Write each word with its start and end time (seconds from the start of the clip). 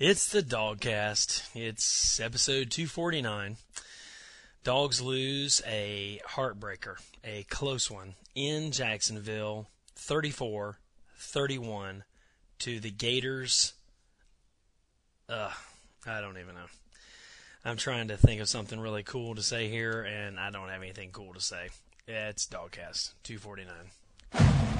It's 0.00 0.30
the 0.30 0.42
DawgCast. 0.42 1.42
It's 1.54 2.18
episode 2.20 2.70
249. 2.70 3.58
Dogs 4.64 5.02
lose 5.02 5.60
a 5.66 6.22
heartbreaker, 6.26 6.94
a 7.22 7.42
close 7.50 7.90
one, 7.90 8.14
in 8.34 8.72
Jacksonville, 8.72 9.68
34 9.96 10.78
31 11.18 12.04
to 12.60 12.80
the 12.80 12.90
Gators. 12.90 13.74
Uh, 15.28 15.50
I 16.06 16.22
don't 16.22 16.38
even 16.38 16.54
know. 16.54 16.70
I'm 17.62 17.76
trying 17.76 18.08
to 18.08 18.16
think 18.16 18.40
of 18.40 18.48
something 18.48 18.80
really 18.80 19.02
cool 19.02 19.34
to 19.34 19.42
say 19.42 19.68
here, 19.68 20.00
and 20.00 20.40
I 20.40 20.48
don't 20.48 20.70
have 20.70 20.80
anything 20.80 21.10
cool 21.12 21.34
to 21.34 21.40
say. 21.42 21.68
Yeah, 22.08 22.30
it's 22.30 22.46
DawgCast 22.46 23.12
249. 23.24 24.79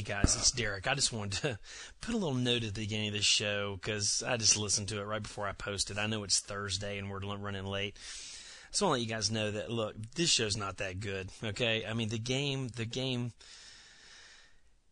Hey 0.00 0.14
guys, 0.14 0.34
it's 0.34 0.50
Derek. 0.50 0.88
I 0.88 0.94
just 0.94 1.12
wanted 1.12 1.42
to 1.42 1.58
put 2.00 2.14
a 2.14 2.16
little 2.16 2.32
note 2.32 2.64
at 2.64 2.72
the 2.72 2.80
beginning 2.80 3.08
of 3.08 3.12
this 3.12 3.26
show 3.26 3.76
because 3.76 4.22
I 4.26 4.38
just 4.38 4.56
listened 4.56 4.88
to 4.88 4.98
it 4.98 5.04
right 5.04 5.22
before 5.22 5.46
I 5.46 5.52
posted. 5.52 5.98
I 5.98 6.06
know 6.06 6.24
it's 6.24 6.40
Thursday 6.40 6.96
and 6.96 7.10
we're 7.10 7.20
running 7.20 7.66
late. 7.66 7.98
I 7.98 8.70
just 8.70 8.80
want 8.80 8.92
to 8.92 8.92
let 8.92 9.02
you 9.02 9.06
guys 9.06 9.30
know 9.30 9.50
that 9.50 9.70
look, 9.70 9.94
this 10.14 10.30
show's 10.30 10.56
not 10.56 10.78
that 10.78 11.00
good. 11.00 11.28
Okay, 11.44 11.84
I 11.86 11.92
mean 11.92 12.08
the 12.08 12.18
game, 12.18 12.68
the 12.68 12.86
game, 12.86 13.32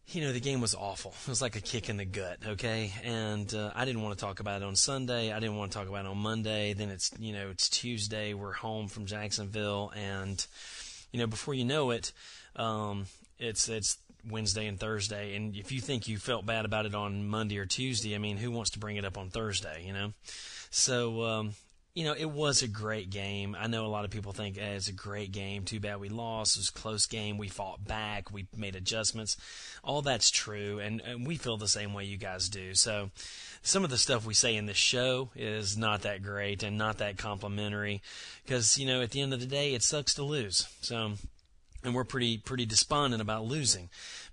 you 0.09 0.21
know, 0.21 0.35
the 0.35 0.41
game 0.41 0.61
was 0.61 0.75
awful. 0.75 1.15
It 1.23 1.29
was 1.31 1.41
like 1.41 1.57
a 1.57 1.63
kick 1.63 1.89
in 1.89 1.97
the 1.97 2.05
gut. 2.05 2.41
Okay, 2.47 2.93
and 3.03 3.53
uh, 3.55 3.73
I 3.75 3.87
didn't 3.87 4.03
want 4.03 4.19
to 4.19 4.23
talk 4.23 4.41
about 4.41 4.61
it 4.61 4.67
on 4.67 4.77
Sunday. 4.77 5.33
I 5.33 5.41
didn't 5.41 5.57
want 5.57 5.73
to 5.73 5.79
talk 5.79 5.89
about 5.89 6.05
it 6.05 6.09
on 6.11 6.19
Monday. 6.19 6.75
Then 6.75 6.91
it's 6.91 7.13
you 7.19 7.33
know 7.33 7.49
it's 7.49 7.71
Tuesday. 7.71 8.35
We're 8.35 8.53
home 8.53 8.89
from 8.89 9.07
Jacksonville, 9.07 9.91
and 9.97 10.47
you 11.13 11.19
know 11.19 11.27
before 11.27 11.55
you 11.55 11.65
know 11.65 11.93
it, 11.93 12.13
um, 12.57 13.07
it's 13.39 13.71
it's 13.71 13.97
Wednesday 14.31 14.67
and 14.67 14.79
Thursday. 14.79 15.35
And 15.35 15.57
if 15.57 15.73
you 15.73 15.81
think 15.81 16.09
you 16.09 16.19
felt 16.19 16.47
bad 16.47 16.65
about 16.65 16.87
it 16.87 16.95
on 16.95 17.27
Monday 17.27 17.59
or 17.59 17.67
Tuesday, 17.67 18.15
I 18.15 18.19
mean, 18.19 18.37
who 18.37 18.51
wants 18.51 18.71
to 18.71 18.79
bring 18.79 18.97
it 18.97 19.05
up 19.05 19.19
on 19.19 19.31
Thursday, 19.31 19.85
you 19.87 19.93
know? 19.93 20.13
So, 20.71 21.23
um, 21.25 21.55
you 21.99 22.05
know, 22.05 22.15
it 22.17 22.31
was 22.31 22.63
a 22.63 22.69
great 22.69 23.11
game. 23.11 23.57
I 23.59 23.67
know 23.67 23.85
a 23.85 23.89
lot 23.89 24.05
of 24.05 24.13
people 24.13 24.33
think 24.33 24.57
eh, 24.57 24.75
it's 24.75 24.87
a 24.87 24.93
great 24.93 25.33
game. 25.33 25.65
Too 25.65 25.81
bad 25.81 25.99
we 25.99 26.09
lost. 26.09 26.57
It 26.57 26.61
was 26.61 26.69
a 26.69 26.73
close 26.73 27.07
game. 27.07 27.39
We 27.39 27.49
fought 27.49 27.85
back. 27.85 28.31
We 28.31 28.47
made 28.57 28.77
adjustments. 28.77 29.37
All 29.83 30.01
that's 30.01 30.31
true, 30.31 30.79
and, 30.79 31.01
and 31.01 31.27
we 31.27 31.37
feel 31.37 31.57
the 31.57 31.67
same 31.67 31.95
way 31.95 32.05
you 32.05 32.17
guys 32.17 32.49
do. 32.49 32.75
So, 32.75 33.11
some 33.63 33.83
of 33.83 33.91
the 33.91 33.99
stuff 33.99 34.25
we 34.25 34.35
say 34.35 34.55
in 34.55 34.67
this 34.67 34.77
show 34.77 35.31
is 35.35 35.77
not 35.77 36.03
that 36.03 36.23
great 36.23 36.63
and 36.63 36.79
not 36.79 36.99
that 36.99 37.19
complimentary, 37.19 38.01
because 38.45 38.79
you 38.79 38.87
know, 38.87 39.03
at 39.03 39.11
the 39.11 39.21
end 39.21 39.35
of 39.35 39.41
the 39.41 39.47
day, 39.47 39.75
it 39.75 39.83
sucks 39.83 40.15
to 40.15 40.23
lose. 40.23 40.69
So, 40.81 41.15
and 41.85 41.95
we're 41.95 42.05
pretty 42.05 42.39
pretty 42.39 42.67
despondent 42.67 43.23
about 43.23 43.45
losing. 43.45 43.89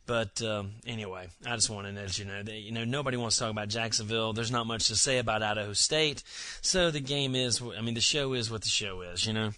But 0.08 0.42
um, 0.44 0.74
anyway, 0.86 1.30
I 1.48 1.56
just 1.56 1.70
wanted 1.70 1.96
to 1.96 2.02
let 2.02 2.20
you 2.20 2.26
know 2.26 2.44
that 2.44 2.54
you 2.54 2.72
know 2.72 2.86
nobody 2.86 3.18
wants 3.18 3.38
to 3.38 3.44
talk 3.44 3.52
about 3.52 3.70
Jacksonville. 3.70 4.34
There's 4.34 4.52
not 4.52 4.68
much 4.68 4.88
to 4.88 4.96
say 4.96 5.18
about 5.18 5.42
Idaho 5.42 5.74
State, 5.74 6.24
so 6.62 6.92
the 6.92 7.00
game 7.00 7.36
is. 7.36 7.62
I 7.62 7.82
mean, 7.82 7.96
the 7.96 8.02
show 8.02 8.34
is 8.34 8.52
what 8.52 8.62
the 8.62 8.70
show 8.70 9.02
is. 9.02 9.26
You 9.26 9.34
know, 9.34 9.52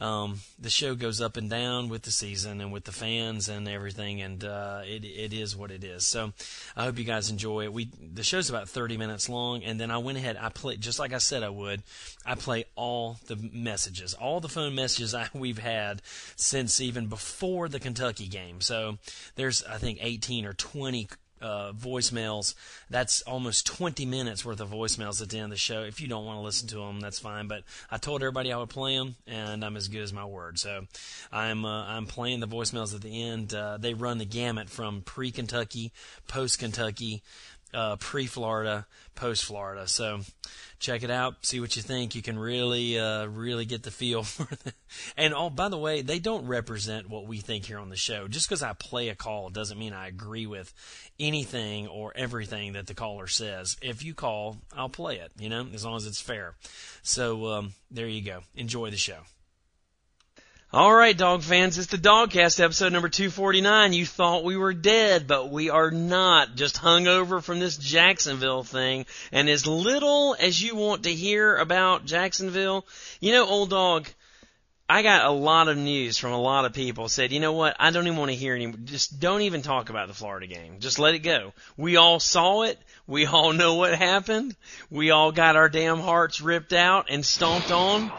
um, 0.00 0.40
the 0.58 0.70
show 0.70 0.94
goes 0.94 1.20
up 1.20 1.36
and 1.36 1.50
down 1.50 1.90
with 1.90 2.02
the 2.02 2.10
season 2.10 2.60
and 2.62 2.72
with 2.72 2.84
the 2.84 2.92
fans 2.92 3.48
and 3.50 3.68
everything, 3.68 4.22
and 4.22 4.42
uh, 4.42 4.80
it 4.84 5.04
it 5.04 5.32
is 5.34 5.54
what 5.54 5.70
it 5.70 5.84
is. 5.84 6.06
So 6.06 6.32
I 6.74 6.84
hope 6.84 6.98
you 6.98 7.04
guys 7.04 7.30
enjoy 7.30 7.64
it. 7.64 7.72
We 7.72 7.90
the 8.00 8.22
show's 8.22 8.48
about 8.48 8.68
30 8.68 8.96
minutes 8.96 9.28
long, 9.28 9.62
and 9.62 9.78
then 9.78 9.90
I 9.90 9.98
went 9.98 10.16
ahead. 10.16 10.38
I 10.40 10.48
played 10.48 10.80
just 10.80 10.98
like 10.98 11.12
I 11.12 11.18
said 11.18 11.42
I 11.42 11.50
would. 11.50 11.82
I 12.24 12.34
play 12.34 12.64
all 12.76 13.18
the 13.26 13.36
messages, 13.36 14.14
all 14.14 14.40
the 14.40 14.48
phone 14.48 14.74
messages 14.74 15.14
I, 15.14 15.28
we've 15.34 15.58
had 15.58 16.00
since 16.36 16.80
even 16.80 17.08
before 17.08 17.68
the 17.68 17.80
Kentucky 17.80 18.26
game. 18.26 18.62
So 18.62 18.96
there's 19.36 19.62
I 19.64 19.76
think 19.76 19.98
18 20.00 20.46
or 20.46 20.54
20 20.54 21.08
uh, 21.40 21.72
voicemails. 21.72 22.54
That's 22.88 23.22
almost 23.22 23.66
20 23.66 24.06
minutes 24.06 24.44
worth 24.44 24.60
of 24.60 24.70
voicemails 24.70 25.22
at 25.22 25.30
the 25.30 25.38
end 25.38 25.44
of 25.44 25.50
the 25.50 25.56
show. 25.56 25.82
If 25.82 26.00
you 26.00 26.08
don't 26.08 26.24
want 26.24 26.38
to 26.38 26.42
listen 26.42 26.68
to 26.68 26.76
them, 26.76 27.00
that's 27.00 27.18
fine. 27.18 27.48
But 27.48 27.64
I 27.90 27.98
told 27.98 28.22
everybody 28.22 28.52
I 28.52 28.58
would 28.58 28.68
play 28.68 28.96
them, 28.96 29.16
and 29.26 29.64
I'm 29.64 29.76
as 29.76 29.88
good 29.88 30.02
as 30.02 30.12
my 30.12 30.24
word. 30.24 30.58
So 30.58 30.86
I'm 31.32 31.64
uh, 31.64 31.84
I'm 31.84 32.06
playing 32.06 32.40
the 32.40 32.48
voicemails 32.48 32.94
at 32.94 33.00
the 33.00 33.22
end. 33.22 33.54
Uh, 33.54 33.78
they 33.78 33.94
run 33.94 34.18
the 34.18 34.24
gamut 34.24 34.68
from 34.68 35.02
pre-Kentucky, 35.02 35.92
post-Kentucky, 36.26 37.22
uh, 37.72 37.96
pre-Florida, 37.96 38.86
post-Florida. 39.14 39.86
So 39.86 40.20
check 40.78 41.02
it 41.02 41.10
out, 41.10 41.44
see 41.44 41.60
what 41.60 41.76
you 41.76 41.82
think. 41.82 42.14
You 42.14 42.22
can 42.22 42.38
really, 42.38 42.98
uh, 42.98 43.26
really 43.26 43.64
get 43.64 43.82
the 43.82 43.90
feel 43.90 44.22
for 44.24 44.48
it. 44.52 44.74
And 45.16 45.34
oh, 45.34 45.50
by 45.50 45.68
the 45.68 45.78
way, 45.78 46.02
they 46.02 46.18
don't 46.18 46.46
represent 46.46 47.08
what 47.08 47.26
we 47.26 47.38
think 47.38 47.66
here 47.66 47.78
on 47.78 47.90
the 47.90 47.96
show. 47.96 48.28
Just 48.28 48.48
because 48.48 48.62
I 48.62 48.72
play 48.72 49.08
a 49.08 49.14
call 49.14 49.50
doesn't 49.50 49.78
mean 49.78 49.92
I 49.92 50.08
agree 50.08 50.46
with 50.46 50.72
anything 51.18 51.88
or 51.88 52.12
everything 52.16 52.72
that 52.72 52.86
the 52.86 52.94
caller 52.94 53.26
says. 53.26 53.76
If 53.82 54.04
you 54.04 54.14
call, 54.14 54.58
I'll 54.76 54.88
play 54.88 55.16
it. 55.16 55.32
You 55.38 55.48
know, 55.48 55.66
as 55.72 55.84
long 55.84 55.96
as 55.96 56.06
it's 56.06 56.20
fair. 56.20 56.54
So 57.02 57.46
um, 57.46 57.74
there 57.90 58.08
you 58.08 58.22
go. 58.22 58.40
Enjoy 58.54 58.90
the 58.90 58.96
show. 58.96 59.20
All 60.72 60.94
right, 60.94 61.18
dog 61.18 61.42
fans, 61.42 61.78
it's 61.78 61.88
the 61.88 61.96
DawgCast 61.96 62.62
episode 62.62 62.92
number 62.92 63.08
249. 63.08 63.92
You 63.92 64.06
thought 64.06 64.44
we 64.44 64.56
were 64.56 64.72
dead, 64.72 65.26
but 65.26 65.50
we 65.50 65.68
are 65.68 65.90
not. 65.90 66.54
Just 66.54 66.76
hung 66.76 67.08
over 67.08 67.40
from 67.40 67.58
this 67.58 67.76
Jacksonville 67.76 68.62
thing. 68.62 69.06
And 69.32 69.50
as 69.50 69.66
little 69.66 70.36
as 70.38 70.62
you 70.62 70.76
want 70.76 71.02
to 71.04 71.12
hear 71.12 71.56
about 71.56 72.04
Jacksonville, 72.04 72.86
you 73.18 73.32
know, 73.32 73.48
old 73.48 73.70
dog, 73.70 74.06
I 74.88 75.02
got 75.02 75.26
a 75.26 75.32
lot 75.32 75.66
of 75.66 75.76
news 75.76 76.18
from 76.18 76.30
a 76.30 76.40
lot 76.40 76.64
of 76.64 76.72
people 76.72 77.08
said, 77.08 77.32
you 77.32 77.40
know 77.40 77.52
what, 77.52 77.74
I 77.80 77.90
don't 77.90 78.06
even 78.06 78.20
want 78.20 78.30
to 78.30 78.36
hear 78.36 78.54
any, 78.54 78.70
just 78.70 79.18
don't 79.18 79.42
even 79.42 79.62
talk 79.62 79.90
about 79.90 80.06
the 80.06 80.14
Florida 80.14 80.46
game. 80.46 80.78
Just 80.78 81.00
let 81.00 81.16
it 81.16 81.24
go. 81.24 81.52
We 81.76 81.96
all 81.96 82.20
saw 82.20 82.62
it. 82.62 82.78
We 83.08 83.26
all 83.26 83.52
know 83.54 83.74
what 83.74 83.98
happened. 83.98 84.54
We 84.88 85.10
all 85.10 85.32
got 85.32 85.56
our 85.56 85.68
damn 85.68 85.98
hearts 85.98 86.40
ripped 86.40 86.72
out 86.72 87.06
and 87.10 87.26
stomped 87.26 87.72
on 87.72 88.12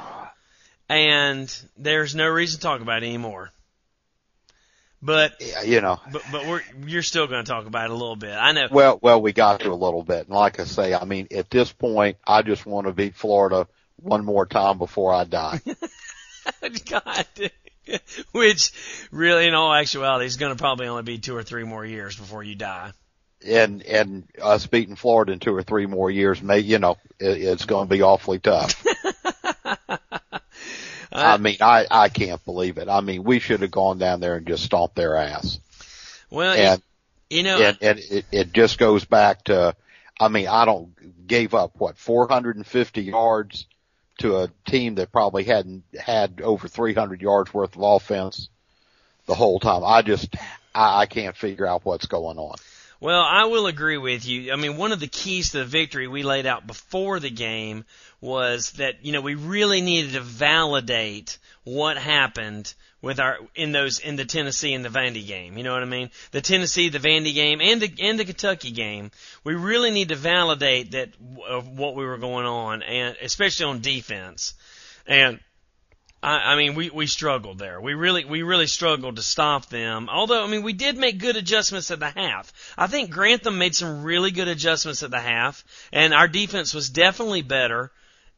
and 0.92 1.64
there's 1.78 2.14
no 2.14 2.28
reason 2.28 2.60
to 2.60 2.62
talk 2.62 2.82
about 2.82 3.02
it 3.02 3.08
anymore. 3.08 3.52
But 5.02 5.38
yeah, 5.40 5.64
you 5.64 5.82
know, 5.82 6.00
but 6.12 6.22
but 6.32 6.46
we're 6.46 6.62
you're 6.86 7.02
still 7.02 7.26
going 7.26 7.44
to 7.44 7.50
talk 7.50 7.66
about 7.66 7.86
it 7.86 7.92
a 7.92 7.96
little 7.96 8.18
bit. 8.18 8.34
I 8.34 8.52
know. 8.52 8.68
Well, 8.70 9.00
well, 9.02 9.22
we 9.22 9.34
got 9.34 9.62
to 9.62 9.72
a 9.72 9.74
little 9.74 10.04
bit, 10.04 10.28
and 10.28 10.36
like 10.36 10.60
I 10.60 10.66
say, 10.66 10.94
I 10.94 11.06
mean, 11.06 11.28
at 11.32 11.50
this 11.50 11.72
point, 11.72 12.18
I 12.28 12.44
just 12.44 12.66
want 12.68 12.86
to 12.86 12.94
beat 12.94 13.16
Florida 13.16 13.68
one 13.96 14.26
more 14.26 14.46
time 14.46 14.78
before 14.78 15.14
I 15.14 15.24
die. 15.24 15.62
God. 16.90 17.26
Which 18.32 18.72
really, 19.12 19.48
in 19.48 19.56
all 19.56 19.74
actuality, 19.74 20.26
is 20.26 20.38
going 20.38 20.56
to 20.56 20.62
probably 20.62 20.88
only 20.88 21.04
be 21.04 21.18
two 21.18 21.36
or 21.36 21.44
three 21.44 21.64
more 21.64 21.86
years 21.86 22.16
before 22.16 22.44
you 22.44 22.56
die. 22.56 22.92
And 23.44 23.82
and 23.82 24.28
us 24.40 24.68
beating 24.68 24.96
Florida 24.96 25.32
in 25.32 25.40
two 25.40 25.56
or 25.56 25.64
three 25.64 25.88
more 25.88 26.12
years, 26.12 26.44
may 26.44 26.60
you 26.60 26.78
know, 26.78 26.98
it, 27.20 27.42
it's 27.42 27.66
going 27.66 27.88
to 27.88 27.90
be 27.90 28.04
awfully 28.04 28.38
tough. 28.38 28.86
I 31.12 31.38
mean, 31.38 31.58
I 31.62 31.86
I 31.90 32.10
can't 32.10 32.44
believe 32.46 32.78
it. 32.78 32.88
I 32.88 33.02
mean, 33.02 33.24
we 33.24 33.40
should 33.40 33.62
have 33.62 33.72
gone 33.72 33.98
down 33.98 34.20
there 34.20 34.36
and 34.36 34.48
just 34.48 34.64
stomped 34.64 34.96
their 34.96 35.16
ass. 35.16 35.60
Well, 36.30 36.54
and 36.54 36.82
you 37.30 37.44
know, 37.44 37.62
and, 37.62 37.78
and 37.82 38.00
it, 38.00 38.26
it 38.32 38.54
just 38.54 38.78
goes 38.78 39.06
back 39.06 39.46
to, 39.46 39.76
I 40.20 40.28
mean, 40.30 40.48
I 40.48 40.66
don't 40.66 41.28
gave 41.28 41.54
up 41.54 41.72
what 41.78 41.98
450 41.98 43.02
yards 43.04 43.66
to 44.20 44.38
a 44.38 44.52
team 44.66 44.96
that 44.96 45.12
probably 45.12 45.44
hadn't 45.44 45.84
had 46.00 46.42
over 46.42 46.68
300 46.68 47.22
yards 47.22 47.54
worth 47.54 47.76
of 47.76 47.82
offense 47.82 48.50
the 49.26 49.36
whole 49.36 49.60
time. 49.60 49.84
I 49.86 50.02
just 50.02 50.36
I, 50.74 51.02
I 51.02 51.06
can't 51.06 51.36
figure 51.36 51.66
out 51.66 51.86
what's 51.86 52.06
going 52.06 52.38
on. 52.38 52.56
Well, 53.02 53.24
I 53.24 53.46
will 53.46 53.66
agree 53.66 53.98
with 53.98 54.28
you. 54.28 54.54
I 54.54 54.58
mean, 54.58 54.78
one 54.78 54.92
of 54.92 55.00
the 55.00 55.08
keys 55.08 55.50
to 55.50 55.58
the 55.58 55.66
victory 55.66 56.08
we 56.08 56.22
laid 56.22 56.46
out 56.46 56.68
before 56.68 57.20
the 57.20 57.32
game 57.32 57.84
was 58.22 58.74
that, 58.74 59.04
you 59.04 59.12
know, 59.12 59.22
we 59.22 59.34
really 59.34 59.82
needed 59.82 60.14
to 60.14 60.22
validate 60.22 61.40
what 61.64 61.98
happened 61.98 62.72
with 63.02 63.20
our 63.20 63.40
in 63.56 63.72
those 63.72 63.98
in 63.98 64.18
the 64.18 64.26
Tennessee 64.26 64.76
and 64.76 64.86
the 64.86 64.90
Vandy 64.90 65.26
game. 65.26 65.58
You 65.58 65.64
know 65.64 65.74
what 65.74 65.82
I 65.82 65.88
mean? 65.88 66.12
The 66.30 66.42
Tennessee, 66.42 66.90
the 66.90 67.00
Vandy 67.00 67.34
game, 67.34 67.60
and 67.60 67.82
the 67.82 67.92
and 68.00 68.20
the 68.20 68.26
Kentucky 68.26 68.70
game. 68.70 69.10
We 69.44 69.56
really 69.56 69.90
need 69.90 70.10
to 70.10 70.16
validate 70.16 70.92
that 70.92 71.10
of 71.50 71.68
what 71.70 71.96
we 71.96 72.06
were 72.06 72.20
going 72.20 72.46
on, 72.46 72.84
and 72.84 73.18
especially 73.24 73.66
on 73.66 73.82
defense. 73.82 74.54
And 75.08 75.40
I, 76.24 76.54
I 76.54 76.56
mean, 76.56 76.76
we 76.76 76.90
we 76.90 77.08
struggled 77.08 77.58
there. 77.58 77.82
We 77.82 77.94
really 77.94 78.26
we 78.26 78.44
really 78.44 78.68
struggled 78.68 79.16
to 79.16 79.22
stop 79.22 79.68
them. 79.68 80.08
Although 80.10 80.44
I 80.44 80.48
mean, 80.48 80.64
we 80.64 80.74
did 80.74 80.98
make 80.98 81.18
good 81.20 81.36
adjustments 81.36 81.92
at 81.92 82.00
the 82.00 82.10
half. 82.10 82.54
I 82.78 82.88
think 82.88 83.10
Grantham 83.10 83.58
made 83.58 83.76
some 83.76 84.04
really 84.04 84.32
good 84.32 84.48
adjustments 84.48 85.04
at 85.04 85.12
the 85.12 85.20
half, 85.20 85.64
and 85.92 86.14
our 86.14 86.28
defense 86.28 86.74
was 86.74 86.90
definitely 86.90 87.42
better, 87.42 87.92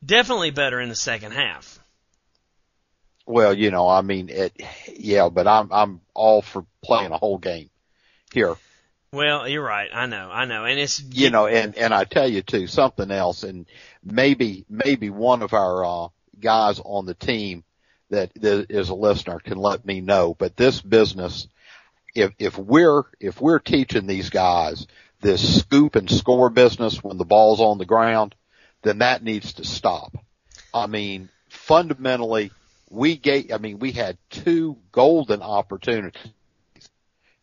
definitely 0.06 0.52
better 0.52 0.80
in 0.80 0.90
the 0.90 0.96
second 0.96 1.34
half. 1.34 1.80
Well, 3.26 3.54
you 3.54 3.72
know, 3.72 3.88
I 3.88 4.02
mean, 4.02 4.30
it, 4.30 4.54
yeah, 4.94 5.30
but 5.30 5.48
I'm, 5.48 5.72
I'm 5.72 6.02
all 6.14 6.42
for 6.42 6.66
playing 6.84 7.12
a 7.12 7.18
whole 7.18 7.38
game 7.38 7.70
here. 8.34 8.56
Well, 9.14 9.48
you're 9.48 9.64
right. 9.64 9.90
I 9.94 10.08
know, 10.08 10.30
I 10.30 10.44
know. 10.44 10.66
And 10.66 10.78
it's, 10.78 11.02
You 11.02 11.30
know, 11.30 11.48
and, 11.48 11.78
and 11.78 11.94
I 11.94 12.04
tell 12.04 12.28
you 12.28 12.42
too, 12.42 12.68
something 12.68 13.12
else, 13.12 13.44
and 13.44 13.66
maybe, 14.04 14.66
maybe 14.70 15.10
one 15.10 15.42
of 15.42 15.54
our, 15.54 15.86
uh, 15.86 16.08
guys 16.44 16.82
on 16.84 17.06
the 17.06 17.14
team 17.14 17.64
that, 18.14 18.32
is 18.70 18.90
a 18.90 18.96
listener 18.96 19.40
can 19.40 19.58
let 19.58 19.86
me 19.86 20.02
know, 20.02 20.34
but 20.34 20.56
this 20.56 20.82
business, 20.82 21.48
if, 22.16 22.32
if 22.40 22.58
we're, 22.58 23.04
if 23.20 23.42
we're 23.42 23.60
teaching 23.60 24.08
these 24.08 24.30
guys 24.30 24.88
this 25.22 25.60
scoop 25.62 25.96
and 25.96 26.10
score 26.12 26.50
business 26.50 27.04
when 27.04 27.18
the 27.18 27.26
ball's 27.26 27.62
on 27.62 27.78
the 27.78 27.86
ground, 27.86 28.36
then 28.84 29.00
that 29.00 29.24
needs 29.24 29.54
to 29.54 29.66
stop. 29.66 30.14
I 30.74 30.88
mean, 30.88 31.30
fundamentally, 31.50 32.52
we 32.90 33.16
gave, 33.16 33.52
I 33.52 33.58
mean, 33.58 33.80
we 33.80 33.92
had 33.92 34.18
two 34.30 34.78
golden 34.92 35.42
opportunities 35.42 36.32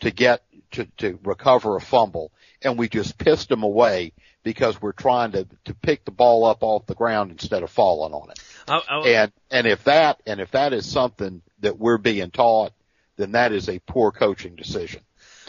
to 0.01 0.11
get, 0.11 0.43
to, 0.73 0.87
to 0.99 1.19
recover 1.25 1.77
a 1.77 1.81
fumble 1.81 2.33
and 2.63 2.79
we 2.79 2.89
just 2.89 3.19
pissed 3.19 3.49
them 3.49 3.63
away 3.63 4.13
because 4.43 4.81
we're 4.81 4.93
trying 4.93 5.33
to, 5.33 5.47
to 5.65 5.75
pick 5.75 6.05
the 6.05 6.11
ball 6.11 6.45
up 6.45 6.59
off 6.63 6.87
the 6.87 6.95
ground 6.95 7.31
instead 7.31 7.63
of 7.63 7.71
falling 7.71 8.13
on 8.13 8.31
it. 8.31 8.41
oh, 8.69 8.81
oh, 8.91 9.05
And, 9.05 9.33
and 9.51 9.67
if 9.67 9.85
that, 9.85 10.21
and 10.27 10.41
if 10.41 10.51
that 10.53 10.73
is 10.73 10.91
something 10.91 11.43
that 11.61 11.79
we're 11.79 11.99
being 11.99 12.31
taught, 12.31 12.73
then 13.17 13.33
that 13.33 13.53
is 13.53 13.69
a 13.69 13.79
poor 13.81 14.13
coaching 14.13 14.57
decision. 14.57 15.03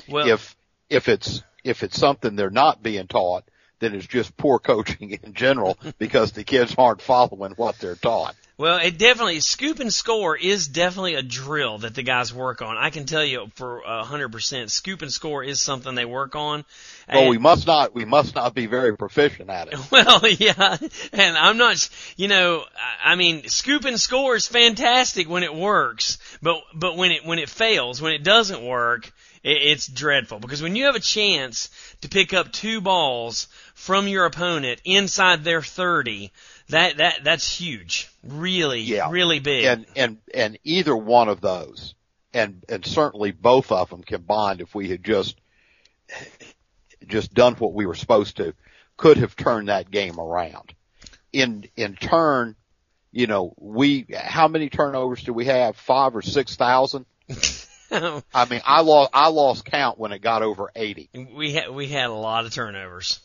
well, 0.09 0.27
If, 0.27 0.56
if 0.89 1.07
it's, 1.07 1.44
if 1.63 1.83
it's 1.83 1.97
something 1.97 2.35
they're 2.35 2.50
not 2.50 2.83
being 2.83 3.07
taught, 3.07 3.45
then 3.79 3.95
it's 3.95 4.07
just 4.07 4.35
poor 4.38 4.59
coaching 4.71 5.12
in 5.12 5.33
general 5.33 5.77
because 5.97 6.33
the 6.33 6.44
kids 6.44 6.75
aren't 6.77 7.01
following 7.01 7.53
what 7.53 7.77
they're 7.79 7.95
taught. 7.95 8.35
Well, 8.61 8.77
it 8.77 8.99
definitely 8.99 9.39
scoop 9.39 9.79
and 9.79 9.91
score 9.91 10.37
is 10.37 10.67
definitely 10.67 11.15
a 11.15 11.23
drill 11.23 11.79
that 11.79 11.95
the 11.95 12.03
guys 12.03 12.31
work 12.31 12.61
on. 12.61 12.77
I 12.77 12.91
can 12.91 13.07
tell 13.07 13.25
you 13.25 13.49
for 13.55 13.81
a 13.81 14.03
hundred 14.03 14.31
percent, 14.31 14.69
scoop 14.69 15.01
and 15.01 15.11
score 15.11 15.43
is 15.43 15.59
something 15.59 15.95
they 15.95 16.05
work 16.05 16.35
on. 16.35 16.63
Well, 17.09 17.21
And- 17.21 17.29
we 17.31 17.39
must 17.39 17.65
not, 17.65 17.95
we 17.95 18.05
must 18.05 18.35
not 18.35 18.53
be 18.53 18.67
very 18.67 18.95
proficient 18.95 19.49
at 19.49 19.69
it. 19.69 19.79
Well, 19.91 20.21
yeah, 20.27 20.77
and 21.11 21.37
I'm 21.37 21.57
not, 21.57 21.89
you 22.17 22.27
know, 22.27 22.63
I 23.03 23.15
mean, 23.15 23.47
scoop 23.47 23.85
and 23.85 23.99
score 23.99 24.35
is 24.35 24.45
fantastic 24.45 25.27
when 25.27 25.41
it 25.41 25.55
works, 25.55 26.19
but 26.43 26.61
but 26.75 26.95
when 26.95 27.11
it 27.11 27.25
when 27.25 27.39
it 27.39 27.49
fails, 27.49 27.99
when 27.99 28.13
it 28.13 28.23
doesn't 28.23 28.63
work, 28.63 29.11
it, 29.43 29.57
it's 29.57 29.87
dreadful 29.87 30.37
because 30.37 30.61
when 30.61 30.75
you 30.75 30.85
have 30.85 30.95
a 30.95 30.99
chance 30.99 31.69
to 32.01 32.09
pick 32.09 32.31
up 32.31 32.51
two 32.51 32.79
balls 32.79 33.47
from 33.73 34.07
your 34.07 34.25
opponent 34.25 34.79
inside 34.85 35.43
their 35.43 35.63
30, 35.63 36.31
that 36.71 36.97
that 36.97 37.23
that's 37.23 37.57
huge, 37.57 38.09
really, 38.23 38.81
Yeah. 38.81 39.09
really 39.12 39.39
big. 39.39 39.65
And, 39.65 39.85
and, 39.95 40.18
and 40.33 40.59
either 40.63 40.95
one 40.95 41.29
of 41.29 41.39
those, 41.41 41.95
and, 42.33 42.63
and 42.68 42.85
certainly 42.85 43.31
both 43.31 43.71
of 43.71 43.89
them 43.89 44.03
combined, 44.03 44.62
if 44.62 44.73
we 44.75 44.89
had 44.89 45.03
just, 45.03 45.39
just 47.07 47.33
done 47.33 47.56
what 47.56 47.73
we 47.73 47.85
were 47.85 47.95
supposed 47.95 48.38
to, 48.38 48.53
could 48.97 49.18
have 49.18 49.35
turned 49.35 49.69
that 49.69 49.89
game 49.91 50.19
around. 50.19 50.73
In, 51.33 51.65
in 51.75 51.95
turn, 51.95 52.56
you 53.12 53.27
know, 53.27 53.53
we, 53.57 54.06
how 54.15 54.47
many 54.47 54.69
turnovers 54.69 55.23
do 55.23 55.33
we 55.33 55.45
have? 55.45 55.75
Five 55.75 56.15
or 56.15 56.21
six 56.21 56.56
thousand? 56.56 57.06
I 57.91 58.45
mean, 58.50 58.62
I 58.65 58.81
lost, 58.81 59.09
I 59.13 59.27
lost 59.29 59.65
count 59.65 59.97
when 60.00 60.12
it 60.13 60.19
got 60.21 60.44
over 60.44 60.71
80. 60.75 61.09
we 61.35 61.51
had 61.51 61.69
we 61.71 61.88
had 61.88 62.09
a 62.09 62.13
lot 62.13 62.45
of 62.45 62.53
turnovers. 62.53 63.19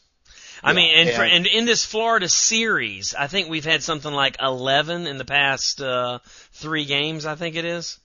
I 0.63 0.71
Yeah, 0.71 0.77
mean, 0.77 0.99
and, 0.99 1.11
for, 1.17 1.23
and- 1.23 1.33
and 1.33 1.47
in 1.47 1.65
this 1.67 1.85
Florida 1.85 2.29
series, 2.29 3.15
I 3.15 3.27
think 3.27 3.49
we've 3.49 3.65
had 3.65 3.83
something 3.83 4.13
like 4.13 4.37
11 4.41 5.07
in 5.07 5.19
the 5.19 5.25
past 5.25 5.81
uh, 5.81 6.19
three 6.53 6.85
games. 6.85 7.27
I 7.27 7.35
think 7.35 7.57
it 7.57 7.65
is. 7.65 7.99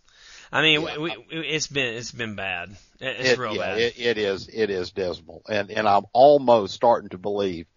I 0.52 0.62
mean, 0.62 0.82
Yeah. 0.82 0.98
we, 0.98 1.16
we, 1.32 1.38
it's 1.48 1.68
been 1.68 1.94
it's 1.96 2.12
been 2.12 2.36
bad. 2.36 2.76
It's 3.00 3.30
It- 3.32 3.38
real 3.40 3.56
yeah, 3.56 3.62
bad. 3.62 3.78
It, 3.80 4.00
it 4.00 4.18
is, 4.18 4.50
it 4.52 4.70
is 4.70 4.92
dismal. 4.92 5.44
And, 5.50 5.72
and 5.72 5.88
I'm 5.88 6.06
almost 6.14 6.74
starting 6.74 7.10
to 7.10 7.18
believe 7.18 7.68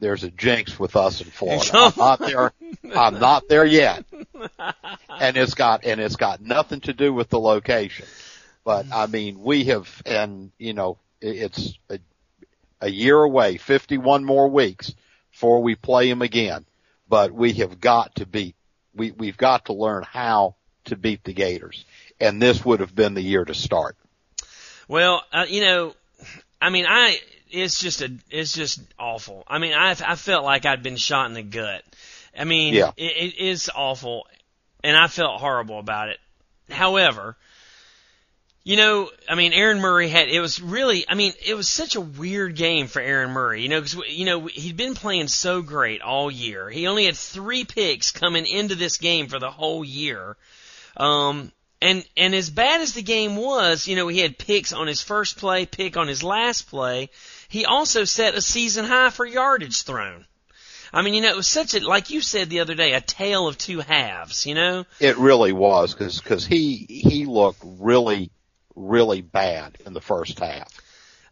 there's 0.00 0.24
a 0.24 0.30
jinx 0.30 0.78
with 0.80 0.96
us 0.96 1.20
in 1.20 1.28
Florida. 1.28 1.70
I'm 1.74 1.92
not 1.96 2.18
there, 2.18 2.52
I'm 2.96 3.18
not 3.20 3.48
there 3.48 3.64
yet. 3.66 4.04
And 5.08 5.36
it's 5.36 5.54
got, 5.54 5.84
and 5.84 6.00
it's 6.00 6.16
got 6.16 6.40
nothing 6.40 6.80
to 6.80 6.92
do 6.92 7.12
with 7.12 7.28
the 7.28 7.38
location. 7.38 8.06
But 8.64 8.86
I 8.92 9.06
mean, 9.06 9.40
we 9.42 9.64
have, 9.64 10.02
and 10.06 10.50
you 10.58 10.72
know, 10.72 10.98
it's 11.20 11.78
a, 12.82 12.90
year 12.90 13.22
away, 13.22 13.56
51 13.56 14.24
more 14.24 14.48
weeks 14.48 14.94
before 15.30 15.62
we 15.62 15.74
play 15.74 16.08
them 16.08 16.22
again. 16.22 16.66
But 17.08 17.32
we 17.32 17.54
have 17.54 17.80
got 17.80 18.16
to 18.16 18.26
beat, 18.26 18.56
we, 18.94 19.10
we've 19.12 19.36
got 19.36 19.66
to 19.66 19.72
learn 19.72 20.02
how 20.02 20.56
to 20.86 20.96
beat 20.96 21.24
the 21.24 21.32
Gators. 21.32 21.84
And 22.20 22.40
this 22.40 22.64
would 22.64 22.80
have 22.80 22.94
been 22.94 23.14
the 23.14 23.22
year 23.22 23.44
to 23.44 23.54
start. 23.54 23.96
Well, 24.88 25.22
uh, 25.32 25.46
you 25.48 25.62
know, 25.62 25.94
I 26.60 26.70
mean, 26.70 26.86
I 26.88 27.18
it's 27.50 27.80
just 27.80 28.02
a 28.02 28.10
it's 28.30 28.52
just 28.52 28.80
awful. 28.98 29.44
I 29.46 29.58
mean, 29.58 29.74
I 29.74 29.90
I 29.90 30.16
felt 30.16 30.44
like 30.44 30.64
I'd 30.66 30.82
been 30.82 30.96
shot 30.96 31.26
in 31.26 31.34
the 31.34 31.42
gut. 31.42 31.82
I 32.38 32.44
mean, 32.44 32.74
Yeah. 32.74 32.92
it, 32.96 33.12
it 33.16 33.38
is 33.38 33.70
awful, 33.74 34.26
and 34.82 34.96
I 34.96 35.06
felt 35.06 35.40
horrible 35.40 35.78
about 35.78 36.08
it. 36.08 36.18
However, 36.70 37.36
you 38.64 38.76
know, 38.76 39.10
I 39.28 39.34
mean, 39.34 39.52
Aaron 39.52 39.80
Murray 39.80 40.08
had 40.08 40.28
it 40.28 40.40
was 40.40 40.60
really, 40.60 41.04
I 41.08 41.14
mean, 41.14 41.32
it 41.44 41.54
was 41.54 41.68
such 41.68 41.96
a 41.96 42.00
weird 42.00 42.54
game 42.54 42.86
for 42.86 43.00
Aaron 43.00 43.30
Murray. 43.30 43.62
You 43.62 43.68
know, 43.68 43.80
because 43.80 44.08
you 44.08 44.24
know 44.24 44.46
he'd 44.46 44.76
been 44.76 44.94
playing 44.94 45.28
so 45.28 45.62
great 45.62 46.00
all 46.00 46.30
year. 46.30 46.70
He 46.70 46.86
only 46.86 47.06
had 47.06 47.16
three 47.16 47.64
picks 47.64 48.12
coming 48.12 48.46
into 48.46 48.76
this 48.76 48.98
game 48.98 49.26
for 49.26 49.40
the 49.40 49.50
whole 49.50 49.84
year. 49.84 50.36
Um, 50.96 51.50
and 51.80 52.04
and 52.16 52.34
as 52.34 52.50
bad 52.50 52.80
as 52.80 52.92
the 52.92 53.02
game 53.02 53.36
was, 53.36 53.88
you 53.88 53.96
know, 53.96 54.06
he 54.06 54.20
had 54.20 54.38
picks 54.38 54.72
on 54.72 54.86
his 54.86 55.02
first 55.02 55.38
play, 55.38 55.66
pick 55.66 55.96
on 55.96 56.06
his 56.06 56.22
last 56.22 56.68
play. 56.70 57.10
He 57.48 57.64
also 57.64 58.04
set 58.04 58.36
a 58.36 58.40
season 58.40 58.84
high 58.84 59.10
for 59.10 59.26
yardage 59.26 59.82
thrown. 59.82 60.24
I 60.94 61.02
mean, 61.02 61.14
you 61.14 61.22
know, 61.22 61.30
it 61.30 61.36
was 61.36 61.48
such 61.48 61.74
a 61.74 61.80
like 61.84 62.10
you 62.10 62.20
said 62.20 62.48
the 62.48 62.60
other 62.60 62.76
day, 62.76 62.92
a 62.92 63.00
tale 63.00 63.48
of 63.48 63.58
two 63.58 63.80
halves. 63.80 64.46
You 64.46 64.54
know, 64.54 64.84
It 65.00 65.18
really 65.18 65.52
was 65.52 65.94
because 65.94 66.20
because 66.20 66.46
he 66.46 66.86
he 66.88 67.26
looked 67.26 67.60
really 67.64 68.30
really 68.74 69.20
bad 69.20 69.78
in 69.86 69.92
the 69.92 70.00
first 70.00 70.38
half. 70.40 70.68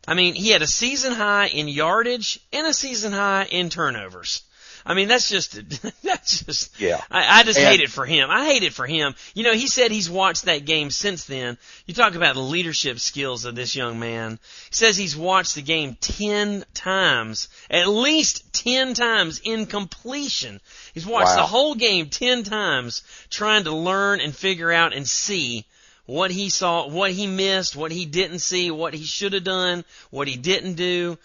I 0.09 0.14
mean, 0.14 0.35
he 0.35 0.49
had 0.50 0.62
a 0.62 0.66
season 0.66 1.12
high 1.12 1.47
in 1.49 1.68
yardage 1.68 2.40
and 2.52 2.66
a 2.66 2.73
season 2.75 3.12
high 3.12 3.44
in 3.50 3.68
turnovers. 3.68 4.42
I 4.85 4.94
mean, 4.94 5.09
that's 5.09 5.28
just 5.28 5.52
that's 6.02 6.42
just 6.42 6.80
Yeah. 6.80 7.02
I, 7.11 7.40
I 7.40 7.42
just 7.42 7.59
And- 7.59 7.68
hate 7.68 7.80
it 7.82 7.90
for 7.90 8.06
him. 8.06 8.30
I 8.30 8.47
hate 8.47 8.62
it 8.62 8.73
for 8.73 8.87
him. 8.87 9.14
You 9.35 9.44
know, 9.44 9.52
he 9.52 9.66
said 9.66 9.90
he's 9.90 10.09
watched 10.09 10.47
that 10.47 10.64
game 10.64 10.90
since 10.90 11.26
then. 11.26 11.59
You 11.85 11.92
talk 11.92 12.14
about 12.14 12.35
the 12.35 12.40
leadership 12.40 12.99
skills 12.99 13.44
of 13.44 13.54
this 13.54 13.76
young 13.76 13.99
man. 14.00 14.38
He 14.70 14.75
says 14.75 14.97
he's 14.97 15.14
watched 15.14 15.54
the 15.54 15.61
game 15.62 15.97
ten 16.00 16.64
times, 16.73 17.50
at 17.68 17.88
least 17.88 18.54
ten 18.54 18.94
times 18.94 19.42
in 19.44 19.66
completion. 19.66 20.61
He's 20.94 21.06
watched 21.06 21.26
Wow. 21.28 21.37
the 21.37 21.47
whole 21.47 21.75
game 21.75 22.09
ten 22.09 22.42
times, 22.42 23.02
trying 23.28 23.64
to 23.64 23.73
learn 23.75 24.20
and 24.20 24.35
figure 24.35 24.73
out 24.73 24.94
and 24.94 25.06
see 25.06 25.66
what 26.11 26.33
he 26.33 26.49
saw, 26.49 26.88
what 26.88 27.12
he 27.12 27.29
missed, 27.29 27.76
what 27.76 27.93
he 27.93 28.05
didn't 28.05 28.40
see, 28.40 28.71
what 28.73 28.95
he 28.95 29.05
should 29.05 29.33
have 29.33 29.45
done, 29.45 29.85
what 30.11 30.26
he 30.26 30.37
didn't 30.37 30.75
do. 30.75 31.17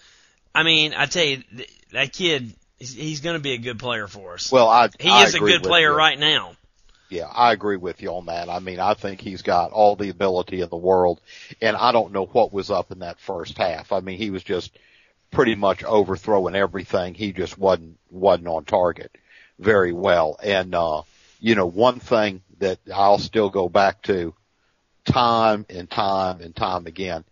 I 0.54 0.62
mean, 0.62 0.94
I 0.96 1.06
tell 1.06 1.24
you, 1.24 1.42
that 1.92 2.12
kid, 2.12 2.54
he's, 2.78 3.20
going 3.20 3.34
to 3.34 3.42
be 3.42 3.54
a 3.54 3.58
good 3.58 3.80
player 3.80 4.06
for 4.06 4.34
us. 4.34 4.52
Well, 4.52 4.68
I 4.68 4.88
He 5.00 5.10
I 5.10 5.24
is 5.24 5.34
a 5.34 5.40
good 5.40 5.64
player 5.64 5.90
you. 5.90 5.96
right 5.96 6.18
now. 6.18 6.52
Yeah, 7.10 7.26
I 7.26 7.52
agree 7.52 7.76
with 7.76 8.00
you 8.00 8.10
on 8.10 8.26
that. 8.26 8.48
I 8.48 8.60
mean, 8.60 8.78
I 8.78 8.94
think 8.94 9.20
he's 9.20 9.42
got 9.42 9.72
all 9.72 9.96
the 9.96 10.08
ability 10.08 10.60
in 10.60 10.68
the 10.68 10.76
world, 10.76 11.20
and 11.60 11.76
I 11.76 11.90
don't 11.90 12.12
know 12.12 12.26
what 12.26 12.52
was 12.52 12.70
up 12.70 12.92
in 12.92 13.00
that 13.00 13.18
first 13.18 13.58
half. 13.58 13.90
I 13.90 14.00
mean, 14.00 14.18
he 14.18 14.30
was 14.30 14.44
just 14.44 14.76
pretty 15.32 15.56
much 15.56 15.82
overthrowing 15.82 16.54
everything. 16.54 17.14
He 17.14 17.32
just 17.32 17.58
wasn't 17.58 17.98
wasn't 18.10 18.48
on 18.48 18.64
target 18.64 19.10
very 19.58 19.92
well. 19.92 20.38
And 20.42 20.74
uh, 20.74 21.02
you 21.40 21.56
know, 21.56 21.66
one 21.66 21.98
thing 21.98 22.42
that 22.58 22.78
I'll 22.92 23.18
still 23.18 23.50
go 23.50 23.68
back 23.68 24.02
to 24.02 24.34
time 25.06 25.66
and 25.70 25.90
time 25.90 26.40
and 26.40 26.54
time 26.54 26.86
again. 26.86 27.24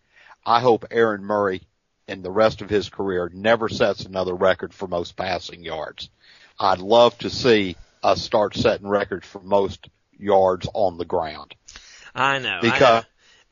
I 0.47 0.61
hope 0.61 0.87
Aaron 0.91 1.25
Murray 1.25 1.63
in 2.07 2.23
the 2.23 2.31
rest 2.31 2.63
of 2.63 2.71
his 2.71 2.89
career 2.89 3.31
never 3.33 3.69
sets 3.69 4.05
another 4.05 4.35
record 4.35 4.75
for 4.75 4.87
most 4.87 5.17
passing 5.17 5.63
yards. 5.63 6.11
I'd 6.59 6.79
love 6.79 7.17
to 7.19 7.31
see 7.31 7.77
us 8.03 8.23
start 8.23 8.55
setting 8.55 8.87
records 8.87 9.27
for 9.27 9.41
most 9.41 9.89
yards 10.19 10.69
on 10.73 10.99
the 10.99 11.05
ground. 11.05 11.55
I 12.15 12.39
know. 12.39 12.59
Because 12.61 12.83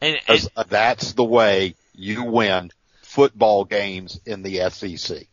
I 0.01 0.09
know. 0.09 0.17
And, 0.29 0.49
and, 0.57 0.69
that's 0.69 1.13
the 1.13 1.25
way 1.25 1.75
you 1.95 2.25
win 2.25 2.71
football 3.03 3.65
games 3.65 4.21
in 4.27 4.43
the 4.43 4.71
SEC. 4.71 5.27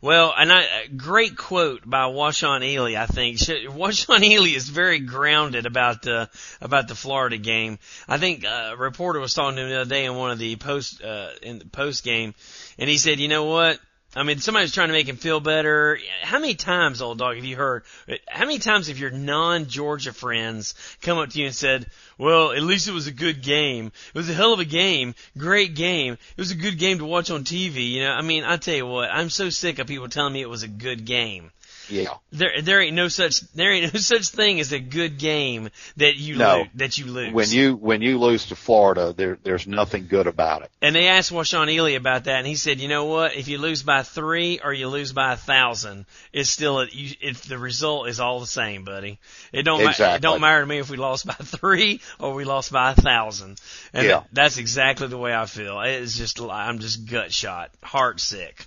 Well, 0.00 0.32
and 0.36 0.52
I, 0.52 0.62
a 0.84 0.88
great 0.88 1.36
quote 1.36 1.82
by 1.84 2.04
Washaun 2.04 2.60
Ealey, 2.60 2.96
I 2.96 3.06
think. 3.06 3.38
Washaun 3.38 4.20
Ealey 4.20 4.54
is 4.54 4.68
very 4.68 5.00
grounded 5.00 5.66
about 5.66 6.02
the, 6.02 6.30
about 6.60 6.86
the 6.86 6.94
Florida 6.94 7.36
game. 7.36 7.78
I 8.06 8.18
think 8.18 8.44
a 8.44 8.76
reporter 8.76 9.18
was 9.18 9.34
talking 9.34 9.56
to 9.56 9.62
him 9.62 9.68
the 9.70 9.80
other 9.80 9.90
day 9.90 10.04
in 10.04 10.14
one 10.14 10.30
of 10.30 10.38
the 10.38 10.54
post, 10.56 11.02
uh, 11.02 11.30
in 11.42 11.58
the 11.58 11.66
post 11.66 12.04
game, 12.04 12.34
and 12.78 12.88
he 12.88 12.96
said, 12.96 13.18
you 13.18 13.28
know 13.28 13.44
what? 13.44 13.80
I 14.16 14.22
mean, 14.22 14.38
somebody's 14.38 14.72
trying 14.72 14.88
to 14.88 14.94
make 14.94 15.06
him 15.06 15.16
feel 15.16 15.38
better. 15.38 15.98
How 16.22 16.38
many 16.38 16.54
times, 16.54 17.02
old 17.02 17.18
dog, 17.18 17.36
have 17.36 17.44
you 17.44 17.56
heard? 17.56 17.82
How 18.26 18.46
many 18.46 18.58
times 18.58 18.88
have 18.88 18.98
your 18.98 19.10
non-Georgia 19.10 20.14
friends 20.14 20.74
come 21.02 21.18
up 21.18 21.28
to 21.30 21.38
you 21.38 21.46
and 21.46 21.54
said, 21.54 21.86
"Well, 22.18 22.52
at 22.52 22.62
least 22.62 22.88
it 22.88 22.92
was 22.92 23.06
a 23.06 23.12
good 23.12 23.42
game. 23.42 23.86
It 23.86 24.18
was 24.18 24.28
a 24.28 24.34
hell 24.34 24.52
of 24.52 24.60
a 24.60 24.64
game, 24.64 25.14
great 25.36 25.74
game. 25.74 26.14
It 26.14 26.40
was 26.40 26.50
a 26.50 26.56
good 26.56 26.78
game 26.78 26.98
to 26.98 27.04
watch 27.04 27.30
on 27.30 27.44
TV." 27.44 27.92
You 27.92 28.02
know, 28.02 28.12
I 28.12 28.22
mean, 28.22 28.44
I 28.44 28.56
tell 28.56 28.74
you 28.74 28.86
what, 28.86 29.10
I'm 29.10 29.30
so 29.30 29.50
sick 29.50 29.78
of 29.78 29.86
people 29.86 30.08
telling 30.08 30.32
me 30.32 30.42
it 30.42 30.50
was 30.50 30.64
a 30.64 30.68
good 30.68 31.04
game. 31.04 31.50
Yeah. 31.90 32.14
There, 32.32 32.60
there 32.62 32.80
ain't 32.80 32.94
no 32.94 33.08
such, 33.08 33.40
there 33.52 33.72
ain't 33.72 33.92
no 33.94 34.00
such 34.00 34.28
thing 34.28 34.60
as 34.60 34.72
a 34.72 34.78
good 34.78 35.18
game 35.18 35.70
that 35.96 36.16
you 36.16 36.36
no. 36.36 36.58
lose, 36.58 36.68
that 36.74 36.98
you 36.98 37.06
lose. 37.06 37.32
When 37.32 37.50
you, 37.50 37.76
when 37.76 38.02
you 38.02 38.18
lose 38.18 38.46
to 38.46 38.56
Florida, 38.56 39.14
there, 39.16 39.38
there's 39.42 39.66
nothing 39.66 40.06
good 40.06 40.26
about 40.26 40.62
it. 40.62 40.70
And 40.82 40.94
they 40.94 41.08
asked 41.08 41.32
Washaun 41.32 41.68
Ealey 41.68 41.96
about 41.96 42.24
that, 42.24 42.38
and 42.38 42.46
he 42.46 42.54
said, 42.54 42.80
you 42.80 42.88
know 42.88 43.06
what? 43.06 43.34
If 43.34 43.48
you 43.48 43.58
lose 43.58 43.82
by 43.82 44.02
three 44.02 44.60
or 44.62 44.72
you 44.72 44.88
lose 44.88 45.12
by 45.12 45.32
a 45.32 45.36
thousand, 45.36 46.06
it's 46.32 46.50
still, 46.50 46.80
a, 46.80 46.86
you, 46.90 47.14
if 47.20 47.42
the 47.42 47.58
result 47.58 48.08
is 48.08 48.20
all 48.20 48.40
the 48.40 48.46
same, 48.46 48.84
buddy. 48.84 49.18
It 49.52 49.62
don't, 49.62 49.80
exactly. 49.80 50.06
ma- 50.06 50.14
it 50.14 50.22
don't 50.22 50.40
matter 50.40 50.60
to 50.60 50.66
me 50.66 50.78
if 50.78 50.90
we 50.90 50.96
lost 50.96 51.26
by 51.26 51.34
three 51.42 52.00
or 52.18 52.34
we 52.34 52.44
lost 52.44 52.72
by 52.72 52.92
a 52.92 52.94
thousand. 52.94 53.60
And 53.92 54.06
yeah. 54.06 54.22
that's 54.32 54.58
exactly 54.58 55.08
the 55.08 55.18
way 55.18 55.34
I 55.34 55.46
feel. 55.46 55.80
It's 55.80 56.16
just, 56.16 56.40
I'm 56.40 56.78
just 56.78 57.06
gut 57.06 57.32
shot, 57.32 57.70
heart 57.82 58.20
sick. 58.20 58.66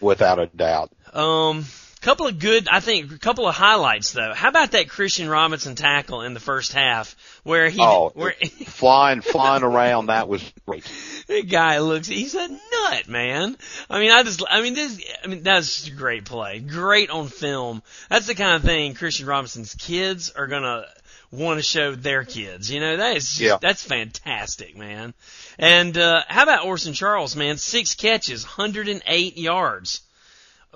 Without 0.00 0.38
a 0.38 0.46
doubt. 0.46 0.92
Um, 1.12 1.64
Couple 2.00 2.28
of 2.28 2.38
good, 2.38 2.68
I 2.68 2.78
think, 2.78 3.10
a 3.10 3.18
couple 3.18 3.48
of 3.48 3.56
highlights 3.56 4.12
though. 4.12 4.32
How 4.32 4.50
about 4.50 4.70
that 4.70 4.88
Christian 4.88 5.28
Robinson 5.28 5.74
tackle 5.74 6.22
in 6.22 6.32
the 6.32 6.38
first 6.38 6.72
half 6.72 7.16
where 7.42 7.68
he, 7.68 7.80
oh, 7.82 8.12
where 8.14 8.34
flying, 8.66 9.20
flying 9.20 9.64
around? 9.64 10.06
That 10.06 10.28
was 10.28 10.42
great. 10.66 10.90
The 11.28 11.42
guy 11.42 11.80
looks, 11.80 12.06
he's 12.06 12.34
a 12.34 12.48
nut, 12.48 13.06
man. 13.06 13.54
I 13.90 14.00
mean, 14.00 14.10
I 14.10 14.22
just, 14.22 14.42
I 14.48 14.62
mean, 14.62 14.72
this, 14.72 14.98
I 15.22 15.26
mean, 15.26 15.42
that's 15.42 15.76
just 15.76 15.88
a 15.88 15.90
great 15.90 16.24
play. 16.24 16.58
Great 16.58 17.10
on 17.10 17.28
film. 17.28 17.82
That's 18.08 18.26
the 18.26 18.34
kind 18.34 18.54
of 18.54 18.62
thing 18.62 18.94
Christian 18.94 19.26
Robinson's 19.26 19.74
kids 19.74 20.30
are 20.30 20.46
gonna 20.46 20.86
want 21.30 21.58
to 21.58 21.62
show 21.62 21.94
their 21.94 22.24
kids. 22.24 22.70
You 22.70 22.80
know, 22.80 22.96
that 22.96 23.16
is 23.16 23.28
just, 23.28 23.40
yeah. 23.40 23.58
that's 23.60 23.82
fantastic, 23.82 24.76
man. 24.76 25.14
And, 25.58 25.96
uh, 25.96 26.22
how 26.28 26.44
about 26.44 26.64
Orson 26.64 26.94
Charles, 26.94 27.36
man? 27.36 27.56
Six 27.56 27.94
catches, 27.94 28.44
108 28.44 29.36
yards 29.36 30.02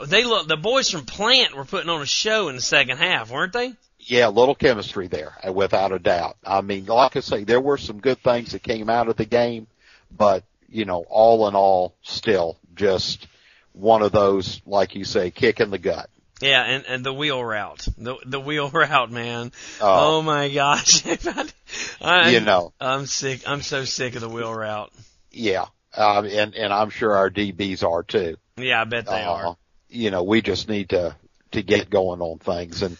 they 0.07 0.25
look 0.25 0.49
the 0.49 0.57
boys 0.57 0.91
from 0.91 1.05
Plant 1.05 1.55
were 1.55 1.65
putting 1.65 1.91
on 1.91 2.03
a 2.03 2.07
show 2.07 2.49
in 2.49 2.57
the 2.57 2.63
second 2.63 2.99
half, 2.99 3.31
weren't 3.31 3.53
they? 3.53 3.75
Yeah, 3.99 4.29
a 4.29 4.31
little 4.31 4.55
chemistry 4.55 5.07
there, 5.07 5.35
uh, 5.47 5.53
without 5.53 5.93
a 5.93 5.99
doubt. 5.99 6.37
I 6.45 6.61
mean, 6.61 6.87
like 6.87 7.17
I 7.17 7.21
say, 7.21 7.45
there 7.45 7.61
were 7.61 7.79
some 7.79 8.01
good 8.01 8.19
things 8.19 8.53
that 8.53 8.63
came 8.63 8.91
out 8.91 9.09
of 9.09 9.17
the 9.17 9.25
game, 9.25 9.69
but 10.11 10.45
you 10.69 10.85
know, 10.85 11.05
all 11.09 11.47
in 11.49 11.55
all, 11.55 11.95
still 12.03 12.57
just 12.75 13.27
one 13.75 14.03
of 14.03 14.13
those, 14.13 14.61
like 14.67 14.95
you 14.95 15.05
say, 15.05 15.31
kick 15.31 15.61
in 15.61 15.71
the 15.71 15.79
gut. 15.79 16.09
Yeah, 16.43 16.63
and, 16.63 16.85
and 16.87 17.05
the 17.05 17.13
wheel 17.13 17.43
route, 17.43 17.87
the 17.97 18.17
the 18.27 18.41
wheel 18.41 18.69
route, 18.75 19.11
man. 19.11 19.53
Oh, 19.81 20.19
oh 20.19 20.23
my 20.23 20.49
gosh, 20.49 21.05
I, 22.01 22.31
you 22.31 22.41
know, 22.41 22.73
I'm 22.81 23.07
sick. 23.07 23.49
I'm 23.49 23.63
so 23.63 23.85
sick 23.85 24.15
of 24.15 24.21
the 24.21 24.29
wheel 24.29 24.53
route. 24.53 24.93
Yeah, 25.31 25.67
um, 25.97 26.27
and 26.27 26.55
and 26.55 26.73
I'm 26.73 26.91
sure 26.91 27.15
our 27.15 27.31
DBs 27.31 27.83
are 27.83 28.03
too. 28.03 28.37
Yeah, 28.57 28.83
I 28.83 28.85
bet 28.85 29.07
they 29.07 29.23
uh, 29.23 29.33
are 29.33 29.57
you 29.93 30.11
know, 30.11 30.23
we 30.23 30.43
just 30.43 30.69
need 30.69 30.91
to, 30.91 31.15
to 31.53 31.63
get 31.63 31.91
going 31.91 32.21
on 32.21 32.39
things. 32.39 32.83
And, 32.83 32.97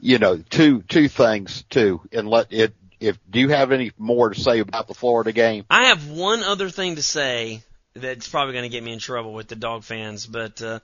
you 0.00 0.18
know, 0.18 0.38
two, 0.38 0.82
two 0.82 1.08
things 1.08 1.64
too, 1.68 2.00
and 2.12 2.28
let 2.28 2.52
it, 2.52 2.74
if, 3.00 3.18
do 3.28 3.40
you 3.40 3.50
have 3.50 3.72
any 3.72 3.92
more 3.98 4.30
to 4.30 4.40
say 4.40 4.60
about 4.60 4.88
the 4.88 4.94
Florida 4.94 5.32
game? 5.32 5.64
I 5.68 5.86
have 5.86 6.08
one 6.08 6.42
other 6.42 6.70
thing 6.70 6.96
to 6.96 7.02
say 7.02 7.62
that's 7.94 8.28
probably 8.28 8.54
going 8.54 8.64
to 8.64 8.68
get 8.68 8.82
me 8.82 8.92
in 8.92 8.98
trouble 8.98 9.32
with 9.32 9.48
the 9.48 9.56
dog 9.56 9.82
fans, 9.84 10.26
but, 10.26 10.62
uh, 10.62 10.78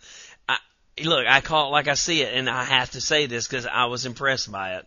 look, 1.02 1.26
I 1.26 1.40
call 1.40 1.68
it 1.68 1.72
like 1.72 1.88
I 1.88 1.94
see 1.94 2.22
it, 2.22 2.34
and 2.34 2.48
I 2.48 2.64
have 2.64 2.92
to 2.92 3.00
say 3.00 3.26
this 3.26 3.46
because 3.46 3.66
I 3.66 3.86
was 3.86 4.06
impressed 4.06 4.50
by 4.50 4.76
it. 4.76 4.86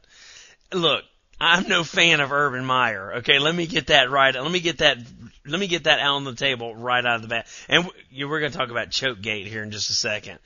Look, 0.73 1.03
I'm 1.39 1.67
no 1.67 1.83
fan 1.83 2.19
of 2.19 2.31
Urban 2.31 2.65
Meyer. 2.65 3.15
Okay, 3.17 3.39
let 3.39 3.53
me 3.53 3.67
get 3.67 3.87
that 3.87 4.09
right. 4.09 4.33
Let 4.33 4.51
me 4.51 4.59
get 4.59 4.79
that. 4.79 4.97
Let 5.45 5.59
me 5.59 5.67
get 5.67 5.83
that 5.83 5.99
out 5.99 6.15
on 6.15 6.23
the 6.23 6.33
table 6.33 6.75
right 6.75 7.05
out 7.05 7.17
of 7.17 7.21
the 7.21 7.27
bat. 7.27 7.47
And 7.69 7.89
we're 8.17 8.39
going 8.39 8.51
to 8.51 8.57
talk 8.57 8.71
about 8.71 8.89
Chokegate 8.89 9.47
here 9.47 9.63
in 9.63 9.71
just 9.71 9.89
a 9.89 9.93
second. 9.93 10.39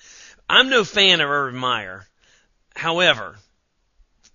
I'm 0.49 0.69
no 0.69 0.83
fan 0.83 1.21
of 1.21 1.29
Urban 1.29 1.59
Meyer. 1.59 2.05
However, 2.75 3.37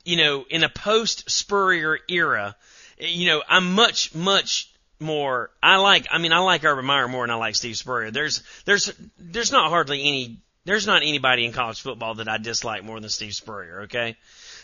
you 0.04 0.16
know, 0.16 0.46
in 0.48 0.64
a 0.64 0.68
post 0.68 1.30
Spurrier 1.30 1.98
era, 2.08 2.56
you 2.98 3.26
know, 3.26 3.42
I'm 3.46 3.74
much, 3.74 4.14
much 4.14 4.72
more. 4.98 5.50
I 5.62 5.76
like. 5.76 6.06
I 6.10 6.18
mean, 6.18 6.32
I 6.32 6.38
like 6.38 6.64
Urban 6.64 6.86
Meyer 6.86 7.06
more 7.06 7.24
than 7.24 7.32
I 7.32 7.38
like 7.38 7.54
Steve 7.54 7.76
Spurrier. 7.76 8.10
There's, 8.10 8.42
there's, 8.64 8.92
there's 9.18 9.52
not 9.52 9.68
hardly 9.68 10.00
any. 10.00 10.38
There's 10.66 10.86
not 10.86 11.02
anybody 11.02 11.44
in 11.44 11.52
college 11.52 11.80
football 11.80 12.16
that 12.16 12.28
I 12.28 12.38
dislike 12.38 12.82
more 12.82 13.00
than 13.00 13.08
Steve 13.08 13.34
Spurrier. 13.34 13.82
Okay, 13.82 14.16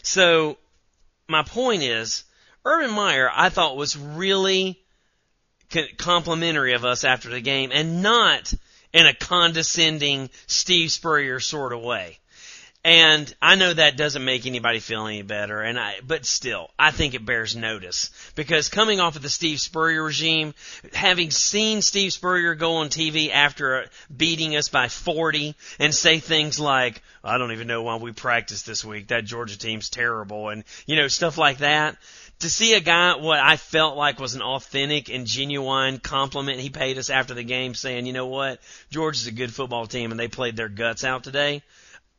so 0.03 0.59
my 1.29 1.45
point 1.45 1.83
is, 1.83 2.25
Urban 2.65 2.91
Meyer, 2.91 3.31
I 3.33 3.49
thought 3.49 3.77
was 3.77 3.97
really 3.97 4.79
complimentary 5.97 6.75
of 6.75 6.85
us 6.85 7.05
after 7.05 7.31
the 7.31 7.41
game 7.41 7.71
and 7.73 8.03
not 8.03 8.53
in 8.93 9.07
a 9.07 9.15
condescending 9.15 10.29
Steve 10.47 10.93
Spurrier 10.93 11.41
sort 11.41 11.73
of 11.73 11.81
way. 11.81 12.19
And 12.85 13.33
I 13.41 13.55
know 13.55 13.73
that 13.73 13.97
doesn't 13.97 14.25
make 14.25 14.45
anybody 14.45 14.81
feel 14.81 15.07
any 15.07 15.23
better, 15.23 15.61
and 15.61 15.79
I, 15.79 16.01
but 16.05 16.27
still, 16.27 16.69
I 16.77 16.91
think 16.91 17.15
it 17.15 17.25
bears 17.25 17.55
notice 17.55 18.11
because 18.35 18.69
coming 18.69 18.99
off 18.99 19.15
of 19.15 19.23
the 19.23 19.29
Steve 19.29 19.61
Spurrier 19.61 20.03
regime, 20.03 20.53
having 20.93 21.31
seen 21.31 21.81
Steve 21.81 22.13
Spurrier 22.13 22.57
go 22.57 22.77
on 22.77 22.89
TV 22.89 23.31
after 23.31 23.83
uh, 23.83 23.87
beating 24.15 24.57
us 24.57 24.69
by 24.69 24.89
40 24.89 25.55
and 25.79 25.95
say 25.95 26.19
things 26.19 26.59
like, 26.59 27.03
I 27.23 27.39
don't 27.39 27.53
even 27.53 27.69
know 27.69 27.85
why 27.85 27.97
we 27.97 28.11
practiced 28.11 28.67
this 28.67 28.85
week. 28.85 29.09
That 29.09 29.27
Georgia 29.27 29.57
team's 29.57 29.89
terrible, 29.89 30.49
and 30.49 30.65
you 30.85 30.97
know 30.97 31.07
stuff 31.07 31.39
like 31.39 31.59
that. 31.59 31.99
To 32.41 32.51
see 32.51 32.75
a 32.75 32.81
guy, 32.81 33.15
what 33.15 33.39
I 33.39 33.59
felt 33.59 33.97
like 33.97 34.19
was 34.19 34.35
an 34.35 34.43
authentic 34.43 35.09
and 35.09 35.25
genuine 35.25 36.01
compliment 36.01 36.59
he 36.59 36.71
paid 36.71 36.99
us 36.99 37.11
after 37.11 37.35
the 37.35 37.45
game, 37.45 37.75
saying, 37.75 38.07
you 38.07 38.13
know 38.13 38.27
what, 38.27 38.59
Georgia's 38.91 39.29
a 39.29 39.33
good 39.33 39.55
football 39.55 39.87
team 39.87 40.11
and 40.11 40.19
they 40.19 40.27
played 40.27 40.57
their 40.57 40.69
guts 40.69 41.05
out 41.05 41.23
today 41.23 41.63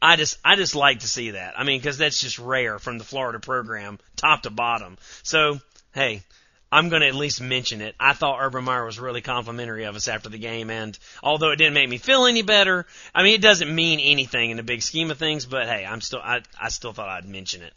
I 0.04 0.18
just 0.18 0.38
I 0.44 0.58
just 0.58 0.76
like 0.76 1.00
to 1.00 1.08
see 1.08 1.32
that. 1.32 1.58
I 1.58 1.64
mean, 1.64 1.80
because 1.80 1.98
that's 1.98 2.20
just 2.20 2.38
rare 2.38 2.78
from 2.78 2.98
the 2.98 3.06
Florida 3.06 3.40
program, 3.40 4.00
top 4.18 4.42
to 4.42 4.50
bottom. 4.50 4.98
So 5.24 5.62
hey, 5.94 6.24
I'm 6.70 6.90
going 6.90 7.04
to 7.04 7.08
at 7.08 7.16
least 7.16 7.40
mention 7.40 7.80
it. 7.80 7.96
I 8.02 8.12
thought 8.12 8.40
Urban 8.42 8.66
Meyer 8.66 8.86
was 8.86 9.00
really 9.00 9.22
complimentary 9.22 9.86
of 9.86 9.96
us 9.96 10.10
after 10.10 10.28
the 10.28 10.38
game, 10.38 10.70
and 10.70 11.00
although 11.24 11.52
it 11.52 11.56
didn't 11.56 11.76
make 11.76 11.88
me 11.88 12.00
feel 12.00 12.26
any 12.26 12.42
better, 12.42 12.86
I 13.16 13.24
mean, 13.24 13.36
it 13.36 13.42
doesn't 13.42 13.74
mean 13.74 14.02
anything 14.02 14.52
in 14.52 14.58
the 14.58 14.64
big 14.64 14.82
scheme 14.82 15.10
of 15.10 15.18
things. 15.18 15.46
But 15.46 15.68
hey, 15.68 15.86
I'm 15.86 16.02
still 16.02 16.20
I 16.22 16.42
I 16.62 16.68
still 16.68 16.92
thought 16.92 17.08
I'd 17.08 17.26
mention 17.26 17.62
it. 17.62 17.74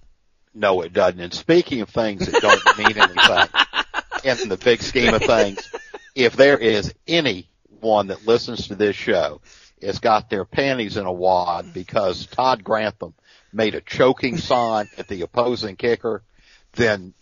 No, 0.53 0.81
it 0.81 0.93
doesn't. 0.93 1.21
And 1.21 1.33
speaking 1.33 1.81
of 1.83 1.91
things 1.91 2.27
that 2.27 2.43
don't 2.43 2.79
mean 2.79 2.99
anything 2.99 4.43
in 4.43 4.49
the 4.49 4.57
big 4.57 4.83
scheme 4.83 5.15
of 5.15 5.23
things, 5.23 5.71
if 6.17 6.35
there 6.35 6.59
is 6.59 6.93
anyone 7.07 8.09
that 8.09 8.27
listens 8.27 8.67
to 8.67 8.75
this 8.75 8.97
show 8.97 9.41
has 9.83 9.99
got 9.99 10.31
their 10.31 10.45
panties 10.45 10.97
in 10.97 11.07
a 11.07 11.13
wad 11.13 11.73
because 11.73 12.27
Todd 12.27 12.65
Grantham 12.65 13.15
made 13.53 13.75
a 13.75 13.81
choking 13.81 14.39
sign 14.39 14.89
at 14.99 15.09
the 15.09 15.23
opposing 15.23 15.77
kicker, 15.77 16.23
then 16.73 17.15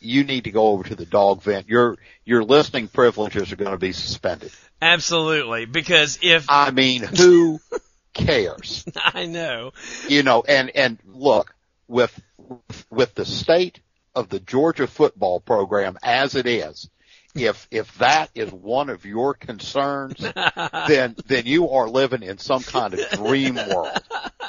you 0.00 0.24
need 0.24 0.44
to 0.44 0.50
go 0.50 0.68
over 0.68 0.84
to 0.84 0.94
the 0.94 1.06
dog 1.06 1.42
vent. 1.42 1.68
Your 1.68 1.96
your 2.24 2.42
listening 2.42 2.88
privileges 2.88 3.52
are 3.52 3.56
going 3.56 3.70
to 3.70 3.78
be 3.78 3.92
suspended. 3.92 4.50
Absolutely, 4.82 5.64
because 5.64 6.18
if 6.22 6.46
I 6.48 6.70
mean, 6.70 7.02
who 7.02 7.60
cares? 8.12 8.84
I 8.96 9.26
know. 9.26 9.72
You 10.08 10.22
know, 10.22 10.42
and 10.46 10.70
and 10.74 10.98
look 11.06 11.54
with 11.88 12.20
with 12.90 13.14
the 13.14 13.24
state 13.24 13.80
of 14.14 14.28
the 14.28 14.40
Georgia 14.40 14.86
football 14.86 15.40
program 15.40 15.98
as 16.02 16.34
it 16.34 16.46
is, 16.46 16.88
if 17.38 17.66
if 17.70 17.96
that 17.98 18.30
is 18.34 18.52
one 18.52 18.90
of 18.90 19.04
your 19.04 19.34
concerns, 19.34 20.16
then 20.88 21.16
then 21.26 21.46
you 21.46 21.70
are 21.70 21.88
living 21.88 22.22
in 22.22 22.38
some 22.38 22.62
kind 22.62 22.94
of 22.94 23.10
dream 23.10 23.56
world. 23.56 23.90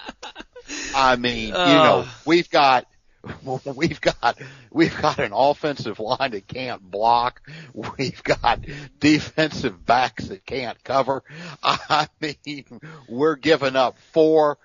I 0.95 1.15
mean, 1.15 1.47
you 1.47 1.53
know, 1.53 2.05
we've 2.25 2.49
got 2.49 2.87
we've 3.75 4.01
got 4.01 4.39
we've 4.71 4.99
got 5.01 5.19
an 5.19 5.31
offensive 5.33 5.99
line 5.99 6.31
that 6.31 6.47
can't 6.47 6.81
block. 6.81 7.41
We've 7.73 8.23
got 8.23 8.65
defensive 8.99 9.85
backs 9.85 10.27
that 10.27 10.45
can't 10.45 10.81
cover. 10.83 11.23
I 11.63 12.07
mean, 12.19 12.65
we're 13.07 13.35
giving 13.35 13.75
up 13.75 13.97
four 14.11 14.57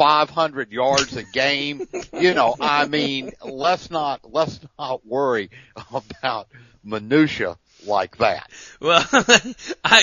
500 0.00 0.72
yards 0.72 1.16
a 1.16 1.24
game. 1.24 1.82
You 2.12 2.34
know, 2.34 2.56
I 2.58 2.86
mean, 2.86 3.32
let's 3.44 3.90
not, 3.90 4.20
let's 4.30 4.60
not 4.78 5.06
worry 5.06 5.50
about 5.76 6.48
minutia 6.82 7.58
like 7.86 8.18
that. 8.18 8.50
Well, 8.80 9.04
I, 9.84 10.02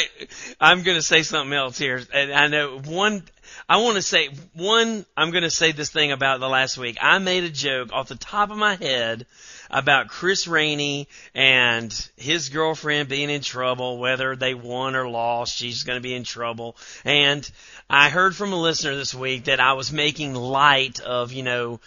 I'm 0.60 0.84
going 0.84 0.98
to 0.98 1.02
say 1.02 1.24
something 1.24 1.54
else 1.54 1.78
here. 1.78 2.02
And 2.14 2.34
I 2.34 2.48
know 2.48 2.80
one, 2.80 3.24
I 3.70 3.78
want 3.78 3.96
to 3.96 4.02
say 4.02 4.30
one, 4.54 5.06
I'm 5.16 5.32
going 5.32 5.44
to 5.44 5.52
say 5.52 5.72
this 5.72 5.90
thing 5.90 6.12
about 6.12 6.40
the 6.40 6.50
last 6.50 6.78
week. 6.78 6.98
I 7.02 7.18
made 7.20 7.44
a 7.44 7.50
joke 7.50 7.92
off 7.94 8.08
the 8.08 8.16
top 8.16 8.52
of 8.52 8.58
my 8.58 8.76
head 8.76 9.26
about 9.70 10.08
Chris 10.08 10.48
Rainey 10.48 11.08
and 11.36 11.94
his 12.16 12.50
girlfriend 12.50 13.10
being 13.10 13.30
in 13.30 13.42
trouble, 13.42 13.98
whether 13.98 14.36
they 14.36 14.54
won 14.54 14.96
or 14.96 15.10
lost, 15.10 15.58
she's 15.58 15.84
going 15.84 15.98
to 15.98 16.02
be 16.02 16.14
in 16.14 16.24
trouble. 16.24 16.78
And 17.04 17.50
I 17.90 18.10
heard 18.10 18.36
from 18.36 18.54
a 18.54 18.62
listener 18.62 18.96
this 18.96 19.14
week 19.14 19.46
that 19.46 19.60
I 19.60 19.74
was 19.74 19.92
making 19.92 20.36
light 20.36 21.00
of, 21.00 21.34
you 21.34 21.44
know, 21.44 21.80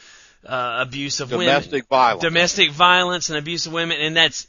uh, 0.46 0.84
abuse 0.86 1.20
of 1.20 1.30
Domestic 1.30 1.72
women, 1.72 1.86
violence. 1.90 2.22
domestic 2.22 2.70
violence 2.70 3.28
and 3.28 3.38
abuse 3.38 3.66
of 3.66 3.72
women, 3.72 3.98
and 4.00 4.16
that's 4.16 4.46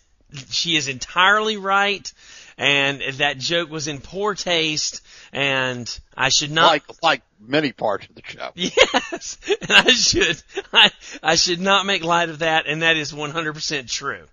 she 0.50 0.76
is 0.76 0.88
entirely 0.88 1.58
right. 1.58 2.12
And 2.58 3.02
that 3.14 3.40
joke 3.40 3.72
was 3.72 3.88
in 3.88 4.02
poor 4.02 4.36
taste, 4.36 5.02
and 5.34 6.00
I 6.16 6.30
should 6.30 6.52
not 6.52 6.68
like 6.68 6.84
like 7.02 7.22
many 7.40 7.72
parts 7.72 8.08
of 8.08 8.16
the 8.16 8.22
show. 8.24 8.52
Yes, 8.56 9.38
and 9.62 9.72
I 9.72 9.90
should 9.92 10.44
I 10.72 10.92
I 11.24 11.36
should 11.36 11.60
not 11.60 11.86
make 11.86 12.04
light 12.04 12.30
of 12.30 12.40
that, 12.40 12.68
and 12.68 12.84
that 12.84 12.98
is 12.98 13.14
100% 13.14 13.90
true. 13.90 14.26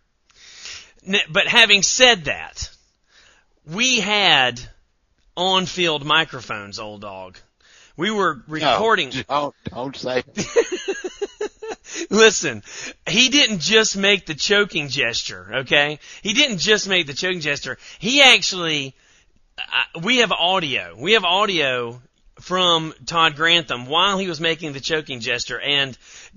But 1.31 1.47
having 1.47 1.83
said 1.83 2.25
that, 2.25 2.69
we 3.65 4.01
had 4.01 4.61
on-field 5.37 6.05
microphones, 6.05 6.79
old 6.79 7.01
dog. 7.01 7.39
We 7.97 8.11
were 8.11 8.43
recording. 8.47 9.11
No, 9.11 9.23
don't 9.29 9.55
don't 9.65 9.97
say. 9.97 10.23
Listen, 12.11 12.63
he 13.09 13.29
didn't 13.29 13.61
just 13.61 13.97
make 13.97 14.27
the 14.27 14.35
choking 14.35 14.89
gesture, 14.89 15.49
okay? 15.61 15.99
He 16.23 16.33
didn't 16.35 16.59
just 16.59 16.89
make 16.89 17.07
the 17.07 17.15
choking 17.15 17.41
gesture. 17.41 17.79
He 17.99 18.23
actually, 18.23 18.95
uh, 19.59 20.01
we 20.03 20.19
have 20.19 20.33
audio. 20.33 20.95
We 20.99 21.13
have 21.13 21.25
audio 21.25 22.01
from 22.41 22.95
Todd 23.07 23.37
Grantham 23.37 23.87
while 23.87 24.19
he 24.19 24.29
was 24.29 24.41
making 24.41 24.73
the 24.73 24.81
choking 24.81 25.21
gesture. 25.21 25.61
And 25.61 25.97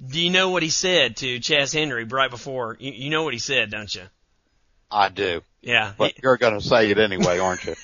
do 0.09 0.19
you 0.21 0.29
know 0.29 0.49
what 0.49 0.63
he 0.63 0.69
said 0.69 1.17
to 1.17 1.39
Chas 1.39 1.73
Henry 1.73 2.05
right 2.05 2.29
before? 2.31 2.77
You, 2.79 2.91
you 2.91 3.09
know 3.09 3.23
what 3.23 3.33
he 3.33 3.39
said, 3.39 3.69
don't 3.71 3.93
you? 3.93 4.03
I 4.89 5.09
do, 5.09 5.41
Yeah. 5.61 5.93
but 5.97 6.17
you're 6.21 6.37
going 6.37 6.59
to 6.59 6.65
say 6.65 6.89
it 6.89 6.97
anyway, 6.97 7.39
aren't 7.39 7.63
you? 7.65 7.75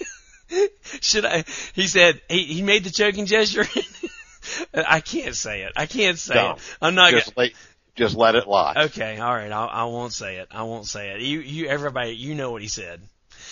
He- 0.49 0.67
should 1.01 1.25
I? 1.25 1.43
He 1.73 1.87
said 1.87 2.21
he, 2.29 2.43
he 2.43 2.61
made 2.61 2.83
the 2.83 2.89
choking 2.89 3.25
gesture. 3.27 3.65
I 4.73 4.99
can't 5.01 5.35
say 5.35 5.63
it. 5.63 5.73
I 5.75 5.85
can't 5.85 6.17
say 6.17 6.51
it. 6.51 6.57
I'm 6.81 6.95
not 6.95 7.11
gonna. 7.11 7.23
Just 7.23 7.37
let 7.37 7.51
just 7.95 8.15
let 8.15 8.35
it 8.35 8.47
lie. 8.47 8.75
Okay, 8.85 9.17
all 9.17 9.33
right. 9.33 9.51
I'll, 9.51 9.69
I 9.69 9.83
won't 9.85 10.13
say 10.13 10.37
it. 10.37 10.47
I 10.51 10.63
won't 10.63 10.85
say 10.85 11.09
it. 11.11 11.21
You, 11.21 11.39
you, 11.39 11.67
everybody, 11.67 12.11
you 12.15 12.35
know 12.35 12.51
what 12.51 12.61
he 12.61 12.67
said. 12.67 13.01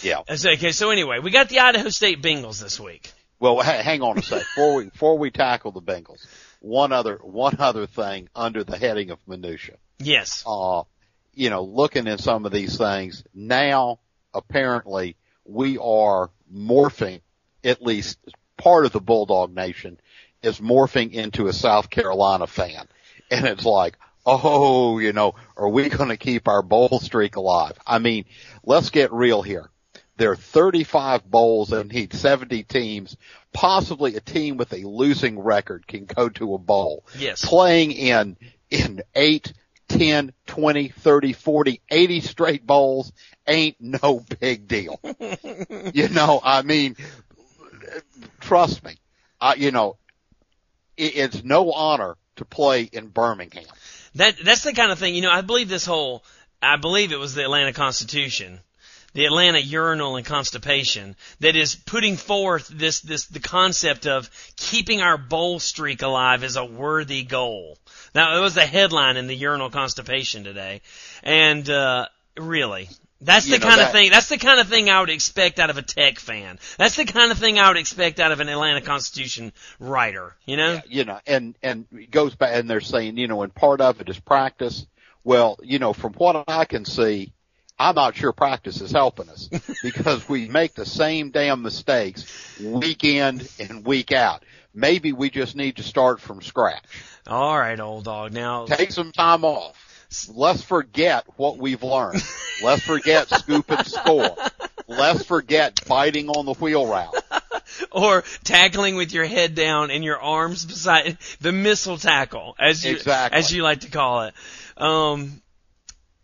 Yeah. 0.01 0.21
So, 0.35 0.51
okay, 0.51 0.71
so 0.71 0.91
anyway, 0.91 1.19
we 1.19 1.31
got 1.31 1.49
the 1.49 1.59
Idaho 1.59 1.89
State 1.89 2.21
Bengals 2.21 2.61
this 2.61 2.79
week. 2.79 3.11
Well, 3.39 3.57
ha- 3.57 3.81
hang 3.81 4.01
on 4.01 4.17
a 4.17 4.21
sec. 4.21 4.43
Before 4.55 4.75
we 4.75 4.85
before 4.85 5.17
we 5.17 5.31
tackle 5.31 5.71
the 5.71 5.81
Bengals, 5.81 6.25
one 6.59 6.91
other 6.91 7.19
one 7.21 7.57
other 7.59 7.87
thing 7.87 8.29
under 8.35 8.63
the 8.63 8.77
heading 8.77 9.09
of 9.09 9.19
minutia. 9.27 9.75
Yes. 9.99 10.43
uh, 10.45 10.83
you 11.33 11.49
know, 11.49 11.63
looking 11.63 12.07
at 12.07 12.19
some 12.19 12.45
of 12.45 12.51
these 12.51 12.77
things 12.77 13.23
now, 13.33 13.99
apparently 14.33 15.17
we 15.43 15.77
are 15.77 16.29
morphing, 16.53 17.21
at 17.63 17.81
least 17.81 18.17
part 18.57 18.85
of 18.85 18.91
the 18.91 19.01
Bulldog 19.01 19.53
Nation 19.53 19.99
is 20.43 20.59
morphing 20.59 21.11
into 21.11 21.47
a 21.47 21.53
South 21.53 21.89
Carolina 21.89 22.47
fan. 22.47 22.87
And 23.31 23.45
it's 23.45 23.65
like, 23.65 23.97
oh, 24.25 24.99
you 24.99 25.13
know, 25.13 25.35
are 25.57 25.69
we 25.69 25.89
going 25.89 26.09
to 26.09 26.17
keep 26.17 26.47
our 26.47 26.61
bowl 26.61 26.99
streak 26.99 27.35
alive? 27.35 27.73
I 27.85 27.99
mean, 27.99 28.25
let's 28.63 28.89
get 28.89 29.11
real 29.13 29.41
here. 29.41 29.69
There 30.17 30.31
are 30.31 30.35
35 30.35 31.25
bowls 31.29 31.73
and 31.73 31.91
need 31.91 32.13
70 32.13 32.63
teams. 32.63 33.17
Possibly 33.51 34.15
a 34.15 34.21
team 34.21 34.57
with 34.57 34.71
a 34.73 34.87
losing 34.87 35.39
record 35.39 35.87
can 35.87 36.05
go 36.05 36.29
to 36.29 36.53
a 36.53 36.57
bowl 36.57 37.05
Yes. 37.17 37.43
playing 37.43 37.91
in 37.91 38.37
in 38.69 39.01
8, 39.13 39.53
10, 39.89 40.33
20, 40.47 40.87
30, 40.89 41.33
40, 41.33 41.81
80 41.89 42.19
straight 42.21 42.65
bowls 42.65 43.11
ain't 43.47 43.75
no 43.79 44.23
big 44.39 44.67
deal. 44.67 44.99
you 45.93 46.09
know, 46.09 46.39
I 46.43 46.61
mean, 46.61 46.95
trust 48.39 48.83
me. 48.83 48.95
I, 49.39 49.55
you 49.55 49.71
know, 49.71 49.97
it's 50.97 51.43
no 51.43 51.71
honor 51.71 52.17
to 52.37 52.45
play 52.45 52.83
in 52.83 53.07
Birmingham. 53.07 53.63
That, 54.15 54.35
that's 54.43 54.63
the 54.63 54.73
kind 54.73 54.91
of 54.91 54.99
thing, 54.99 55.15
you 55.15 55.21
know, 55.21 55.31
I 55.31 55.41
believe 55.41 55.69
this 55.69 55.85
whole, 55.85 56.23
I 56.61 56.77
believe 56.77 57.11
it 57.11 57.19
was 57.19 57.35
the 57.35 57.43
Atlanta 57.43 57.73
Constitution, 57.73 58.59
the 59.13 59.25
Atlanta 59.25 59.59
urinal 59.59 60.15
and 60.15 60.25
constipation 60.25 61.15
that 61.39 61.55
is 61.55 61.75
putting 61.75 62.17
forth 62.17 62.67
this, 62.67 63.01
this, 63.01 63.25
the 63.25 63.39
concept 63.39 64.07
of 64.07 64.29
keeping 64.55 65.01
our 65.01 65.17
bowl 65.17 65.59
streak 65.59 66.01
alive 66.01 66.43
is 66.43 66.55
a 66.55 66.65
worthy 66.65 67.23
goal. 67.23 67.77
Now, 68.13 68.37
it 68.37 68.41
was 68.41 68.55
the 68.55 68.65
headline 68.65 69.17
in 69.17 69.27
the 69.27 69.35
urinal 69.35 69.69
constipation 69.69 70.43
today. 70.43 70.81
And, 71.23 71.69
uh, 71.69 72.07
really, 72.37 72.89
that's 73.21 73.45
the 73.45 73.59
know, 73.59 73.67
kind 73.67 73.81
of 73.81 73.91
thing, 73.91 74.11
that's 74.11 74.29
the 74.29 74.37
kind 74.37 74.59
of 74.59 74.67
thing 74.67 74.89
I 74.89 74.99
would 74.99 75.09
expect 75.09 75.59
out 75.59 75.69
of 75.69 75.77
a 75.77 75.81
tech 75.81 76.19
fan. 76.19 76.59
That's 76.77 76.95
the 76.95 77.05
kind 77.05 77.31
of 77.31 77.37
thing 77.37 77.59
I 77.59 77.69
would 77.69 77.77
expect 77.77 78.19
out 78.19 78.31
of 78.31 78.39
an 78.39 78.49
Atlanta 78.49 78.81
Constitution 78.81 79.53
writer, 79.79 80.35
you 80.45 80.57
know? 80.57 80.81
you 80.87 81.05
know, 81.05 81.19
and, 81.25 81.55
and 81.63 81.85
it 81.93 82.11
goes 82.11 82.35
back 82.35 82.51
and 82.53 82.69
they're 82.69 82.81
saying, 82.81 83.17
you 83.17 83.27
know, 83.27 83.41
and 83.43 83.53
part 83.53 83.81
of 83.81 84.01
it 84.01 84.09
is 84.09 84.19
practice. 84.19 84.85
Well, 85.23 85.57
you 85.63 85.79
know, 85.79 85.93
from 85.93 86.13
what 86.13 86.43
I 86.47 86.65
can 86.65 86.85
see, 86.85 87.33
I'm 87.79 87.95
not 87.95 88.15
sure 88.15 88.31
practice 88.31 88.81
is 88.81 88.91
helping 88.91 89.29
us 89.29 89.49
because 89.83 90.27
we 90.29 90.47
make 90.47 90.75
the 90.75 90.85
same 90.85 91.31
damn 91.31 91.61
mistakes 91.61 92.59
week 92.61 93.03
in 93.03 93.41
and 93.59 93.85
week 93.85 94.11
out. 94.11 94.43
Maybe 94.73 95.13
we 95.13 95.29
just 95.29 95.55
need 95.55 95.77
to 95.77 95.83
start 95.83 96.19
from 96.19 96.41
scratch. 96.41 96.83
All 97.27 97.57
right, 97.57 97.79
old 97.79 98.03
dog. 98.03 98.33
Now, 98.33 98.65
Take 98.65 98.91
some 98.91 99.11
time 99.11 99.45
off. 99.45 99.94
Let's 100.33 100.61
forget 100.61 101.25
what 101.37 101.57
we've 101.57 101.83
learned. 101.83 102.23
Let's 102.63 102.83
forget 102.83 103.29
scoop 103.29 103.69
and 103.69 103.85
score. 103.85 104.35
Let's 104.87 105.25
forget 105.25 105.79
biting 105.87 106.29
on 106.29 106.45
the 106.45 106.53
wheel 106.53 106.85
route. 106.87 107.15
or 107.91 108.23
tackling 108.43 108.95
with 108.95 109.13
your 109.13 109.25
head 109.25 109.55
down 109.55 109.91
and 109.91 110.03
your 110.03 110.19
arms 110.19 110.65
beside 110.65 111.17
the 111.41 111.51
missile 111.51 111.97
tackle, 111.97 112.55
as 112.59 112.85
you 112.85 112.93
Exactly. 112.95 113.37
as 113.39 113.51
you 113.51 113.63
like 113.63 113.81
to 113.81 113.89
call 113.89 114.23
it. 114.23 114.33
Um, 114.77 115.41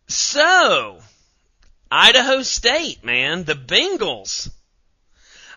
so 0.07 0.99
Idaho 1.89 2.41
State, 2.43 3.03
man, 3.03 3.43
the 3.43 3.55
Bengals. 3.55 4.49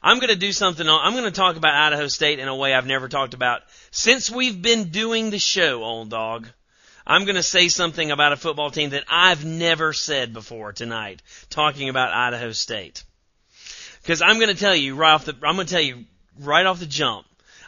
I'm 0.03 0.18
going 0.18 0.29
to 0.31 0.37
do 0.37 0.53
something. 0.53 0.87
on- 0.87 1.01
I'm 1.07 1.12
going 1.12 1.25
to 1.25 1.31
talk 1.31 1.57
about 1.57 1.75
Idaho 1.75 2.09
State 2.09 2.38
in 2.38 2.49
a 2.49 2.55
way 2.57 2.75
I've 2.75 2.87
never 2.87 3.09
talked 3.09 3.35
about 3.35 3.62
since 3.90 4.31
we've 4.31 4.61
been 4.61 4.90
doing 4.90 5.31
the 5.31 5.38
show, 5.38 5.83
old 5.83 6.11
dog. 6.11 6.49
I'm 7.07 7.25
going 7.25 7.37
to 7.37 7.43
say 7.43 7.69
something 7.69 8.11
about 8.11 8.33
a 8.33 8.37
football 8.37 8.71
team 8.71 8.90
that 8.90 9.05
I've 9.09 9.45
never 9.45 9.93
said 9.93 10.33
before 10.33 10.73
tonight, 10.73 11.23
talking 11.51 11.88
about 11.88 12.14
Idaho 12.14 12.53
State. 12.53 13.05
Because 14.03 14.23
I'm 14.23 14.38
going 14.38 14.49
to 14.49 14.61
tell 14.61 14.75
you 14.75 14.95
right 14.95 15.12
off 15.12 15.25
the, 15.25 15.35
I'm 15.43 15.57
going 15.57 15.67
to 15.67 15.73
tell 15.73 15.83
you 15.83 16.05
right 16.40 16.67
off 16.67 16.81
the 16.81 16.87
jump, 16.87 17.27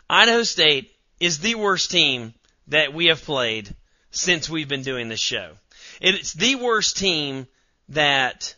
Idaho 0.08 0.42
State 0.42 0.90
is 1.20 1.38
the 1.38 1.54
worst 1.54 1.90
team 1.90 2.34
that 2.68 2.92
we 2.92 3.06
have 3.06 3.22
played 3.24 3.74
since 4.10 4.48
we've 4.48 4.68
been 4.68 4.82
doing 4.82 5.08
this 5.08 5.20
show. 5.20 5.52
It's 6.00 6.32
the 6.32 6.56
worst 6.56 6.96
team 6.96 7.46
that 7.90 8.54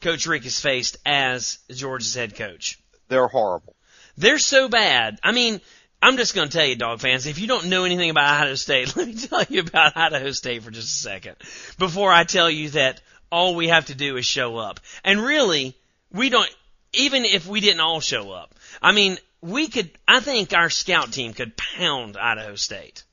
Coach 0.00 0.26
Richt 0.26 0.44
has 0.44 0.60
faced 0.60 0.96
as 1.06 1.58
Georgia's 1.70 2.14
head 2.14 2.34
coach. 2.34 2.78
They're 3.08 3.28
horrible. 3.28 3.76
They're 4.16 4.38
so 4.38 4.68
bad. 4.68 5.18
I 5.22 5.32
mean, 5.32 5.60
I'm 6.02 6.16
just 6.16 6.34
going 6.34 6.48
to 6.48 6.56
tell 6.56 6.66
you, 6.66 6.74
dog 6.74 7.00
fans, 7.00 7.26
if 7.26 7.38
you 7.38 7.46
don't 7.46 7.68
know 7.68 7.84
anything 7.84 8.10
about 8.10 8.28
Idaho 8.28 8.56
State, 8.56 8.96
let 8.96 9.06
me 9.06 9.14
tell 9.14 9.44
you 9.48 9.60
about 9.60 9.96
Idaho 9.96 10.32
State 10.32 10.64
for 10.64 10.72
just 10.72 10.88
a 10.88 11.08
second 11.08 11.36
before 11.78 12.12
I 12.12 12.24
tell 12.24 12.50
you 12.50 12.70
that 12.70 13.00
all 13.30 13.54
we 13.54 13.68
have 13.68 13.86
to 13.86 13.94
do 13.94 14.16
is 14.16 14.26
show 14.26 14.58
up. 14.58 14.80
And 15.04 15.20
really, 15.20 15.76
we 16.12 16.28
don't, 16.28 16.50
even 16.92 17.24
if 17.24 17.46
we 17.46 17.60
didn't 17.60 17.80
all 17.80 18.00
show 18.00 18.32
up, 18.32 18.54
I 18.82 18.90
mean, 18.90 19.16
we 19.40 19.68
could, 19.68 19.90
I 20.06 20.18
think 20.20 20.52
our 20.52 20.70
scout 20.70 21.12
team 21.12 21.34
could 21.34 21.56
pound 21.56 22.16
Idaho 22.16 22.56
State. 22.56 23.04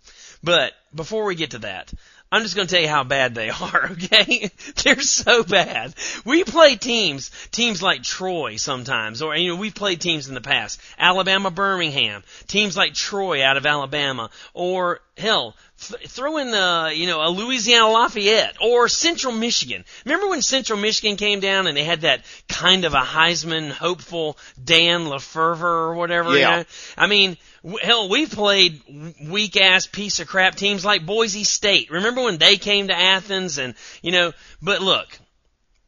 But 0.44 0.74
before 0.94 1.26
we 1.26 1.36
get 1.36 1.52
to 1.52 1.60
that, 1.60 1.94
I'm 2.32 2.44
just 2.44 2.56
going 2.56 2.68
to 2.68 2.74
tell 2.74 2.82
you 2.82 2.90
how 2.90 3.04
bad 3.04 3.34
they 3.34 3.50
are, 3.62 3.90
okay? 3.92 4.52
They're 4.84 5.02
so 5.02 5.44
bad. 5.44 5.94
We 6.26 6.44
play 6.44 6.76
teams, 6.76 7.32
teams 7.52 7.82
like 7.82 8.04
Troy 8.04 8.58
sometimes, 8.58 9.22
or, 9.22 9.36
you 9.36 9.50
know, 9.50 9.56
we've 9.60 9.74
played 9.74 10.00
teams 10.00 10.28
in 10.28 10.36
the 10.36 10.42
past. 10.42 10.80
Alabama 10.98 11.50
Birmingham, 11.50 12.24
teams 12.48 12.78
like 12.78 12.94
Troy 12.94 13.44
out 13.44 13.58
of 13.58 13.66
Alabama, 13.66 14.30
or 14.54 15.02
hell, 15.20 15.56
Th- 15.88 16.10
throw 16.10 16.38
in 16.38 16.52
the, 16.52 16.92
you 16.94 17.08
know, 17.08 17.22
a 17.26 17.30
Louisiana 17.30 17.88
Lafayette 17.90 18.58
or 18.62 18.90
Central 18.90 19.32
Michigan. 19.34 19.86
Remember 20.04 20.28
when 20.28 20.42
Central 20.42 20.78
Michigan 20.78 21.16
came 21.16 21.40
down 21.40 21.68
and 21.68 21.78
they 21.78 21.86
had 21.86 22.02
that 22.02 22.26
kind 22.50 22.84
of 22.84 22.94
a 22.94 23.00
Heisman 23.00 23.70
hopeful 23.72 24.38
Dan 24.62 25.06
LeFevour 25.06 25.62
or 25.64 25.94
whatever? 25.94 26.32
you 26.34 26.40
Yeah. 26.40 26.56
know? 26.58 26.66
I 26.98 27.08
mean, 27.08 27.38
w- 27.64 27.80
hell, 27.82 28.10
we've 28.10 28.30
played 28.30 28.82
weak 29.26 29.56
ass 29.56 29.88
piece 29.88 30.20
of 30.20 30.28
crap 30.28 30.56
teams 30.56 30.84
like 30.84 31.06
Boise 31.06 31.46
State. 31.46 31.90
Remember 31.92 32.24
when 32.24 32.40
they 32.40 32.58
came 32.58 32.90
to 32.90 32.98
Athens 32.98 33.58
and, 33.58 33.74
you 34.02 34.12
know, 34.12 34.34
but 34.62 34.82
look, 34.82 35.08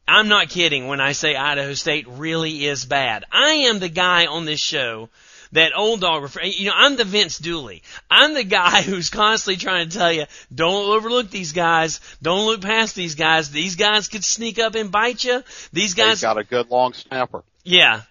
I'm 0.08 0.28
not 0.28 0.48
kidding 0.48 0.88
when 0.88 1.00
I 1.00 1.12
say 1.12 1.36
Idaho 1.36 1.74
State 1.74 2.06
really 2.08 2.64
is 2.64 2.84
bad. 2.86 3.24
I 3.30 3.50
am 3.68 3.78
the 3.78 3.88
guy 3.90 4.26
on 4.26 4.46
this 4.46 4.60
show 4.60 5.10
that 5.52 5.72
old 5.76 6.00
dog 6.00 6.22
refer, 6.22 6.42
you 6.42 6.66
know, 6.66 6.72
I'm 6.74 6.96
the 6.96 7.04
Vince 7.04 7.38
Dooley. 7.38 7.82
I'm 8.10 8.34
the 8.34 8.44
guy 8.44 8.82
who's 8.82 9.10
constantly 9.10 9.56
trying 9.56 9.88
to 9.88 9.96
tell 9.96 10.12
you, 10.12 10.24
don't 10.54 10.90
overlook 10.90 11.30
these 11.30 11.52
guys. 11.52 12.00
Don't 12.20 12.46
look 12.46 12.62
past 12.62 12.94
these 12.94 13.14
guys. 13.14 13.50
These 13.50 13.76
guys 13.76 14.08
could 14.08 14.24
sneak 14.24 14.58
up 14.58 14.74
and 14.74 14.90
bite 14.90 15.24
you. 15.24 15.42
These 15.72 15.94
guys, 15.94 16.22
got 16.22 16.38
a 16.38 16.44
good 16.44 16.70
long 16.70 16.92
snapper. 16.94 17.42
yeah. 17.64 18.02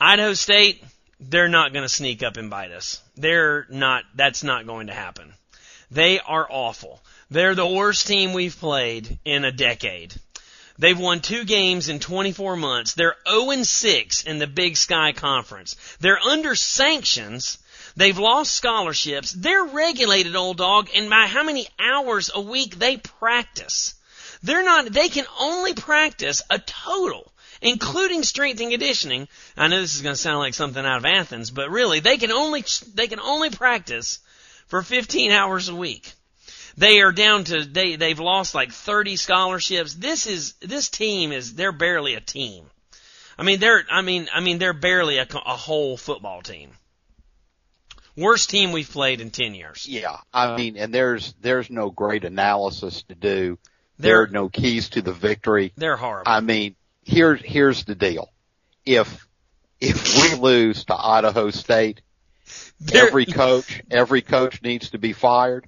Idaho 0.00 0.34
State, 0.34 0.82
they're 1.18 1.48
not 1.48 1.72
going 1.72 1.82
to 1.82 1.88
sneak 1.88 2.22
up 2.22 2.36
and 2.36 2.50
bite 2.50 2.70
us. 2.70 3.02
They're 3.16 3.66
not, 3.68 4.04
that's 4.14 4.44
not 4.44 4.64
going 4.64 4.86
to 4.86 4.94
happen. 4.94 5.32
They 5.90 6.20
are 6.20 6.46
awful. 6.48 7.00
They're 7.30 7.56
the 7.56 7.66
worst 7.66 8.06
team 8.06 8.32
we've 8.32 8.56
played 8.56 9.18
in 9.24 9.44
a 9.44 9.50
decade. 9.50 10.14
They've 10.78 10.98
won 10.98 11.20
two 11.20 11.44
games 11.44 11.88
in 11.88 11.98
24 11.98 12.56
months. 12.56 12.94
They're 12.94 13.16
0 13.28 13.64
6 13.64 14.22
in 14.22 14.38
the 14.38 14.46
Big 14.46 14.76
Sky 14.76 15.12
Conference. 15.12 15.74
They're 15.98 16.20
under 16.20 16.54
sanctions. 16.54 17.58
They've 17.96 18.16
lost 18.16 18.54
scholarships. 18.54 19.32
They're 19.32 19.64
regulated, 19.64 20.36
old 20.36 20.58
dog, 20.58 20.88
and 20.94 21.10
by 21.10 21.26
how 21.26 21.42
many 21.42 21.66
hours 21.80 22.30
a 22.32 22.40
week 22.40 22.78
they 22.78 22.96
practice. 22.96 23.94
They're 24.44 24.62
not, 24.62 24.92
they 24.92 25.08
can 25.08 25.26
only 25.40 25.74
practice 25.74 26.42
a 26.48 26.60
total, 26.60 27.32
including 27.60 28.22
strength 28.22 28.60
and 28.60 28.70
conditioning. 28.70 29.26
I 29.56 29.66
know 29.66 29.80
this 29.80 29.96
is 29.96 30.02
going 30.02 30.14
to 30.14 30.20
sound 30.20 30.38
like 30.38 30.54
something 30.54 30.86
out 30.86 30.98
of 30.98 31.04
Athens, 31.04 31.50
but 31.50 31.70
really, 31.70 31.98
they 31.98 32.18
can 32.18 32.30
only, 32.30 32.64
they 32.94 33.08
can 33.08 33.18
only 33.18 33.50
practice 33.50 34.20
for 34.68 34.82
15 34.82 35.32
hours 35.32 35.68
a 35.68 35.74
week. 35.74 36.12
They 36.78 37.00
are 37.00 37.10
down 37.10 37.42
to 37.44 37.64
they 37.64 37.96
they've 37.96 38.20
lost 38.20 38.54
like 38.54 38.70
30 38.70 39.16
scholarships. 39.16 39.94
This 39.94 40.26
is 40.28 40.52
this 40.60 40.88
team 40.88 41.32
is 41.32 41.54
they're 41.54 41.72
barely 41.72 42.14
a 42.14 42.20
team. 42.20 42.66
I 43.36 43.42
mean 43.42 43.58
they're 43.58 43.84
I 43.90 44.02
mean 44.02 44.28
I 44.32 44.38
mean 44.40 44.58
they're 44.58 44.72
barely 44.72 45.18
a, 45.18 45.26
a 45.44 45.56
whole 45.56 45.96
football 45.96 46.40
team. 46.40 46.70
Worst 48.16 48.50
team 48.50 48.70
we've 48.72 48.90
played 48.90 49.20
in 49.20 49.30
10 49.30 49.54
years. 49.54 49.86
Yeah, 49.88 50.16
I 50.32 50.52
uh, 50.52 50.56
mean, 50.56 50.76
and 50.76 50.92
there's 50.94 51.34
there's 51.40 51.68
no 51.68 51.90
great 51.90 52.24
analysis 52.24 53.02
to 53.08 53.14
do. 53.14 53.58
There 53.98 54.22
are 54.22 54.26
They're 54.26 54.32
no 54.32 54.48
keys 54.48 54.90
to 54.90 55.02
the 55.02 55.12
victory. 55.12 55.72
they're 55.76 55.96
horrible. 55.96 56.30
I 56.30 56.40
mean, 56.40 56.76
here's 57.04 57.40
here's 57.42 57.84
the 57.84 57.96
deal. 57.96 58.30
If 58.84 59.26
if 59.80 60.14
we 60.32 60.38
lose 60.40 60.84
to 60.84 60.94
Idaho 60.96 61.50
State, 61.50 62.02
They're- 62.80 63.06
every 63.08 63.26
coach 63.26 63.82
every 63.90 64.22
coach 64.22 64.62
needs 64.62 64.90
to 64.90 64.98
be 64.98 65.12
fired. 65.12 65.66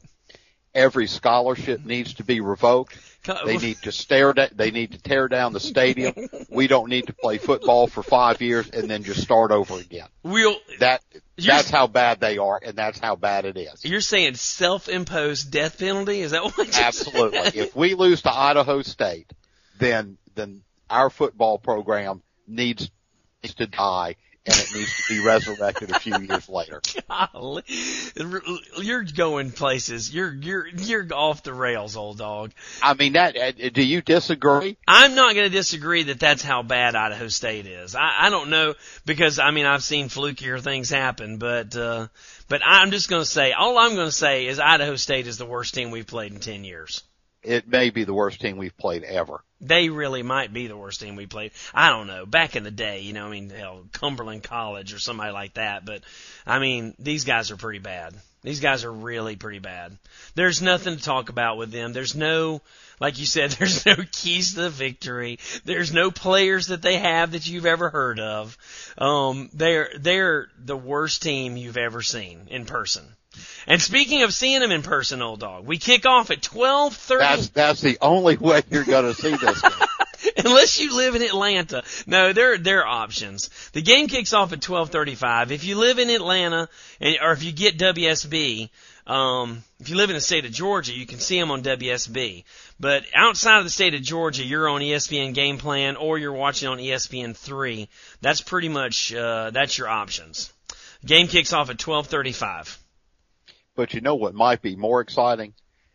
Every 0.75 1.09
scholarship 1.09 1.85
needs 1.85 2.15
to 2.15 2.25
be 2.25 2.41
revoked. 2.41 2.97
They 3.45 3.59
need 3.59 3.79
to 3.83 3.93
stare 3.93 4.33
da- 4.33 4.49
they 4.53 4.71
need 4.71 4.93
to 4.93 4.99
tear 5.03 5.29
down 5.29 5.53
the 5.53 5.61
stadium. 5.61 6.15
We 6.51 6.67
don't 6.67 6.89
need 6.89 7.07
to 7.07 7.13
play 7.13 7.39
football 7.39 7.87
for 7.87 8.03
5 8.03 8.41
years 8.43 8.69
and 8.71 8.91
then 8.91 9.03
just 9.03 9.21
start 9.23 9.51
over 9.53 9.79
again. 9.79 10.09
we'll 10.23 10.57
that 10.81 11.03
that's 11.37 11.71
how 11.71 11.87
bad 11.87 12.21
they 12.21 12.39
are 12.39 12.61
and 12.63 12.77
that's 12.77 12.99
how 12.99 13.17
bad 13.17 13.45
it 13.45 13.57
is. 13.57 13.85
you're 13.85 14.01
saying 14.01 14.35
self-imposed 14.35 15.51
death 15.51 15.79
penalty? 15.79 16.21
Is 16.21 16.33
that 16.33 16.43
what? 16.45 16.57
You're 16.59 16.85
Absolutely. 16.85 17.39
said? 17.43 17.55
if 17.57 17.77
we 17.77 17.95
lose 17.95 18.23
to 18.23 18.33
Idaho 18.33 18.83
State, 18.83 19.33
then 19.79 20.19
then 20.35 20.63
our 20.89 21.11
football 21.11 21.59
program 21.59 22.23
needs 22.47 22.91
needs 23.43 23.55
to 23.57 23.67
die 23.67 24.17
and 24.47 24.57
it 24.57 24.75
needs 24.75 24.97
to 24.97 25.15
be 25.15 25.21
resurrected 25.21 25.91
a 25.91 26.01
few 26.01 26.19
years 26.19 26.49
later. 26.49 26.81
Golly. 27.33 27.63
You're 28.79 29.05
going 29.05 29.51
places. 29.51 30.13
You're 30.13 30.33
you're 30.33 30.67
you're 30.67 31.07
off 31.13 31.43
the 31.43 31.53
rails, 31.53 31.97
old 31.97 32.19
dog. 32.19 32.53
I 32.83 32.95
mean 32.95 33.13
that 33.13 33.37
uh, 33.37 33.53
do 33.73 33.83
you 33.83 34.01
disagree? 34.01 34.79
I'm 34.89 35.15
not 35.15 35.35
going 35.35 35.51
to 35.51 35.57
disagree 35.57 36.05
that 36.05 36.21
that's 36.21 36.43
how 36.43 36.63
bad 36.63 36.95
Idaho 36.95 37.29
State 37.29 37.67
is. 37.67 37.95
I, 37.95 38.15
I 38.21 38.31
don't 38.31 38.51
know 38.51 38.75
because 39.05 39.39
I 39.39 39.51
mean 39.51 39.67
I've 39.67 39.83
seen 39.83 40.09
flukier 40.09 40.61
things 40.61 40.89
happen, 40.89 41.37
but 41.37 41.77
uh, 41.77 42.09
but 42.49 42.63
I'm 42.65 42.91
just 42.91 43.11
going 43.11 43.23
to 43.23 43.31
say 43.31 43.53
all 43.53 43.77
I'm 43.77 43.95
going 43.95 44.09
to 44.09 44.13
say 44.13 44.47
is 44.47 44.59
Idaho 44.59 44.97
State 44.97 45.27
is 45.27 45.37
the 45.37 45.47
worst 45.47 45.75
team 45.75 45.91
we've 45.91 46.07
played 46.07 46.33
in 46.33 46.41
ten 46.41 46.65
years. 46.65 47.03
It 47.43 47.69
may 47.69 47.91
be 47.91 48.05
the 48.05 48.15
worst 48.15 48.41
team 48.41 48.59
we've 48.59 48.77
played 48.77 49.03
ever. 49.03 49.43
They 49.61 49.89
really 49.89 50.23
might 50.23 50.53
be 50.53 50.67
the 50.67 50.77
worst 50.77 51.01
team 51.01 51.17
we 51.17 51.27
played. 51.27 51.53
I 51.75 51.89
don't 51.89 52.07
know. 52.07 52.27
Back 52.27 52.57
in 52.57 52.65
the 52.65 52.71
day, 52.71 53.01
you 53.01 53.13
know, 53.13 53.27
I 53.27 53.31
mean, 53.31 53.51
hell, 53.51 53.85
Cumberland 53.93 54.43
College 54.43 54.93
or 54.93 54.99
somebody 54.99 55.33
like 55.33 55.55
that. 55.55 55.85
But 55.85 56.03
I 56.47 56.59
mean, 56.59 56.95
these 56.99 57.25
guys 57.25 57.51
are 57.51 57.57
pretty 57.57 57.79
bad. 57.79 58.15
These 58.43 58.61
guys 58.61 58.85
are 58.85 58.93
really 58.93 59.37
pretty 59.37 59.59
bad. 59.59 59.99
There's 60.35 60.63
nothing 60.63 60.97
to 60.97 61.03
talk 61.03 61.29
about 61.29 61.59
with 61.59 61.71
them. 61.73 61.93
There's 61.93 62.15
no, 62.15 62.63
like 62.99 63.19
you 63.19 63.27
said, 63.27 63.51
there's 63.59 63.85
no 63.85 63.97
keys 64.13 64.55
to 64.55 64.63
the 64.63 64.71
victory. 64.71 65.39
There's 65.65 65.93
no 65.93 66.11
players 66.11 66.69
that 66.69 66.81
they 66.81 66.99
have 66.99 67.33
that 67.33 67.47
you've 67.47 67.67
ever 67.67 67.91
heard 67.91 68.19
of. 68.19 68.57
Um, 68.97 69.51
they're 69.53 69.91
they're 69.99 70.49
the 70.59 70.77
worst 70.77 71.23
team 71.23 71.57
you've 71.57 71.77
ever 71.77 72.01
seen 72.03 72.49
in 72.51 72.65
person. 72.65 73.05
And 73.67 73.81
speaking 73.81 74.23
of 74.23 74.33
seeing 74.33 74.61
them 74.61 74.73
in 74.73 74.83
person, 74.83 75.23
old 75.23 75.41
dog, 75.41 75.67
we 75.67 75.79
kick 75.79 76.07
off 76.07 76.31
at 76.31 76.43
twelve 76.43 76.95
thirty. 76.97 77.25
That's 77.25 77.49
that's 77.49 77.81
the 77.81 77.99
only 78.01 78.37
way 78.37 78.63
you're 78.71 78.85
going 78.85 79.05
to 79.05 79.15
see 79.15 79.35
this. 79.37 79.61
Game. 79.61 79.73
Unless 80.37 80.81
you 80.81 80.97
live 80.97 81.15
in 81.15 81.23
Atlanta. 81.23 81.83
No, 82.07 82.33
there 82.33 82.59
there 82.59 82.81
are 82.85 83.03
options. 83.03 83.49
The 83.73 83.83
game 83.83 84.07
kicks 84.09 84.33
off 84.33 84.53
at 84.53 84.61
12:35. 84.61 85.51
If 85.51 85.65
you 85.65 85.79
live 85.79 85.99
in 85.99 86.11
Atlanta 86.11 86.69
and 87.01 87.17
or 87.23 87.33
if 87.33 87.43
you 87.43 87.53
get 87.53 87.79
WSB, 87.79 88.69
um 89.07 89.63
if 89.79 89.89
you 89.89 89.97
live 89.97 90.11
in 90.11 90.17
the 90.17 90.21
state 90.21 90.45
of 90.45 90.53
Georgia, 90.53 90.93
you 90.93 91.07
can 91.07 91.19
see 91.19 91.39
them 91.39 91.51
on 91.51 91.63
WSB. 91.63 92.45
But 92.79 93.05
outside 93.15 93.59
of 93.59 93.65
the 93.65 93.71
state 93.71 93.95
of 93.95 94.03
Georgia, 94.03 94.45
you're 94.45 94.69
on 94.69 94.83
ESPN 94.83 95.35
Game 95.35 95.59
Plan 95.59 95.97
or 95.97 96.19
you're 96.19 96.33
watching 96.33 96.69
on 96.69 96.79
ESPN 96.79 97.37
3. 97.37 97.89
That's 98.21 98.41
pretty 98.41 98.69
much 98.69 99.15
uh 99.15 99.51
that's 99.51 99.79
your 99.79 99.89
options. 99.89 100.53
Game 101.05 101.29
kicks 101.29 101.53
off 101.53 101.71
at 101.71 101.79
12:35. 101.79 102.77
But 103.81 103.95
you 103.95 104.03
know 104.03 104.17
what 104.17 104.35
might 104.35 104.61
be 104.61 104.77
more 104.77 105.01
exciting 105.01 105.55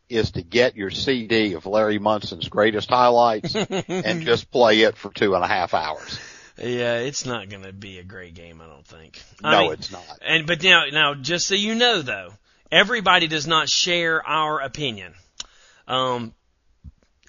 is 0.10 0.32
to 0.32 0.41
get 0.41 0.76
your 0.76 0.89
CD 0.89 1.54
of 1.54 1.67
Larry 1.67 2.00
Munson's 2.00 2.50
greatest 2.50 2.89
highlights 2.89 3.54
and 3.88 4.24
just 4.24 4.50
play 4.50 4.82
it 4.82 4.98
for 4.98 5.13
two 5.13 5.36
and 5.36 5.43
a 5.43 5.48
half 5.48 5.76
hours. 5.76 6.19
Yeah, 6.58 6.98
it's 6.98 7.28
not 7.28 7.48
going 7.48 7.62
to 7.62 7.71
be 7.71 8.00
a 8.00 8.04
great 8.04 8.34
game, 8.34 8.60
I 8.60 8.65
don't 8.65 8.88
think. 8.88 9.21
No, 9.43 9.50
I 9.50 9.62
mean, 9.62 9.74
it's 9.74 9.91
not. 9.91 10.04
And 10.26 10.48
but 10.48 10.63
now, 10.63 10.86
now, 10.91 11.13
just 11.13 11.45
so 11.45 11.54
you 11.54 11.76
know, 11.76 12.02
though, 12.02 12.34
everybody 12.71 13.28
does 13.28 13.45
not 13.45 13.69
share 13.69 14.28
our 14.28 14.62
opinion. 14.62 15.13
Um, 15.88 16.34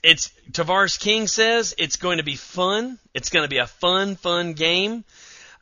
it's 0.03 0.33
Tavares 0.53 0.99
King 0.99 1.27
says 1.27 1.75
it's 1.77 1.97
going 1.97 2.17
to 2.17 2.25
be 2.25 2.37
fun. 2.37 2.99
It's 3.13 3.29
going 3.29 3.45
to 3.45 3.51
be 3.51 3.59
a 3.59 3.67
fun, 3.67 4.17
fun 4.17 4.55
game. 4.55 5.05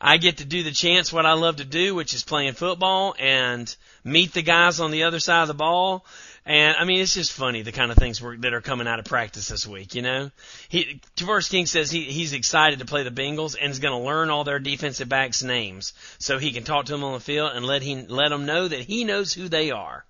I 0.01 0.17
get 0.17 0.39
to 0.39 0.45
do 0.45 0.63
the 0.63 0.71
chance 0.71 1.13
what 1.13 1.27
I 1.27 1.33
love 1.35 1.57
to 1.57 1.65
do, 1.65 1.95
which 1.95 2.15
is 2.15 2.25
playing 2.25 2.55
football 2.55 3.15
and 3.19 3.75
meet 4.03 4.33
the 4.33 4.43
guys 4.43 4.81
on 4.81 4.91
the 4.91 5.05
other 5.05 5.21
side 5.21 5.43
of 5.43 5.49
the 5.49 5.55
ball. 5.55 6.05
And 6.47 6.77
I 6.79 6.85
mean, 6.85 7.01
it's 7.01 7.15
just 7.15 7.33
funny 7.33 7.63
the 7.63 7.73
kind 7.73 7.91
of 7.91 7.97
things 7.97 8.21
we're, 8.21 8.37
that 8.39 8.53
are 8.53 8.61
coming 8.61 8.87
out 8.87 8.99
of 8.99 9.07
practice 9.07 9.49
this 9.49 9.67
week. 9.67 9.95
You 9.95 10.03
know, 10.03 10.31
he 10.69 11.01
Tavares 11.17 11.49
King 11.49 11.65
says 11.65 11.91
he 11.91 12.05
he's 12.05 12.35
excited 12.35 12.81
to 12.81 12.85
play 12.85 13.03
the 13.03 13.11
Bengals 13.11 13.57
and 13.59 13.71
is 13.71 13.79
going 13.79 13.99
to 13.99 14.07
learn 14.07 14.29
all 14.29 14.45
their 14.45 14.59
defensive 14.59 15.09
backs' 15.09 15.43
names 15.43 15.95
so 16.19 16.39
he 16.39 16.53
can 16.53 16.65
talk 16.65 16.87
to 16.87 16.93
them 16.93 17.05
on 17.05 17.15
the 17.15 17.21
field 17.21 17.53
and 17.55 17.65
let 17.65 17.81
he 17.81 17.97
let 17.97 18.29
them 18.29 18.45
know 18.45 18.69
that 18.69 18.81
he 18.81 19.05
knows 19.05 19.33
who 19.33 19.49
they 19.49 19.71
are. 19.71 20.05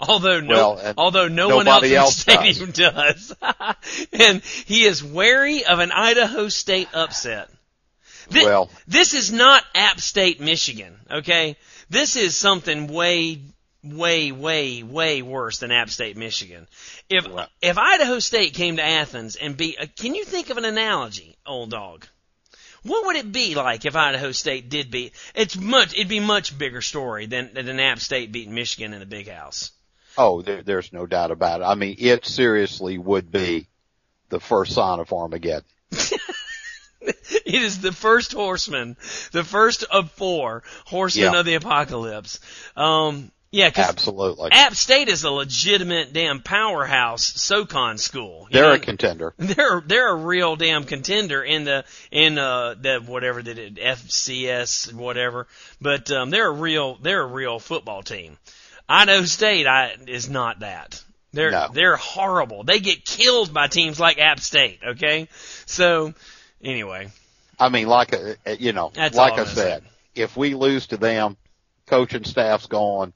Although 0.00 0.40
no, 0.40 0.54
Well, 0.54 0.94
although 0.96 1.28
no 1.28 1.54
one 1.54 1.68
else 1.68 1.84
in 1.84 1.90
the 1.90 2.06
stadium 2.06 2.70
does, 2.72 3.34
and 4.12 4.42
he 4.42 4.84
is 4.84 5.04
wary 5.04 5.64
of 5.66 5.78
an 5.78 5.92
Idaho 5.92 6.48
State 6.48 6.88
upset. 6.94 7.50
Thi- 8.30 8.44
Well- 8.44 8.70
this 8.86 9.14
is 9.14 9.30
not 9.32 9.64
App 9.74 10.00
State, 10.00 10.40
Michigan. 10.40 10.98
Okay, 11.10 11.56
this 11.90 12.16
is 12.16 12.36
something 12.36 12.86
way, 12.88 13.40
way, 13.82 14.32
way, 14.32 14.82
way 14.82 15.22
worse 15.22 15.58
than 15.58 15.70
App 15.70 15.90
State, 15.90 16.16
Michigan. 16.16 16.66
If 17.08 17.26
Right. 17.26 17.48
if 17.60 17.76
Idaho 17.78 18.18
State 18.18 18.54
came 18.54 18.76
to 18.76 18.82
Athens 18.84 19.36
and 19.36 19.56
beat, 19.56 19.76
uh, 19.80 19.86
can 19.96 20.14
you 20.14 20.24
think 20.24 20.50
of 20.50 20.56
an 20.56 20.64
analogy, 20.64 21.36
old 21.46 21.70
dog? 21.70 22.06
What 22.82 23.06
would 23.06 23.16
it 23.16 23.32
be 23.32 23.54
like 23.54 23.86
if 23.86 23.96
Idaho 23.96 24.32
State 24.32 24.68
did 24.68 24.90
beat? 24.90 25.14
It's 25.34 25.56
much. 25.56 25.94
It'd 25.94 26.08
be 26.08 26.20
much 26.20 26.56
bigger 26.58 26.82
story 26.82 27.26
than 27.26 27.50
than 27.54 27.80
App 27.80 27.98
State 28.00 28.30
beating 28.32 28.54
Michigan 28.54 28.92
in 28.92 29.00
the 29.00 29.06
Big 29.06 29.28
House. 29.28 29.70
Oh, 30.16 30.42
there, 30.42 30.62
there's 30.62 30.92
no 30.92 31.06
doubt 31.06 31.30
about 31.30 31.60
it. 31.60 31.64
I 31.64 31.74
mean, 31.74 31.96
it 31.98 32.24
seriously 32.26 32.98
would 32.98 33.32
be 33.32 33.66
the 34.28 34.38
first 34.38 34.72
sign 34.72 35.00
of 35.00 35.12
Armageddon. 35.12 35.64
It 37.46 37.62
is 37.62 37.80
the 37.80 37.92
first 37.92 38.32
horseman, 38.32 38.96
the 39.32 39.44
first 39.44 39.84
of 39.84 40.10
four 40.12 40.62
horsemen 40.86 41.32
Yeah. 41.32 41.38
of 41.40 41.44
the 41.46 41.54
apocalypse. 41.54 42.40
Um, 42.76 43.30
Yeah, 43.50 43.70
Absolutely. 43.76 44.50
App 44.50 44.74
State 44.74 45.08
is 45.08 45.22
a 45.24 45.30
legitimate 45.30 46.12
damn 46.12 46.40
powerhouse 46.42 47.24
SoCon 47.40 47.98
school. 47.98 48.48
They're 48.50 48.64
know? 48.64 48.72
a 48.72 48.78
contender. 48.80 49.32
They're 49.38 49.80
they're 49.86 50.08
a 50.10 50.16
real 50.16 50.56
damn 50.56 50.82
contender 50.84 51.42
in 51.44 51.64
the 51.64 51.84
in 52.10 52.36
uh 52.38 52.74
the 52.80 53.00
whatever 53.06 53.42
they 53.42 53.54
did 53.54 53.76
FCS 53.76 54.92
whatever, 54.92 55.46
but 55.80 56.10
um 56.10 56.30
they're 56.30 56.48
a 56.48 56.52
real 56.52 56.96
they're 57.00 57.22
a 57.22 57.26
real 57.26 57.58
football 57.58 58.02
team. 58.02 58.38
Idaho 58.88 59.24
State 59.24 59.66
I 59.66 59.96
is 60.08 60.28
not 60.28 60.60
that. 60.60 61.00
They're 61.32 61.50
No. 61.52 61.68
they're 61.72 61.96
horrible. 61.96 62.64
They 62.64 62.80
get 62.80 63.04
killed 63.04 63.52
by 63.54 63.68
teams 63.68 64.00
like 64.00 64.18
App 64.18 64.40
State. 64.40 64.80
Okay, 64.84 65.28
so 65.66 66.12
anyway, 66.62 67.10
I 67.58 67.68
mean, 67.68 67.86
like 67.86 68.12
a, 68.12 68.36
you 68.58 68.72
know, 68.72 68.90
That's 68.94 69.16
like 69.16 69.38
I 69.38 69.44
said, 69.44 69.84
if 70.14 70.36
we 70.36 70.54
lose 70.54 70.88
to 70.88 70.96
them, 70.96 71.36
coaching 71.86 72.24
staff's 72.24 72.66
gone, 72.66 73.12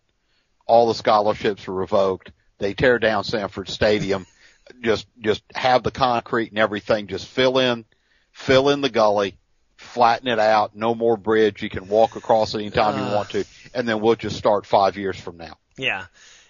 all 0.66 0.88
the 0.88 0.94
scholarships 0.94 1.66
are 1.68 1.72
revoked. 1.74 2.33
They 2.59 2.74
tear 2.74 2.98
down 2.98 3.24
Sanford 3.24 3.68
Stadium, 3.68 4.27
just 4.81 5.07
just 5.20 5.42
have 5.55 5.83
the 5.83 5.90
concrete 5.90 6.51
and 6.51 6.59
everything, 6.59 7.07
just 7.07 7.27
fill 7.27 7.59
in, 7.59 7.85
fill 8.33 8.68
in 8.68 8.81
the 8.81 8.90
gully, 8.90 9.37
flatten 9.77 10.29
it 10.29 10.38
out, 10.38 10.77
no 10.77 10.94
more 10.94 11.16
bridge. 11.16 11.62
You 11.62 11.70
can 11.70 11.88
walk 11.88 12.16
across 12.16 12.55
it 12.55 12.59
anytime 12.59 12.94
Uh. 12.94 13.09
you 13.09 13.14
want 13.14 13.31
to, 13.31 13.44
and 13.74 13.88
then 13.88 14.01
we'll 14.01 14.16
just 14.16 14.37
start 14.37 14.66
five 14.66 14.96
years 14.96 15.18
from 15.18 15.37
now. 15.37 15.57
Yeah. 15.77 16.07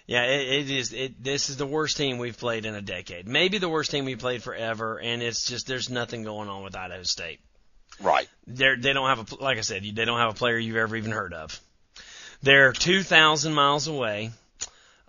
Yeah, 0.09 0.23
it, 0.23 0.61
it 0.61 0.69
is. 0.71 0.91
It, 0.91 1.23
this 1.23 1.51
is 1.51 1.57
the 1.57 1.67
worst 1.67 1.95
team 1.95 2.17
we've 2.17 2.35
played 2.35 2.65
in 2.65 2.73
a 2.73 2.81
decade. 2.81 3.27
Maybe 3.27 3.59
the 3.59 3.69
worst 3.69 3.91
team 3.91 4.05
we've 4.05 4.17
played 4.17 4.41
forever, 4.41 4.99
and 4.99 5.21
it's 5.21 5.45
just 5.45 5.67
there's 5.67 5.87
nothing 5.91 6.23
going 6.23 6.49
on 6.49 6.63
with 6.63 6.75
Idaho 6.75 7.03
State. 7.03 7.39
Right. 8.01 8.27
They're, 8.47 8.75
they 8.75 8.91
don't 8.93 9.07
have 9.07 9.31
a 9.31 9.35
like 9.43 9.59
I 9.59 9.61
said, 9.61 9.85
you- 9.85 9.91
they 9.93 10.05
don't 10.05 10.17
have 10.17 10.31
a 10.31 10.33
player 10.33 10.57
you've 10.57 10.77
ever 10.77 10.95
even 10.95 11.11
heard 11.11 11.31
of. 11.35 11.59
They're 12.41 12.73
2,000 12.73 13.53
miles 13.53 13.87
away. 13.87 14.31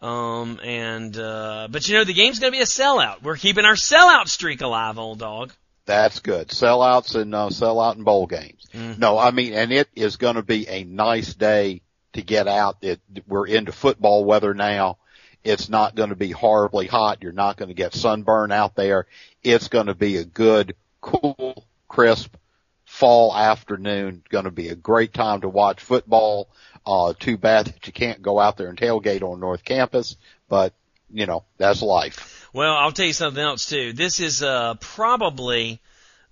Um, 0.00 0.60
and, 0.62 1.16
uh, 1.16 1.68
but 1.70 1.88
you 1.88 1.94
know, 1.94 2.04
the 2.04 2.12
game's 2.12 2.38
gonna 2.38 2.50
be 2.52 2.60
a 2.60 2.64
sellout. 2.64 3.22
We're 3.22 3.36
keeping 3.36 3.64
our 3.64 3.76
sellout 3.76 4.28
streak 4.28 4.60
alive, 4.60 4.98
old 4.98 5.18
dog. 5.18 5.50
That's 5.86 6.20
good. 6.20 6.48
Sellouts 6.48 7.14
and 7.14 7.34
uh, 7.34 7.48
sellout 7.48 7.94
and 7.96 8.04
bowl 8.04 8.26
games. 8.26 8.66
Mhm. 8.74 8.98
No, 8.98 9.16
I 9.18 9.30
mean, 9.30 9.54
and 9.54 9.72
it 9.72 9.88
is 9.96 10.16
going 10.16 10.36
to 10.36 10.42
be 10.42 10.68
a 10.68 10.84
nice 10.84 11.32
day 11.34 11.80
to 12.12 12.23
get 12.23 12.49
out. 12.49 12.79
It, 12.83 13.01
we're 13.27 13.46
into 13.46 13.73
football 13.73 14.25
weather 14.25 14.55
now. 14.55 14.99
It's 15.42 15.68
not 15.68 15.94
going 15.94 16.11
to 16.11 16.16
be 16.16 16.31
horribly 16.31 16.87
hot. 16.87 17.18
You're 17.23 17.33
not 17.33 17.57
going 17.57 17.68
to 17.68 17.75
get 17.75 17.94
sunburn 17.94 18.53
out 18.53 18.75
there. 18.75 19.07
It's 19.42 19.68
going 19.68 19.87
to 19.87 19.94
be 19.94 20.16
a 20.16 20.25
good, 20.25 20.75
cool, 21.01 21.64
crisp 21.88 22.37
fall 22.85 23.35
afternoon. 23.35 24.23
Going 24.29 24.44
to 24.44 24.51
be 24.51 24.68
a 24.68 24.75
great 24.75 25.14
time 25.14 25.40
to 25.40 25.49
watch 25.49 25.81
football. 25.81 26.49
Uh, 26.85 27.14
too 27.18 27.38
bad 27.38 27.66
that 27.66 27.87
you 27.87 27.92
can't 27.92 28.20
go 28.20 28.38
out 28.38 28.57
there 28.57 28.68
and 28.68 28.79
tailgate 28.79 29.23
on 29.23 29.40
North 29.40 29.64
Campus, 29.64 30.16
but 30.49 30.75
you 31.12 31.27
know, 31.27 31.44
that's 31.59 31.83
life. 31.83 32.49
Well, 32.53 32.75
I'll 32.75 32.92
tell 32.92 33.07
you 33.07 33.12
something 33.12 33.42
else 33.42 33.68
too. 33.68 33.92
This 33.92 34.20
is 34.20 34.42
uh, 34.42 34.75
probably 34.81 35.81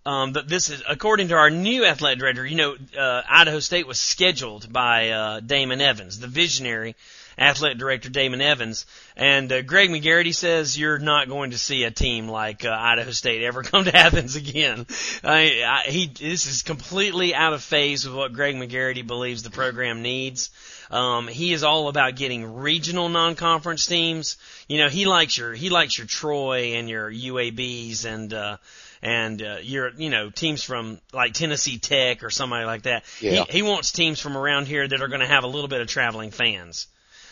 um, 0.09 0.33
this 0.33 0.71
is 0.71 0.83
according 0.89 1.29
to 1.29 1.35
our 1.35 1.51
new 1.51 1.85
athletic 1.85 2.19
director. 2.19 2.47
You 2.47 2.57
know, 2.57 2.77
uh, 2.99 3.23
Idaho 3.29 3.61
State 3.61 3.87
was 3.87 4.01
scheduled 4.01 4.73
by 4.73 5.11
uh, 5.11 5.41
Damon 5.41 5.83
Evans, 5.83 6.19
the 6.19 6.27
visionary 6.27 6.97
athletic 7.37 7.77
director 7.77 8.09
Damon 8.09 8.41
Evans, 8.41 8.87
and 9.17 9.53
uh, 9.53 9.61
Greg 9.61 9.91
McGarity 9.91 10.35
says 10.35 10.79
you're 10.79 10.99
not 10.99 11.29
going 11.29 11.51
to 11.51 11.59
see 11.59 11.85
a 11.85 11.91
team 11.91 12.27
like 12.27 12.65
uh, 12.65 12.71
Idaho 12.71 13.11
State 13.11 13.45
ever 13.45 13.63
come 13.71 13.85
to 13.85 13.95
Athens 13.95 14.35
again. 14.35 14.87
I, 15.23 15.83
I, 15.87 15.91
he 15.91 16.07
this 16.07 16.47
is 16.47 16.63
completely 16.63 17.35
out 17.35 17.53
of 17.53 17.63
phase 17.63 18.07
with 18.07 18.17
what 18.17 18.33
Greg 18.33 18.57
McGarity 18.57 19.07
believes 19.07 19.43
the 19.43 19.51
program 19.51 20.01
needs. 20.01 20.49
Um, 20.91 21.29
he 21.29 21.53
is 21.53 21.65
all 21.65 21.89
about 21.89 22.17
getting 22.17 22.55
regional 22.57 23.09
non-conference 23.09 23.87
teams. 23.87 24.37
You 24.69 24.79
know, 24.79 24.89
he 24.89 25.07
likes 25.07 25.37
your 25.37 25.53
he 25.53 25.69
likes 25.69 25.99
your 25.99 26.07
Troy 26.07 26.75
and 26.75 26.89
your 26.89 27.11
UABs 27.11 28.05
and 28.05 28.33
uh, 28.33 28.57
and 29.03 29.43
uh, 29.43 29.59
your 29.63 29.91
you 29.95 30.11
know 30.11 30.31
teams 30.31 30.63
from 30.63 31.01
like 31.13 31.35
Tennessee 31.35 31.79
Tech 31.79 32.23
or 32.23 32.31
somebody 32.31 32.65
like 32.65 32.83
that. 32.83 33.05
Yeah. 33.21 33.45
He, 33.45 33.59
he 33.59 33.63
wants 33.63 33.93
teams 33.93 34.21
from 34.21 34.37
around 34.37 34.67
here 34.67 34.87
that 34.87 35.01
are 35.01 35.09
going 35.09 35.21
to 35.21 35.27
have 35.27 35.45
a 35.45 35.49
little 35.49 35.69
bit 35.69 35.81
of 35.81 35.89
traveling 35.89 36.31
fans. 36.31 36.87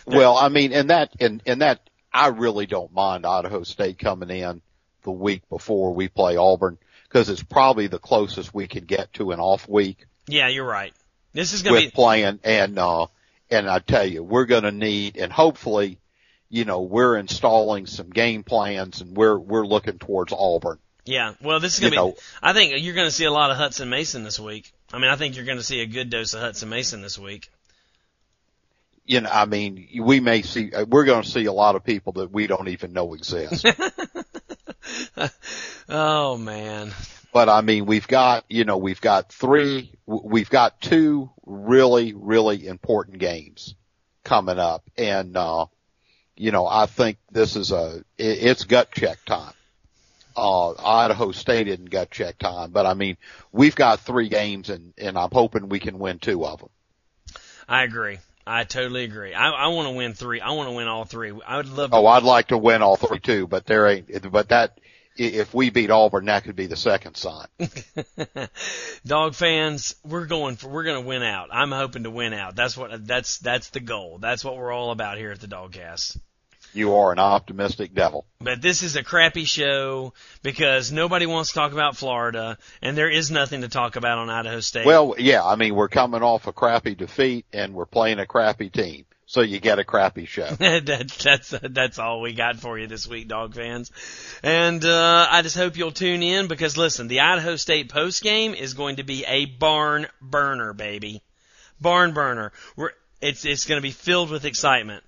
Well, 0.06 0.36
I 0.36 0.48
mean, 0.48 0.72
and 0.72 0.90
that, 0.90 1.10
and, 1.18 1.42
and 1.46 1.62
that, 1.62 1.90
I 2.12 2.28
really 2.28 2.66
don't 2.66 2.92
mind 2.92 3.26
Idaho 3.26 3.64
State 3.64 3.98
coming 3.98 4.30
in 4.30 4.62
the 5.02 5.10
week 5.10 5.48
before 5.48 5.92
we 5.92 6.08
play 6.08 6.36
Auburn 6.36 6.78
because 7.08 7.28
it's 7.28 7.42
probably 7.42 7.88
the 7.88 7.98
closest 7.98 8.54
we 8.54 8.68
could 8.68 8.86
get 8.86 9.12
to 9.14 9.32
an 9.32 9.40
off 9.40 9.68
week 9.68 10.06
Yeah, 10.28 10.48
you're 10.48 10.66
right. 10.66 10.92
This 11.32 11.52
is 11.52 11.62
going 11.62 11.82
to 11.82 11.88
be 11.88 11.90
playing 11.90 12.40
and, 12.44 12.78
uh, 12.78 13.06
and 13.50 13.68
I 13.68 13.78
tell 13.78 14.06
you, 14.06 14.22
we're 14.22 14.46
going 14.46 14.64
to 14.64 14.72
need, 14.72 15.16
and 15.16 15.32
hopefully, 15.32 15.98
you 16.48 16.64
know, 16.64 16.82
we're 16.82 17.16
installing 17.16 17.86
some 17.86 18.10
game 18.10 18.42
plans 18.44 19.00
and 19.00 19.16
we're, 19.16 19.38
we're 19.38 19.66
looking 19.66 19.98
towards 19.98 20.32
Auburn. 20.32 20.78
yeah. 21.04 21.34
Well, 21.42 21.60
this 21.60 21.74
is 21.74 21.80
going 21.80 21.92
to 21.92 21.96
be. 21.96 22.02
know, 22.02 22.16
I 22.42 22.52
think 22.52 22.74
you're 22.82 22.94
going 22.94 23.08
to 23.08 23.14
see 23.14 23.24
a 23.24 23.32
lot 23.32 23.50
of 23.50 23.56
Hudson 23.56 23.88
Mason 23.88 24.22
this 24.24 24.38
week. 24.40 24.72
I 24.92 24.98
mean, 24.98 25.10
I 25.10 25.16
think 25.16 25.36
you're 25.36 25.44
going 25.44 25.58
to 25.58 25.64
see 25.64 25.80
a 25.80 25.86
good 25.86 26.10
dose 26.10 26.34
of 26.34 26.40
Hudson 26.40 26.68
Mason 26.68 27.02
this 27.02 27.18
week. 27.18 27.50
you 29.04 29.20
know, 29.20 29.30
I 29.30 29.44
mean, 29.46 29.88
we 30.00 30.20
may 30.20 30.42
see, 30.42 30.72
uh, 30.72 30.84
we're 30.84 31.04
going 31.04 31.22
to 31.22 31.28
see 31.28 31.44
a 31.46 31.52
lot 31.52 31.76
of 31.76 31.84
people 31.84 32.12
that 32.14 32.30
we 32.32 32.46
don't 32.46 32.68
even 32.68 32.92
know 32.92 33.14
exist. 33.14 33.66
Oh 35.88 36.36
man. 36.36 36.92
But 37.36 37.50
I 37.50 37.60
mean, 37.60 37.84
we've 37.84 38.08
got, 38.08 38.46
you 38.48 38.64
know, 38.64 38.78
we've 38.78 39.02
got 39.02 39.30
three, 39.30 39.92
we've 40.06 40.48
got 40.48 40.80
two 40.80 41.28
really, 41.44 42.14
really 42.14 42.66
important 42.66 43.18
games 43.18 43.74
coming 44.24 44.58
up. 44.58 44.88
And, 44.96 45.36
uh, 45.36 45.66
you 46.34 46.50
know, 46.50 46.66
I 46.66 46.86
think 46.86 47.18
this 47.30 47.54
is 47.54 47.72
a, 47.72 48.02
it, 48.16 48.38
it's 48.42 48.64
gut 48.64 48.90
check 48.90 49.22
time. 49.26 49.52
Uh, 50.34 50.70
Idaho 50.82 51.30
State 51.32 51.68
isn't 51.68 51.90
gut 51.90 52.10
check 52.10 52.38
time, 52.38 52.70
but 52.70 52.86
I 52.86 52.94
mean, 52.94 53.18
we've 53.52 53.76
got 53.76 54.00
three 54.00 54.30
games 54.30 54.70
and, 54.70 54.94
and 54.96 55.18
I'm 55.18 55.30
hoping 55.30 55.68
we 55.68 55.78
can 55.78 55.98
win 55.98 56.18
two 56.18 56.42
of 56.46 56.60
them. 56.60 56.70
I 57.68 57.82
agree. 57.82 58.16
I 58.46 58.64
totally 58.64 59.04
agree. 59.04 59.34
I, 59.34 59.50
I 59.50 59.66
want 59.66 59.88
to 59.88 59.92
win 59.92 60.14
three. 60.14 60.40
I 60.40 60.52
want 60.52 60.70
to 60.70 60.74
win 60.74 60.88
all 60.88 61.04
three. 61.04 61.34
I 61.46 61.58
would 61.58 61.68
love. 61.68 61.90
To, 61.90 61.96
Oh, 61.98 62.06
I'd 62.06 62.22
like 62.22 62.48
to 62.48 62.56
win 62.56 62.80
all 62.80 62.96
three 62.96 63.20
too, 63.20 63.46
but 63.46 63.66
there 63.66 63.86
ain't, 63.88 64.32
but 64.32 64.48
that, 64.48 64.80
if 65.16 65.54
we 65.54 65.70
beat 65.70 65.90
Auburn, 65.90 66.26
that 66.26 66.44
could 66.44 66.56
be 66.56 66.66
the 66.66 66.76
second 66.76 67.16
sign. 67.16 67.46
Dog 69.06 69.34
fans, 69.34 69.94
we're 70.04 70.26
going 70.26 70.56
for. 70.56 70.68
We're 70.68 70.84
going 70.84 71.02
to 71.02 71.06
win 71.06 71.22
out. 71.22 71.48
I'm 71.52 71.72
hoping 71.72 72.04
to 72.04 72.10
win 72.10 72.32
out. 72.32 72.56
That's 72.56 72.76
what. 72.76 73.06
That's 73.06 73.38
that's 73.38 73.70
the 73.70 73.80
goal. 73.80 74.18
That's 74.18 74.44
what 74.44 74.56
we're 74.56 74.72
all 74.72 74.90
about 74.90 75.18
here 75.18 75.32
at 75.32 75.40
the 75.40 75.48
DawgCast. 75.48 76.18
You 76.76 76.96
are 76.96 77.10
an 77.10 77.18
optimistic 77.18 77.94
devil. 77.94 78.26
But 78.38 78.60
this 78.60 78.82
is 78.82 78.96
a 78.96 79.02
crappy 79.02 79.44
show 79.44 80.12
because 80.42 80.92
nobody 80.92 81.24
wants 81.24 81.50
to 81.50 81.54
talk 81.54 81.72
about 81.72 81.96
Florida, 81.96 82.58
and 82.82 82.98
there 82.98 83.08
is 83.08 83.30
nothing 83.30 83.62
to 83.62 83.68
talk 83.68 83.96
about 83.96 84.18
on 84.18 84.28
Idaho 84.28 84.60
State. 84.60 84.84
Well, 84.84 85.14
yeah, 85.18 85.42
I 85.42 85.56
mean, 85.56 85.74
we're 85.74 85.88
coming 85.88 86.22
off 86.22 86.46
a 86.46 86.52
crappy 86.52 86.94
defeat 86.94 87.46
and 87.52 87.72
we're 87.72 87.86
playing 87.86 88.18
a 88.18 88.26
crappy 88.26 88.68
team. 88.68 89.06
So 89.28 89.40
you 89.40 89.58
get 89.58 89.80
a 89.80 89.84
crappy 89.84 90.24
show. 90.24 90.46
that, 90.50 90.86
that's 90.86 91.50
that's 91.50 91.98
all 91.98 92.20
we 92.20 92.32
got 92.32 92.56
for 92.56 92.78
you 92.78 92.86
this 92.86 93.08
week, 93.08 93.26
dog 93.26 93.54
fans. 93.54 93.90
And 94.42 94.84
uh, 94.84 95.26
I 95.28 95.42
just 95.42 95.56
hope 95.56 95.76
you'll 95.76 95.90
tune 95.90 96.22
in 96.22 96.46
because 96.46 96.76
listen, 96.76 97.08
the 97.08 97.20
Idaho 97.20 97.56
State 97.56 97.90
post 97.90 98.22
game 98.22 98.54
is 98.54 98.74
going 98.74 98.96
to 98.96 99.02
be 99.02 99.24
a 99.26 99.46
barn 99.46 100.06
burner, 100.22 100.72
baby, 100.72 101.22
barn 101.80 102.14
burner. 102.14 102.52
We're 102.76 102.92
it's 103.20 103.44
it's 103.44 103.66
going 103.66 103.78
to 103.78 103.82
be 103.82 103.90
filled 103.90 104.30
with 104.30 104.44
excitement. 104.44 105.02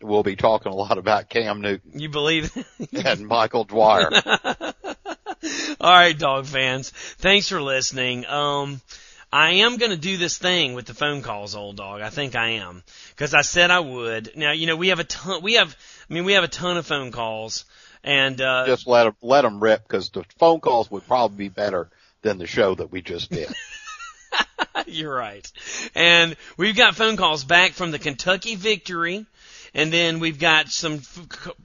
We'll 0.00 0.22
be 0.22 0.36
talking 0.36 0.72
a 0.72 0.74
lot 0.74 0.96
about 0.96 1.28
Cam 1.28 1.60
Newton 1.60 1.98
You 1.98 2.08
believe? 2.08 2.56
and 3.04 3.26
Michael 3.26 3.64
Dyer. 3.64 4.10
All 5.80 5.92
right, 5.92 6.18
dog 6.18 6.46
fans. 6.46 6.90
Thanks 6.90 7.48
for 7.48 7.60
listening. 7.60 8.26
Um, 8.26 8.80
I 9.32 9.50
am 9.50 9.76
going 9.76 9.90
to 9.90 9.96
do 9.96 10.16
this 10.16 10.38
thing 10.38 10.74
with 10.74 10.86
the 10.86 10.94
phone 10.94 11.22
calls, 11.22 11.54
old 11.54 11.76
dog. 11.76 12.00
I 12.00 12.10
think 12.10 12.34
I 12.34 12.50
am 12.50 12.82
because 13.10 13.32
I 13.32 13.42
said 13.42 13.70
I 13.70 13.80
would. 13.80 14.32
Now, 14.36 14.52
you 14.52 14.66
know, 14.66 14.76
we 14.76 14.88
have 14.88 14.98
a 14.98 15.04
ton. 15.04 15.42
We 15.42 15.54
have, 15.54 15.76
I 16.08 16.14
mean, 16.14 16.24
we 16.24 16.32
have 16.32 16.44
a 16.44 16.48
ton 16.48 16.76
of 16.76 16.86
phone 16.86 17.12
calls, 17.12 17.64
and 18.02 18.40
uh, 18.40 18.66
Just 18.66 18.88
let 18.88 19.04
them, 19.04 19.16
let 19.22 19.42
them 19.42 19.60
rip 19.60 19.86
because 19.86 20.10
the 20.10 20.24
phone 20.38 20.60
calls 20.60 20.90
would 20.90 21.06
probably 21.06 21.36
be 21.36 21.48
better 21.48 21.88
than 22.22 22.38
the 22.38 22.46
show 22.46 22.74
that 22.74 22.90
we 22.90 23.02
just 23.02 23.30
did. 23.30 23.48
You're 24.86 25.14
right. 25.14 25.50
And 25.94 26.36
we've 26.56 26.76
got 26.76 26.96
phone 26.96 27.16
calls 27.16 27.44
back 27.44 27.72
from 27.72 27.92
the 27.92 27.98
Kentucky 27.98 28.56
victory. 28.56 29.26
And 29.72 29.92
then 29.92 30.18
we've 30.18 30.38
got 30.38 30.68
some, 30.68 31.00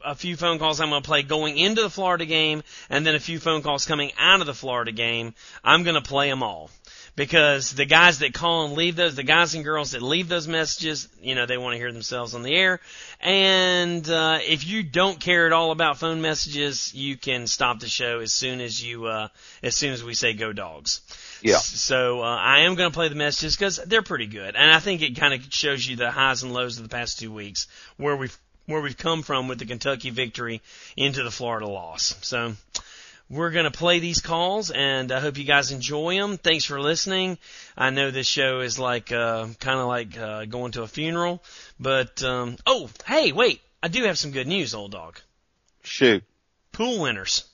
a 0.03 0.13
few 0.13 0.35
phone 0.35 0.59
calls 0.59 0.79
I'm 0.79 0.89
going 0.89 1.01
to 1.01 1.07
play 1.07 1.23
going 1.23 1.57
into 1.57 1.81
the 1.81 1.89
Florida 1.89 2.25
game, 2.27 2.61
and 2.87 3.03
then 3.03 3.15
a 3.15 3.19
few 3.19 3.39
phone 3.39 3.63
calls 3.63 3.85
coming 3.85 4.11
out 4.19 4.41
of 4.41 4.47
the 4.47 4.53
Florida 4.53 4.91
game. 4.91 5.33
I'm 5.63 5.81
going 5.81 5.95
to 5.95 6.07
play 6.07 6.29
them 6.29 6.43
all. 6.43 6.69
Because 7.15 7.71
the 7.71 7.85
guys 7.85 8.19
that 8.19 8.33
call 8.33 8.65
and 8.65 8.73
leave 8.73 8.97
those, 8.97 9.15
the 9.15 9.23
guys 9.23 9.55
and 9.55 9.63
girls 9.63 9.91
that 9.91 10.01
leave 10.01 10.27
those 10.27 10.49
messages, 10.49 11.07
you 11.21 11.33
know, 11.33 11.45
they 11.45 11.57
want 11.57 11.73
to 11.73 11.77
hear 11.77 11.93
themselves 11.93 12.35
on 12.35 12.43
the 12.43 12.53
air. 12.53 12.81
And, 13.21 14.09
uh, 14.09 14.39
if 14.45 14.67
you 14.67 14.83
don't 14.83 15.17
care 15.19 15.45
at 15.45 15.53
all 15.53 15.71
about 15.71 15.97
phone 15.97 16.21
messages, 16.21 16.93
you 16.93 17.15
can 17.15 17.47
stop 17.47 17.79
the 17.79 17.87
show 17.87 18.19
as 18.19 18.33
soon 18.33 18.59
as 18.59 18.83
you, 18.83 19.05
uh, 19.05 19.29
as 19.63 19.77
soon 19.77 19.93
as 19.93 20.03
we 20.03 20.13
say 20.13 20.33
go 20.33 20.51
dogs. 20.51 21.01
Yeah. 21.41 21.57
So 21.57 22.21
uh, 22.21 22.35
I 22.35 22.61
am 22.61 22.75
going 22.75 22.89
to 22.89 22.93
play 22.93 23.07
the 23.07 23.15
messages 23.15 23.55
because 23.55 23.77
they're 23.77 24.01
pretty 24.01 24.27
good, 24.27 24.55
and 24.55 24.71
I 24.71 24.79
think 24.79 25.01
it 25.01 25.15
kind 25.15 25.33
of 25.33 25.53
shows 25.53 25.87
you 25.87 25.95
the 25.95 26.11
highs 26.11 26.43
and 26.43 26.53
lows 26.53 26.77
of 26.77 26.83
the 26.83 26.89
past 26.89 27.19
two 27.19 27.31
weeks 27.31 27.67
where 27.97 28.15
we've 28.15 28.37
where 28.65 28.81
we've 28.81 28.97
come 28.97 29.21
from 29.21 29.47
with 29.47 29.59
the 29.59 29.65
Kentucky 29.65 30.09
victory 30.09 30.61
into 30.97 31.23
the 31.23 31.29
Florida 31.29 31.67
loss. 31.67 32.15
So 32.21 32.55
we're 33.29 33.51
going 33.51 33.65
to 33.65 33.71
play 33.71 33.99
these 33.99 34.21
calls, 34.21 34.69
and 34.71 35.11
I 35.11 35.19
hope 35.19 35.37
you 35.37 35.43
guys 35.45 35.71
enjoy 35.71 36.15
them. 36.19 36.37
Thanks 36.37 36.65
for 36.65 36.79
listening. 36.79 37.37
I 37.75 37.89
know 37.89 38.11
this 38.11 38.27
show 38.27 38.59
is 38.59 38.77
like 38.77 39.11
uh, 39.11 39.47
kind 39.59 39.79
of 39.79 39.87
like 39.87 40.17
uh, 40.17 40.45
going 40.45 40.73
to 40.73 40.83
a 40.83 40.87
funeral, 40.87 41.41
but 41.79 42.21
um, 42.23 42.57
oh, 42.67 42.89
hey, 43.07 43.31
wait, 43.31 43.61
I 43.81 43.87
do 43.87 44.03
have 44.03 44.17
some 44.17 44.31
good 44.31 44.47
news, 44.47 44.75
old 44.75 44.91
dog. 44.91 45.19
Shoot. 45.83 46.23
Pool 46.71 47.01
winners. 47.01 47.45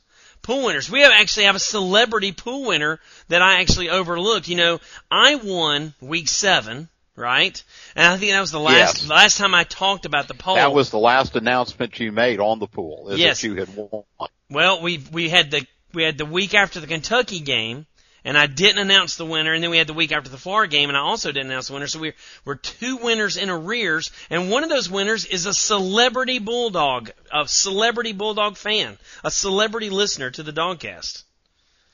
Pool 0.42 0.66
winners. 0.66 0.90
We 0.90 1.02
have 1.02 1.12
actually 1.14 1.46
have 1.46 1.56
a 1.56 1.60
celebrity 1.60 2.32
pool 2.32 2.66
winner 2.66 3.00
that 3.28 3.42
I 3.42 3.62
actually 3.62 3.90
overlooked. 3.90 4.48
You 4.48 4.56
know, 4.58 4.80
I 5.12 5.36
won 5.36 5.94
week 6.02 6.28
seven, 6.28 6.90
right? 7.16 7.64
And 7.96 8.12
I 8.12 8.18
think 8.18 8.32
that 8.32 8.42
was 8.42 8.52
the 8.52 8.60
last 8.60 9.02
Yes. 9.04 9.08
last 9.10 9.38
time 9.38 9.54
I 9.54 9.64
talked 9.64 10.06
about 10.06 10.28
the 10.28 10.34
poll. 10.34 10.56
That 10.56 10.74
was 10.74 10.90
the 10.90 10.98
last 10.98 11.36
announcement 11.36 12.00
you 12.00 12.12
made 12.12 12.40
on 12.40 12.58
the 12.60 12.68
pool. 12.68 13.10
Is 13.10 13.20
Yes. 13.20 13.42
that 13.42 13.48
you 13.48 13.56
had 13.56 13.70
won. 13.76 14.04
Well, 14.52 14.82
we 14.82 14.98
we 15.12 15.30
had 15.30 15.50
the 15.50 15.66
we 15.94 16.04
had 16.04 16.18
the 16.18 16.26
week 16.26 16.54
after 16.54 16.80
the 16.82 16.88
Kentucky 16.88 17.40
game, 17.40 17.86
and 18.26 18.38
I 18.38 18.48
didn't 18.48 18.80
announce 18.80 19.16
the 19.16 19.26
winner, 19.26 19.54
and 19.54 19.64
then 19.64 19.72
we 19.72 19.78
had 19.78 19.88
the 19.88 19.94
week 19.94 20.12
after 20.12 20.30
the 20.30 20.38
Florida 20.38 20.70
game, 20.70 20.90
and 20.90 20.98
I 20.98 21.02
also 21.02 21.32
didn't 21.32 21.50
announce 21.50 21.68
the 21.68 21.74
winner. 21.74 21.88
So 21.88 22.00
we're 22.00 22.16
we're 22.44 22.56
two 22.56 22.98
winners 22.98 23.38
in 23.38 23.50
arrears, 23.50 24.12
and 24.30 24.50
one 24.52 24.64
of 24.64 24.70
those 24.70 24.90
winners 24.90 25.26
is 25.26 25.46
a 25.46 25.54
celebrity 25.54 26.40
bulldog, 26.40 27.12
a 27.34 27.48
celebrity 27.48 28.12
bulldog 28.12 28.58
fan, 28.58 28.98
a 29.24 29.32
celebrity 29.32 29.90
listener 29.90 30.30
to 30.32 30.44
the 30.44 30.54
DawgCast. 30.54 31.24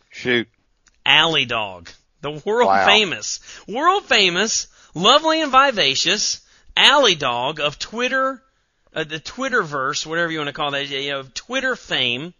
Shoot. 0.09 0.47
Alley 1.05 1.45
Dog, 1.45 1.89
the 2.21 2.31
world 2.31 2.67
Wow. 2.67 2.85
famous, 2.85 3.39
world 3.67 4.05
famous, 4.05 4.67
lovely 4.95 5.41
and 5.41 5.51
vivacious 5.51 6.41
Alley 6.75 7.15
Dog 7.15 7.59
of 7.59 7.79
Twitter, 7.79 8.43
uh, 8.93 9.03
the 9.03 9.19
Twitterverse, 9.19 10.05
whatever 10.05 10.31
you 10.31 10.39
want 10.39 10.47
to 10.47 10.53
call 10.53 10.71
that, 10.71 10.87
you 10.87 11.11
know, 11.11 11.23
Twitter 11.33 11.75
fame. 11.75 12.33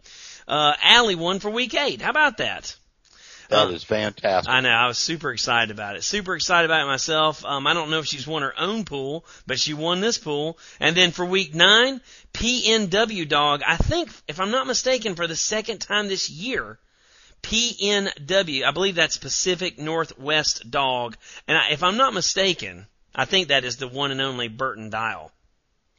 Uh, 0.46 0.74
Alley 0.82 1.14
won 1.14 1.40
for 1.40 1.50
week 1.50 1.74
eight. 1.74 2.00
How 2.00 2.10
about 2.10 2.38
that? 2.38 2.74
That 3.48 3.68
Uh, 3.68 3.78
fantastic. 3.78 4.52
I 4.52 4.60
know. 4.60 4.70
I 4.70 4.86
was 4.86 4.98
super 4.98 5.32
excited 5.32 5.70
about 5.70 5.96
it. 5.96 6.04
Super 6.04 6.34
excited 6.34 6.66
about 6.66 6.82
it 6.82 6.86
myself. 6.86 7.44
Um, 7.44 7.66
I 7.66 7.72
don't 7.72 7.90
know 7.90 7.98
if 7.98 8.06
she's 8.06 8.26
won 8.26 8.42
her 8.42 8.58
own 8.58 8.84
pool, 8.84 9.24
but 9.46 9.58
she 9.58 9.72
won 9.72 10.00
this 10.00 10.18
pool. 10.18 10.58
And 10.80 10.94
then 10.94 11.12
for 11.12 11.24
week 11.24 11.54
nine, 11.54 12.00
PNW 12.34 13.26
dog. 13.26 13.62
I 13.66 13.76
think, 13.76 14.10
if 14.26 14.38
I'm 14.38 14.50
not 14.50 14.66
mistaken, 14.66 15.14
for 15.14 15.26
the 15.26 15.36
second 15.36 15.78
time 15.78 16.08
this 16.08 16.28
year, 16.28 16.78
PNW. 17.42 18.64
I 18.64 18.70
believe 18.70 18.96
that's 18.96 19.16
Pacific 19.16 19.78
Northwest 19.78 20.70
dog. 20.70 21.16
And 21.46 21.56
I, 21.56 21.70
if 21.70 21.82
I'm 21.82 21.96
not 21.96 22.12
mistaken, 22.12 22.86
I 23.14 23.24
think 23.24 23.48
that 23.48 23.64
is 23.64 23.78
the 23.78 23.88
one 23.88 24.10
and 24.10 24.20
only 24.20 24.48
Burton 24.48 24.90
Dial. 24.90 25.32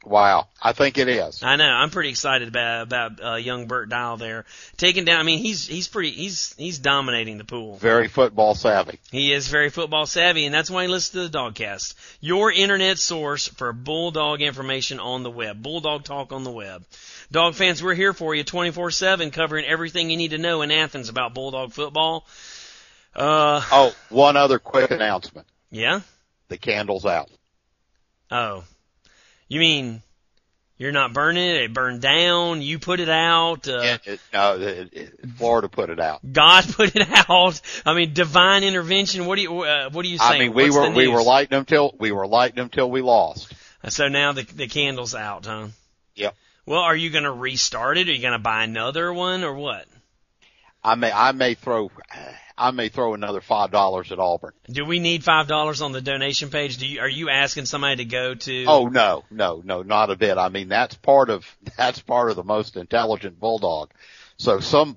Wow. 0.02 0.48
I 0.62 0.72
think 0.72 0.96
it 0.96 1.08
is. 1.08 1.42
I 1.42 1.56
know. 1.56 1.68
I'm 1.68 1.90
pretty 1.90 2.08
excited 2.08 2.48
about 2.48 2.82
about 2.84 3.22
uh, 3.22 3.34
young 3.34 3.66
Burt 3.66 3.90
Dial 3.90 4.16
there 4.16 4.46
taking 4.78 5.04
down. 5.04 5.20
I 5.20 5.22
mean, 5.24 5.40
he's 5.40 5.66
he's 5.66 5.88
pretty 5.88 6.10
he's 6.10 6.54
he's 6.56 6.78
dominating 6.78 7.36
the 7.36 7.44
pool. 7.44 7.76
Very 7.76 8.08
football 8.08 8.54
savvy. 8.54 8.98
He 9.10 9.32
is 9.32 9.48
very 9.48 9.68
football 9.68 10.06
savvy, 10.06 10.46
and 10.46 10.54
that's 10.54 10.70
why 10.70 10.82
he 10.84 10.88
listens 10.88 11.24
to 11.24 11.28
the 11.28 11.38
DawgCast, 11.38 11.94
your 12.20 12.50
internet 12.50 12.98
source 12.98 13.48
for 13.48 13.74
Bulldog 13.74 14.40
information 14.40 15.00
on 15.00 15.22
the 15.22 15.30
web, 15.30 15.62
Bulldog 15.62 16.04
talk 16.04 16.32
on 16.32 16.44
the 16.44 16.50
web. 16.50 16.82
Dog 17.30 17.54
fans, 17.54 17.82
we're 17.82 17.94
here 17.94 18.14
for 18.14 18.34
you 18.34 18.42
24/7, 18.42 19.30
covering 19.32 19.66
everything 19.66 20.08
you 20.10 20.16
need 20.16 20.30
to 20.30 20.38
know 20.38 20.62
in 20.62 20.70
Athens 20.70 21.10
about 21.10 21.34
Bulldog 21.34 21.72
football. 21.72 22.26
Uh, 23.14 23.60
Oh, 23.70 23.94
one 24.08 24.36
other 24.38 24.58
quick 24.58 24.90
announcement. 24.90 25.46
yeah. 25.70 26.00
The 26.48 26.56
candle's 26.58 27.04
out. 27.04 27.28
Oh, 28.30 28.64
you 29.50 29.60
mean 29.60 30.02
you're 30.78 30.92
not 30.92 31.12
burning 31.12 31.44
it? 31.46 31.56
It 31.64 31.74
burned 31.74 32.00
down. 32.00 32.62
You 32.62 32.78
put 32.78 33.00
it 33.00 33.10
out. 33.10 33.68
Uh, 33.68 33.80
It- 33.82 34.00
it- 34.06 34.20
no, 34.32 34.56
it- 34.58 34.88
it- 34.94 35.20
Florida 35.36 35.68
put 35.68 35.90
it 35.90 36.00
out. 36.00 36.20
God 36.32 36.64
put 36.72 36.96
it 36.96 37.06
out. 37.28 37.60
I 37.84 37.92
mean, 37.92 38.14
divine 38.14 38.64
intervention. 38.64 39.26
What 39.26 39.36
do 39.36 39.42
you 39.42 39.60
uh, 39.60 39.90
What 39.90 40.04
do 40.04 40.08
you 40.08 40.16
say? 40.16 40.24
I 40.24 40.38
mean, 40.38 40.54
we 40.54 40.70
What's 40.70 40.76
were 40.76 40.90
we 40.90 41.08
were 41.08 41.22
lighting 41.22 41.50
them 41.54 41.66
till 41.66 41.94
we 41.98 42.12
were 42.12 42.26
lighting 42.26 42.56
them 42.56 42.70
till 42.70 42.90
we 42.90 43.02
lost. 43.02 43.52
So 43.90 44.08
now 44.08 44.32
the 44.32 44.44
the 44.44 44.68
candle's 44.68 45.14
out, 45.14 45.44
huh? 45.44 45.66
Yep. 46.14 46.34
Well, 46.64 46.80
are 46.80 46.96
you 46.96 47.10
going 47.10 47.24
to 47.24 47.32
restart 47.32 47.98
it? 47.98 48.08
Are 48.08 48.12
you 48.12 48.20
going 48.22 48.32
to 48.32 48.38
buy 48.38 48.62
another 48.64 49.12
one 49.12 49.42
or 49.44 49.54
what? 49.54 49.86
I 50.82 50.94
may 50.94 51.12
I 51.12 51.32
may 51.32 51.54
throw 51.54 51.90
I 52.56 52.70
may 52.72 52.88
throw 52.88 53.14
another 53.14 53.40
five 53.40 53.70
dollars 53.70 54.12
at 54.12 54.18
Auburn. 54.18 54.52
Do 54.70 54.84
we 54.84 54.98
need 54.98 55.24
five 55.24 55.46
dollars 55.46 55.82
on 55.82 55.92
the 55.92 56.00
donation 56.00 56.50
page? 56.50 56.78
Do 56.78 56.86
you 56.86 57.00
are 57.00 57.08
you 57.08 57.28
asking 57.30 57.66
somebody 57.66 57.96
to 57.96 58.04
go 58.06 58.34
to? 58.34 58.64
Oh 58.66 58.86
no, 58.86 59.24
no, 59.30 59.62
no, 59.64 59.82
not 59.82 60.10
a 60.10 60.16
bit. 60.16 60.38
I 60.38 60.48
mean 60.48 60.68
that's 60.68 60.94
part 60.94 61.30
of 61.30 61.44
that's 61.76 62.00
part 62.00 62.30
of 62.30 62.36
the 62.36 62.44
most 62.44 62.76
intelligent 62.76 63.38
bulldog. 63.38 63.90
So 64.36 64.60
some 64.60 64.96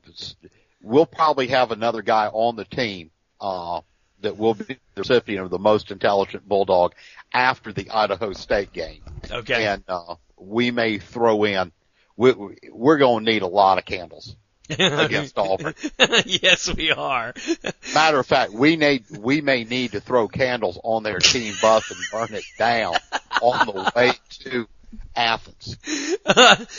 we'll 0.82 1.06
probably 1.06 1.48
have 1.48 1.72
another 1.72 2.02
guy 2.02 2.28
on 2.28 2.56
the 2.56 2.66
team 2.66 3.12
uh 3.42 3.82
that 4.22 4.38
will 4.38 4.54
be 4.54 4.64
the 4.66 4.78
recipient 5.02 5.44
of 5.44 5.50
the 5.52 5.60
most 5.60 5.92
intelligent 5.92 6.48
bulldog 6.48 6.94
after 7.34 7.74
the 7.74 7.90
Idaho 7.90 8.32
State 8.32 8.72
game. 8.72 9.02
okay. 9.30 9.66
And 9.68 9.84
uh 9.90 10.16
we 10.38 10.72
may 10.72 10.98
throw 11.00 11.44
in 11.44 11.72
we, 12.16 12.32
we- 12.32 12.56
we're 12.72 12.98
going 13.00 13.26
to 13.26 13.32
need 13.32 13.42
a 13.42 13.48
lot 13.48 13.78
of 13.80 13.86
candles 13.86 14.36
against 14.70 15.38
Auburn. 15.38 15.76
yes, 16.26 16.74
we 16.74 16.92
are. 16.92 17.34
Matter 17.94 18.20
of 18.20 18.26
fact, 18.26 18.52
we 18.52 18.76
need 18.76 19.06
we 19.10 19.42
may 19.42 19.64
need 19.64 19.92
to 19.92 20.02
throw 20.02 20.28
candles 20.28 20.80
on 20.84 21.04
their 21.04 21.20
team 21.20 21.56
bus 21.62 21.90
and 21.92 22.00
burn 22.12 22.38
it 22.38 22.46
down 22.58 22.96
on 23.42 23.66
the 23.68 23.92
way 23.96 24.14
to 24.30 24.68
Athens. 25.16 25.78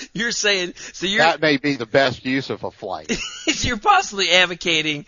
you're 0.13 0.33
saying 0.33 0.75
so 0.77 1.07
you're 1.07 1.19
That 1.19 1.41
may 1.41 1.57
be 1.57 1.77
the 1.77 1.87
best 1.87 2.25
use 2.25 2.51
of 2.51 2.65
a 2.65 2.71
flame. 2.71 3.07
you're 3.47 3.77
possibly 3.77 4.31
advocating 4.31 5.05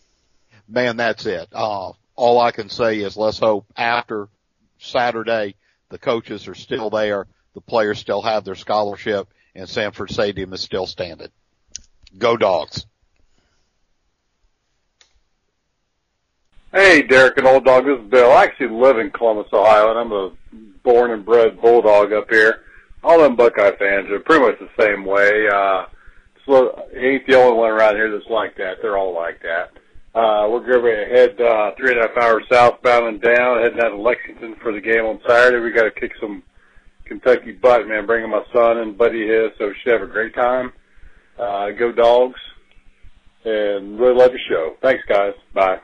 Man, 0.70 0.98
that's 0.98 1.26
it. 1.26 1.48
Uh, 1.52 1.94
all 2.16 2.40
I 2.40 2.52
can 2.52 2.70
say 2.70 3.00
is 3.00 3.18
let's 3.18 3.40
hope 3.40 3.66
after 3.76 4.30
Saturday 4.78 5.56
the 5.90 5.98
coaches 5.98 6.48
are 6.48 6.54
still 6.54 6.92
there, 6.92 7.26
the 7.56 7.62
players 7.62 7.98
still 7.98 8.22
have 8.22 8.46
their 8.46 8.54
scholarship, 8.54 9.30
and 9.56 9.68
Sanford 9.68 10.12
Stadium 10.12 10.54
is 10.54 10.62
still 10.62 10.86
standing. 10.86 11.30
Go 12.20 12.38
dogs. 12.38 12.86
Hey, 16.74 17.02
Derek 17.02 17.38
and 17.38 17.46
Old 17.46 17.66
Dog. 17.66 17.84
This 17.84 18.00
is 18.00 18.10
Bill. 18.10 18.32
I 18.32 18.46
actually 18.46 18.70
live 18.70 18.98
in 18.98 19.12
Columbus, 19.12 19.52
Ohio, 19.52 19.90
and 19.90 20.00
I'm 20.00 20.14
a 20.14 20.32
born 20.84 21.12
and 21.12 21.26
bred 21.26 21.60
Bulldog 21.60 22.14
up 22.14 22.30
here. 22.30 22.62
All 23.04 23.20
them 23.20 23.36
Buckeye 23.36 23.76
fans 23.78 24.10
are 24.10 24.22
pretty 24.22 24.46
much 24.46 24.58
the 24.58 24.70
same 24.82 25.04
way. 25.04 25.50
Uh, 25.54 25.88
so 26.46 26.88
he 26.94 27.00
ain't 27.00 27.28
the 27.28 27.36
only 27.36 27.58
one 27.58 27.72
around 27.72 27.96
here 27.96 28.10
that's 28.10 28.30
like 28.30 28.56
that. 28.56 28.78
They're 28.82 28.98
all 28.98 29.14
like 29.14 29.42
that. 29.42 29.72
Uh, 30.18 30.48
we're 30.50 30.66
going 30.66 30.82
to 30.82 31.14
head 31.14 31.42
uh, 31.42 31.72
three 31.76 31.92
and 31.92 32.00
a 32.00 32.08
half 32.08 32.18
hours 32.18 32.46
southbound 32.50 33.06
and 33.06 33.22
down, 33.22 33.62
heading 33.62 33.82
out 33.82 33.90
to 33.90 33.98
Lexington 33.98 34.56
for 34.62 34.72
the 34.72 34.80
game 34.80 35.04
on 35.04 35.20
Saturday. 35.28 35.62
We 35.62 35.72
got 35.72 35.84
to 35.84 35.92
kick 35.92 36.14
some 36.22 36.42
Kentucky 37.04 37.52
butt, 37.52 37.86
man. 37.86 38.06
Bringing 38.06 38.30
my 38.30 38.46
son 38.54 38.78
and 38.78 38.98
buddy 38.98 39.28
his, 39.28 39.52
so 39.58 39.68
we 39.68 39.76
should 39.84 39.92
have 39.92 40.04
a 40.04 40.08
great 40.08 40.34
time. 40.34 40.72
Uh, 41.38 41.72
go 41.72 41.92
Dogs, 41.92 42.40
and 43.44 44.00
really 44.00 44.16
love 44.16 44.32
your 44.32 44.40
show. 44.48 44.78
Thanks, 44.82 45.04
guys. 45.10 45.34
Bye. 45.54 45.82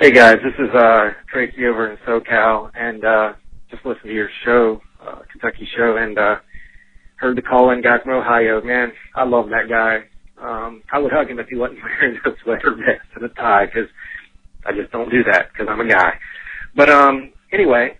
Hey 0.00 0.10
guys, 0.10 0.38
this 0.42 0.54
is 0.58 0.74
uh 0.74 1.10
Tracy 1.32 1.66
over 1.66 1.88
in 1.88 1.96
SoCal, 1.98 2.68
and 2.74 3.04
uh 3.04 3.34
just 3.70 3.86
listened 3.86 4.06
to 4.06 4.12
your 4.12 4.28
show, 4.44 4.80
uh, 5.00 5.20
Kentucky 5.30 5.68
show, 5.76 5.98
and 5.98 6.18
uh 6.18 6.36
heard 7.14 7.36
the 7.36 7.42
call-in 7.42 7.80
guy 7.80 8.00
from 8.02 8.14
Ohio. 8.14 8.60
Man, 8.60 8.90
I 9.14 9.22
love 9.22 9.50
that 9.50 9.68
guy. 9.68 10.06
Um, 10.42 10.82
I 10.92 10.98
would 10.98 11.12
hug 11.12 11.30
him 11.30 11.38
if 11.38 11.46
he 11.46 11.54
wasn't 11.54 11.78
wearing 11.84 12.16
a 12.16 12.30
sweater 12.42 12.74
vest 12.74 13.06
and 13.14 13.24
a 13.24 13.28
tie, 13.34 13.66
because 13.66 13.88
I 14.66 14.72
just 14.72 14.90
don't 14.90 15.12
do 15.12 15.22
that 15.30 15.52
because 15.52 15.68
I'm 15.70 15.80
a 15.80 15.88
guy. 15.88 16.14
But 16.74 16.90
um, 16.90 17.32
anyway, 17.52 17.96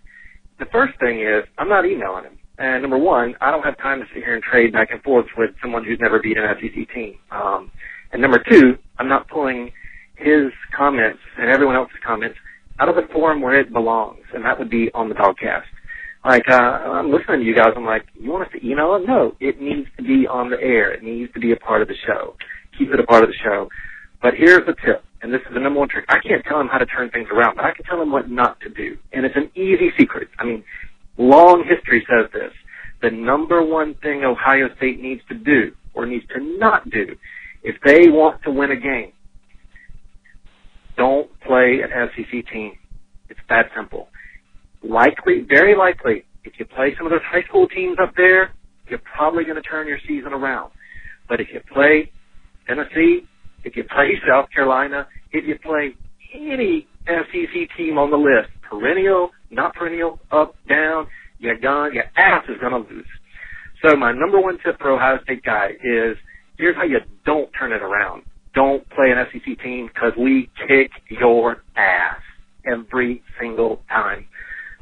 the 0.59 0.67
first 0.73 0.99
thing 0.99 1.21
is 1.21 1.45
I'm 1.59 1.69
not 1.69 1.87
emailing 1.87 2.25
him. 2.25 2.39
And 2.59 2.83
number 2.83 2.99
one, 2.99 3.37
I 3.41 3.53
don't 3.53 3.63
have 3.63 3.79
time 3.79 4.01
to 4.01 4.07
sit 4.13 4.25
here 4.25 4.35
and 4.35 4.43
trade 4.43 4.73
back 4.73 4.89
and 4.91 5.01
forth 5.05 5.27
with 5.39 5.51
someone 5.63 5.85
who's 5.85 6.01
never 6.01 6.19
beat 6.19 6.39
an 6.39 6.57
SEC 6.61 6.93
team. 6.93 7.19
Um, 7.31 7.71
and 8.13 8.21
number 8.21 8.43
two, 8.51 8.79
I'm 8.99 9.09
not 9.09 9.29
pulling 9.29 9.71
his 10.17 10.53
comments 10.77 11.21
and 11.39 11.51
everyone 11.51 11.77
else's 11.77 11.97
comments 12.05 12.37
out 12.81 12.89
of 12.89 12.97
the 12.97 13.07
forum 13.13 13.41
where 13.41 13.59
it 13.59 13.73
belongs, 13.73 14.25
and 14.35 14.45
that 14.45 14.59
would 14.59 14.71
be 14.71 14.91
on 14.95 15.09
the 15.09 15.15
podcast. 15.15 15.65
Like, 16.25 16.49
uh, 16.49 16.55
I'm 16.55 17.13
listening 17.13 17.41
to 17.41 17.45
you 17.45 17.55
guys, 17.55 17.73
I'm 17.77 17.85
like, 17.85 18.07
you 18.19 18.31
want 18.31 18.47
us 18.47 18.53
to 18.53 18.67
email 18.67 18.95
it? 18.97 19.07
No, 19.07 19.37
it 19.41 19.61
needs 19.61 19.89
to 19.99 20.03
be 20.03 20.27
on 20.27 20.51
the 20.51 20.61
air. 20.61 20.91
It 20.93 21.03
needs 21.03 21.33
to 21.35 21.41
be 21.41 21.53
a 21.53 21.57
part 21.57 21.83
of 21.83 21.89
the 21.89 21.95
show. 22.07 22.35
Keep 22.79 22.93
it 22.93 23.01
a 23.01 23.05
part 23.05 23.23
of 23.23 23.29
the 23.29 23.37
show. 23.45 23.69
But 24.23 24.35
here's 24.35 24.65
the 24.67 24.75
tip, 24.85 25.05
and 25.21 25.33
this 25.33 25.43
is 25.43 25.53
the 25.53 25.61
number 25.61 25.81
one 25.81 25.89
trick. 25.91 26.07
I 26.09 26.19
can't 26.27 26.43
tell 26.49 26.59
him 26.59 26.69
how 26.69 26.79
to 26.79 26.87
turn 26.87 27.11
things 27.11 27.29
around, 27.31 27.57
but 27.57 27.67
I 27.67 27.75
can 27.75 27.85
tell 27.85 28.01
him 28.01 28.11
what 28.11 28.31
not 28.31 28.59
to 28.61 28.71
do. 28.71 28.97
And 29.13 29.27
it's 29.27 29.37
an 29.37 29.51
easy 29.55 29.91
secret. 29.99 30.29
I 30.39 30.45
mean, 30.45 30.65
long 31.19 31.63
history 31.69 32.07
says 32.09 32.31
this. 32.33 32.53
The 33.03 33.11
number 33.11 33.63
one 33.63 33.95
thing 33.97 34.25
Ohio 34.25 34.75
State 34.79 35.03
needs 35.03 35.21
to 35.29 35.35
do, 35.35 35.73
or 35.93 36.07
needs 36.07 36.25
to 36.35 36.41
not 36.59 36.89
do, 36.89 37.17
if 37.63 37.77
they 37.85 38.09
want 38.09 38.43
to 38.45 38.51
win 38.51 38.71
a 38.71 38.77
game, 38.77 39.13
don't 40.97 41.29
play 41.41 41.81
an 41.83 41.91
SEC 42.17 42.53
team. 42.53 42.73
It's 43.29 43.41
that 43.49 43.67
simple. 43.77 44.09
Likely, 44.83 45.47
very 45.49 45.77
likely, 45.77 46.25
if 46.45 46.55
you 46.59 46.67
play 46.67 46.95
some 46.97 47.07
of 47.07 47.11
those 47.11 47.25
high 47.25 47.43
school 47.49 47.69
teams 47.69 47.97
up 48.03 48.13
there, 48.17 48.53
you're 48.89 49.03
probably 49.17 49.45
going 49.45 49.57
to 49.57 49.63
turn 49.63 49.89
your 49.89 49.99
season 50.07 50.33
around. 50.33 50.71
But 51.29 51.41
if 51.41 51.49
you 51.53 51.61
play 51.73 52.11
Tennessee, 52.67 53.27
if 53.65 53.77
you 53.77 53.85
play 53.85 54.13
South 54.29 54.47
Carolina, 54.55 55.07
if 55.33 55.45
you 55.47 55.59
play 55.59 55.95
any 56.35 56.87
SEC 57.07 57.77
team 57.77 57.99
on 57.99 58.11
the 58.11 58.17
list, 58.17 58.51
perennial, 58.69 59.31
not 59.51 59.75
perennial, 59.75 60.21
up, 60.31 60.55
down, 60.69 61.07
you're 61.39 61.59
gone, 61.59 61.95
your 61.95 62.05
ass 62.17 62.45
is 62.49 62.57
going 62.61 62.73
to 62.73 62.91
lose. 62.95 63.07
So 63.85 63.97
my 63.97 64.13
number 64.13 64.41
one 64.41 64.59
tip 64.65 64.79
for 64.79 64.91
Ohio 64.91 65.19
State 65.25 65.43
guy 65.45 65.71
is 65.83 66.17
here's 66.57 66.77
how 66.77 66.85
you 66.85 66.99
don't 67.27 67.51
turn 67.59 67.73
it 67.73 67.83
around. 67.83 68.23
Don't 68.55 68.89
play 68.91 69.11
an 69.11 69.27
SEC 69.33 69.63
team 69.63 69.89
because 69.93 70.13
we 70.19 70.51
kick 70.69 70.91
your 71.09 71.63
ass 71.77 72.21
every 72.65 73.23
single 73.41 73.83
time. 73.89 74.27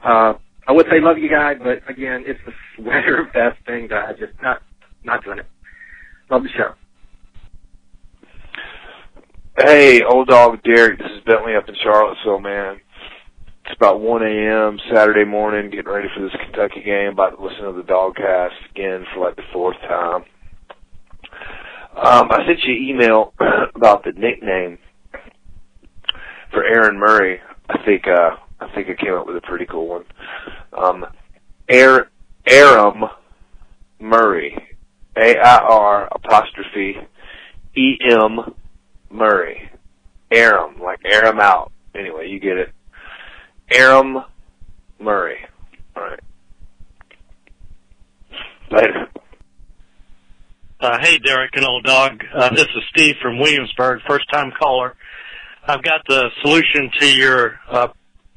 Uh, 0.04 0.34
I 0.66 0.72
would 0.72 0.86
say 0.86 1.00
love 1.00 1.18
you 1.18 1.30
guys, 1.30 1.56
but 1.62 1.88
again, 1.90 2.24
it's 2.26 2.40
the 2.46 2.52
sweater 2.76 3.28
vest 3.32 3.58
thing 3.66 3.88
that 3.88 4.08
I 4.08 4.12
just 4.12 4.32
not 4.42 4.62
not 5.04 5.24
doing 5.24 5.38
it. 5.38 5.46
Love 6.30 6.42
the 6.42 6.48
show. 6.50 6.74
Hey, 9.58 10.02
old 10.02 10.28
dog 10.28 10.62
Derek, 10.62 10.98
this 10.98 11.10
is 11.10 11.24
Bentley 11.26 11.54
up 11.56 11.68
in 11.68 11.74
Charlottesville, 11.82 12.40
man. 12.40 12.80
It's 13.64 13.76
about 13.76 14.00
1 14.00 14.22
a.m. 14.22 14.78
Saturday 14.92 15.24
morning, 15.24 15.70
getting 15.70 15.92
ready 15.92 16.08
for 16.14 16.22
this 16.22 16.32
Kentucky 16.42 16.82
game. 16.82 17.12
About 17.12 17.36
to 17.36 17.42
listen 17.42 17.64
to 17.64 17.72
the 17.72 17.82
DawgCast 17.82 18.70
again 18.70 19.04
for 19.12 19.20
like 19.20 19.36
the 19.36 19.42
fourth 19.52 19.76
time. 19.82 20.24
Um, 21.94 22.30
I 22.32 22.44
sent 22.46 22.62
you 22.64 22.74
an 22.74 22.82
email 22.82 23.34
about 23.74 24.02
the 24.02 24.12
nickname 24.12 24.78
for 26.50 26.64
Aaron 26.64 26.98
Murray. 26.98 27.40
I 27.68 27.84
think 27.84 28.06
uh, 28.08 28.36
I 28.60 28.74
think 28.74 28.88
I 28.88 28.94
came 28.94 29.14
up 29.14 29.26
with 29.26 29.36
a 29.36 29.42
pretty 29.42 29.66
cool 29.66 29.88
one. 29.88 30.04
Um, 30.72 31.06
Air 31.68 32.10
Aram 32.46 33.04
Murray, 34.00 34.56
A 35.16 35.36
I 35.38 35.58
R 35.58 36.08
apostrophe 36.12 36.96
E 37.76 37.98
M 38.10 38.54
Murray, 39.10 39.70
Aram 40.30 40.80
like 40.80 41.00
air 41.04 41.26
'em 41.26 41.40
out. 41.40 41.72
Anyway, 41.94 42.28
you 42.28 42.40
get 42.40 42.56
it. 42.56 42.70
Aram 43.70 44.24
Murray. 44.98 45.38
All 45.94 46.02
right. 46.02 46.20
Later. 48.70 49.08
Uh, 50.82 50.98
hey, 51.00 51.16
Derek 51.18 51.54
and 51.54 51.64
old 51.64 51.84
dog. 51.84 52.24
Uh, 52.34 52.50
this 52.56 52.64
is 52.64 52.82
Steve 52.90 53.14
from 53.22 53.38
Williamsburg, 53.38 54.00
first 54.04 54.28
time 54.32 54.50
caller. 54.60 54.96
I've 55.64 55.80
got 55.84 56.00
the 56.08 56.28
solution 56.42 56.90
to 56.98 57.06
your 57.06 57.60
uh, 57.70 57.88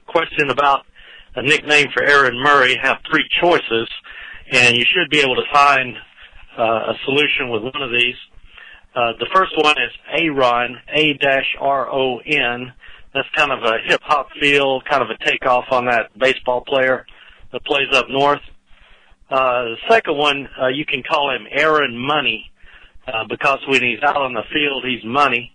question 0.06 0.52
about 0.52 0.86
a 1.34 1.42
nickname 1.42 1.88
for 1.92 2.04
Aaron 2.04 2.38
Murray. 2.38 2.78
Have 2.80 2.98
three 3.10 3.28
choices, 3.42 3.90
and 4.52 4.78
you 4.78 4.84
should 4.94 5.10
be 5.10 5.22
able 5.22 5.34
to 5.38 5.42
find 5.52 5.96
uh, 6.56 6.62
a 6.62 6.94
solution 7.06 7.50
with 7.50 7.64
one 7.64 7.82
of 7.82 7.90
these. 7.90 8.16
Uh, 8.96 9.14
the 9.18 9.28
first 9.34 9.54
one 9.58 9.76
is 9.82 9.92
Aaron, 10.16 10.78
A-R-O-N. 10.96 12.74
That's 13.16 13.28
kind 13.36 13.54
of 13.54 13.64
a 13.64 13.78
hip 13.88 14.02
hop 14.04 14.28
feel, 14.40 14.82
kind 14.82 15.02
of 15.02 15.10
a 15.10 15.18
takeoff 15.26 15.66
on 15.72 15.86
that 15.88 16.16
baseball 16.16 16.62
player 16.62 17.08
that 17.52 17.66
plays 17.66 17.88
up 17.92 18.06
north. 18.08 18.42
Uh, 19.30 19.64
the 19.64 19.78
second 19.90 20.18
one, 20.18 20.48
uh, 20.62 20.68
you 20.68 20.86
can 20.86 21.02
call 21.04 21.34
him 21.36 21.48
Aaron 21.50 21.98
Money, 21.98 22.52
uh, 23.08 23.26
because 23.30 23.60
when 23.68 23.82
he's 23.82 24.02
out 24.04 24.18
on 24.18 24.34
the 24.34 24.44
field, 24.54 24.84
he's 24.86 25.04
money. 25.04 25.52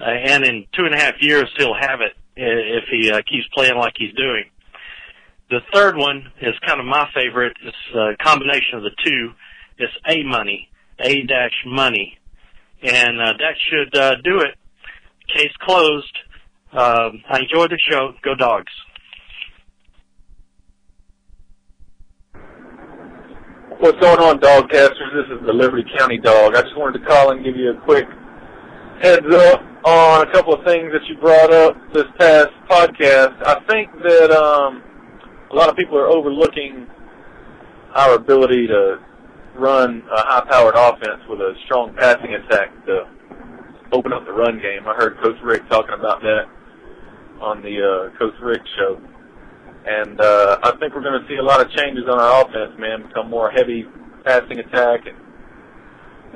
Uh, 0.00 0.04
and 0.04 0.44
in 0.44 0.66
two 0.72 0.84
and 0.84 0.94
a 0.94 0.98
half 0.98 1.14
years, 1.20 1.48
he'll 1.56 1.74
have 1.74 2.00
it 2.00 2.12
if 2.36 2.84
he 2.90 3.10
uh, 3.10 3.22
keeps 3.28 3.46
playing 3.54 3.76
like 3.76 3.94
he's 3.96 4.14
doing. 4.14 4.44
The 5.50 5.60
third 5.72 5.96
one 5.96 6.32
is 6.40 6.54
kind 6.66 6.80
of 6.80 6.86
my 6.86 7.08
favorite. 7.14 7.56
It's 7.64 7.76
a 7.94 8.16
combination 8.22 8.78
of 8.78 8.82
the 8.82 8.90
two. 9.04 9.32
It's 9.78 9.92
A 10.08 10.22
Money, 10.24 10.68
A 11.00 11.22
dash 11.22 11.52
Money, 11.66 12.18
and 12.82 13.20
uh, 13.20 13.34
that 13.38 13.54
should 13.70 13.96
uh, 13.96 14.16
do 14.24 14.40
it. 14.40 14.56
Case 15.28 15.52
closed. 15.60 16.16
Um, 16.72 17.22
I 17.28 17.40
enjoyed 17.40 17.70
the 17.70 17.78
show. 17.90 18.14
Go 18.22 18.34
dogs. 18.34 18.72
What's 23.80 23.98
going 23.98 24.20
on, 24.20 24.38
DawgCasters? 24.38 25.12
This 25.12 25.36
is 25.36 25.46
the 25.46 25.52
Liberty 25.52 25.84
County 25.98 26.16
Dog. 26.16 26.54
I 26.54 26.62
just 26.62 26.76
wanted 26.76 27.00
to 27.00 27.06
call 27.06 27.32
and 27.32 27.44
give 27.44 27.56
you 27.56 27.72
a 27.72 27.80
quick 27.82 28.06
heads 29.02 29.26
up 29.34 29.62
on 29.84 30.28
a 30.28 30.32
couple 30.32 30.54
of 30.54 30.64
things 30.64 30.92
that 30.92 31.02
you 31.08 31.18
brought 31.18 31.52
up 31.52 31.76
this 31.92 32.04
past 32.16 32.50
podcast. 32.70 33.34
I 33.44 33.58
think 33.68 33.90
that 34.04 34.30
um, 34.30 34.80
a 35.50 35.54
lot 35.54 35.68
of 35.68 35.76
people 35.76 35.98
are 35.98 36.06
overlooking 36.06 36.86
our 37.94 38.14
ability 38.14 38.68
to 38.68 38.98
run 39.56 40.04
a 40.14 40.20
high-powered 40.22 40.76
offense 40.76 41.22
with 41.28 41.40
a 41.40 41.54
strong 41.64 41.94
passing 41.98 42.32
attack 42.34 42.70
to 42.86 43.08
open 43.92 44.12
up 44.12 44.24
the 44.24 44.32
run 44.32 44.60
game. 44.60 44.86
I 44.86 44.94
heard 44.94 45.18
Coach 45.20 45.36
Rick 45.42 45.68
talking 45.68 45.94
about 45.98 46.20
that 46.22 46.44
on 47.40 47.60
the 47.60 47.82
uh, 47.82 48.18
Coach 48.18 48.34
Rick 48.40 48.62
show. 48.78 49.00
And 49.86 50.20
uh, 50.20 50.58
I 50.62 50.70
think 50.78 50.94
we're 50.94 51.02
going 51.02 51.20
to 51.20 51.28
see 51.28 51.36
a 51.36 51.42
lot 51.42 51.60
of 51.60 51.70
changes 51.70 52.04
on 52.08 52.18
our 52.18 52.42
offense, 52.42 52.72
man. 52.78 53.06
Become 53.08 53.28
more 53.28 53.50
heavy 53.50 53.84
passing 54.24 54.58
attack 54.58 55.06
and 55.06 55.16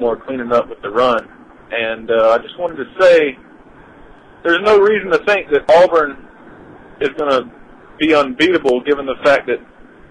more 0.01 0.17
cleaning 0.17 0.53
up 0.53 0.69
with 0.69 0.83
the 0.83 0.91
run. 0.91 1.27
And 1.71 2.11
uh, 2.11 2.37
I 2.37 2.39
just 2.39 2.59
wanted 2.59 2.77
to 2.77 2.89
say, 3.01 3.37
there's 4.45 4.61
no 4.63 4.79
reason 4.79 5.11
to 5.11 5.25
think 5.25 5.51
that 5.51 5.65
Auburn 5.71 6.29
is 7.01 7.11
going 7.17 7.31
to 7.31 7.51
be 7.99 8.15
unbeatable, 8.15 8.83
given 8.85 9.07
the 9.07 9.17
fact 9.25 9.47
that 9.49 9.59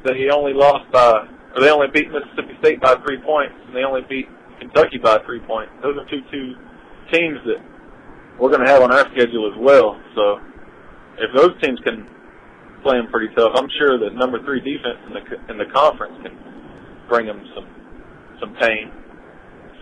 that 0.06 0.16
he 0.16 0.30
only 0.30 0.54
lost 0.54 0.90
by, 0.92 1.28
or 1.56 1.62
they 1.62 1.70
only 1.70 1.88
beat 1.92 2.08
Mississippi 2.12 2.56
State 2.60 2.82
by 2.82 2.96
three 3.06 3.20
points, 3.22 3.56
and 3.66 3.76
they 3.76 3.84
only 3.84 4.02
beat 4.08 4.28
Kentucky 4.60 4.98
by 4.98 5.18
three 5.26 5.40
points. 5.42 5.72
Those 5.82 5.98
are 5.98 6.06
two 6.10 6.22
two 6.32 6.56
teams 7.12 7.38
that 7.46 7.62
we're 8.40 8.50
going 8.50 8.66
to 8.66 8.72
have 8.72 8.82
on 8.82 8.92
our 8.92 9.06
schedule 9.12 9.52
as 9.52 9.58
well. 9.60 10.00
So 10.16 10.40
if 11.18 11.34
those 11.36 11.60
teams 11.62 11.80
can 11.84 12.08
play 12.84 12.97
them 12.97 13.07
pretty 13.07 13.34
tough. 13.36 13.53
I'm 13.55 13.69
sure 13.78 13.97
that 13.99 14.15
number 14.15 14.41
three 14.43 14.59
defense 14.59 14.99
in 15.07 15.13
the 15.13 15.51
in 15.51 15.57
the 15.57 15.71
conference 15.73 16.15
can 16.23 16.38
bring 17.09 17.25
them 17.25 17.43
some 17.55 17.67
some 18.39 18.55
pain. 18.55 18.91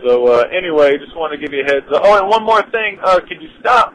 So 0.04 0.26
uh, 0.26 0.44
anyway, 0.52 0.98
just 0.98 1.16
want 1.16 1.32
to 1.32 1.38
give 1.38 1.52
you 1.52 1.64
a 1.64 1.66
heads 1.66 1.86
up. 1.94 2.02
Oh, 2.04 2.18
and 2.18 2.28
one 2.28 2.44
more 2.44 2.62
thing, 2.70 2.98
uh, 3.02 3.20
could 3.20 3.40
you 3.40 3.48
stop 3.60 3.94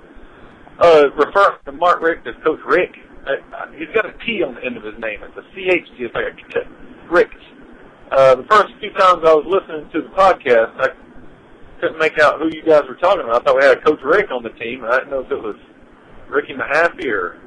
uh, 0.79 1.09
referring 1.15 1.59
to 1.65 1.71
Mark 1.71 2.01
Richt 2.01 2.25
as 2.27 2.35
Coach 2.43 2.59
Rick? 2.65 2.95
Uh, 3.21 3.69
he's 3.77 3.89
got 3.93 4.05
a 4.05 4.13
T 4.25 4.41
on 4.43 4.55
the 4.55 4.65
end 4.65 4.77
of 4.77 4.83
his 4.83 4.97
name. 4.99 5.21
It's 5.21 5.37
a 5.37 5.45
CH. 5.53 5.87
It's 5.99 6.15
like 6.15 6.33
a 6.33 7.13
Rick. 7.13 7.29
Uh, 8.11 8.35
the 8.35 8.43
first 8.49 8.73
few 8.79 8.91
times 8.93 9.23
I 9.23 9.33
was 9.33 9.45
listening 9.47 9.89
to 9.93 10.01
the 10.01 10.09
podcast, 10.09 10.75
I 10.81 10.89
couldn't 11.79 11.99
make 11.99 12.19
out 12.19 12.39
who 12.39 12.49
you 12.51 12.63
guys 12.63 12.83
were 12.89 12.95
talking 12.95 13.21
about. 13.21 13.41
I 13.41 13.45
thought 13.45 13.57
we 13.57 13.63
had 13.63 13.77
a 13.77 13.81
Coach 13.81 14.01
Rick 14.03 14.31
on 14.31 14.43
the 14.43 14.49
team. 14.49 14.83
I 14.83 14.97
didn't 14.97 15.11
know 15.11 15.21
if 15.21 15.31
it 15.31 15.41
was 15.41 15.55
Ricky 16.29 16.53
Mahaffey 16.53 17.07
or 17.07 17.39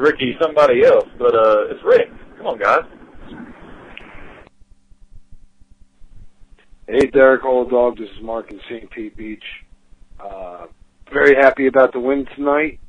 Ricky 0.00 0.34
somebody 0.40 0.82
else, 0.84 1.04
but 1.18 1.34
uh, 1.34 1.68
it's 1.68 1.84
Rick. 1.84 2.08
Come 2.38 2.46
on, 2.46 2.58
guys. 2.58 2.84
Hey, 6.88 7.06
Derek 7.12 7.44
Old 7.44 7.70
Dog. 7.70 7.98
This 7.98 8.08
is 8.08 8.22
Mark 8.22 8.50
in 8.50 8.60
St. 8.68 8.90
Pete 8.90 9.16
Beach. 9.16 9.44
Uh, 10.18 10.66
very 11.12 11.34
happy 11.36 11.66
about 11.66 11.92
the 11.92 12.00
win 12.00 12.26
tonight. 12.34 12.80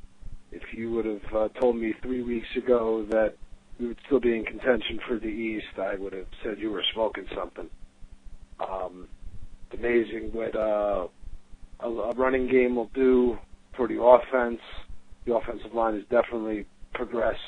if 0.52 0.64
you 0.74 0.92
would 0.92 1.06
have 1.06 1.36
uh, 1.36 1.48
told 1.60 1.76
me 1.76 1.94
three 2.02 2.22
weeks 2.22 2.48
ago 2.58 3.06
that 3.10 3.36
we 3.80 3.88
would 3.88 3.98
still 4.06 4.20
be 4.20 4.36
in 4.36 4.44
contention 4.46 5.00
for 5.08 5.18
the 5.18 5.28
East, 5.28 5.78
I 5.78 5.96
would 5.96 6.14
have 6.14 6.28
said 6.44 6.60
you 6.60 6.72
were 6.72 6.84
smoking 6.94 7.26
something. 7.36 7.70
Um, 8.60 9.08
it's 9.70 9.80
amazing 9.80 10.32
what 10.34 10.56
uh, 10.56 11.08
a, 11.80 11.88
a 11.90 12.14
running 12.16 12.48
game 12.48 12.76
will 12.76 12.92
do 12.94 13.38
for 13.76 13.88
the 13.88 14.02
offense. 14.02 14.62
The 15.26 15.36
offensive 15.36 15.74
line 15.74 15.96
is 15.96 16.04
definitely 16.10 16.66
progressed 16.94 17.40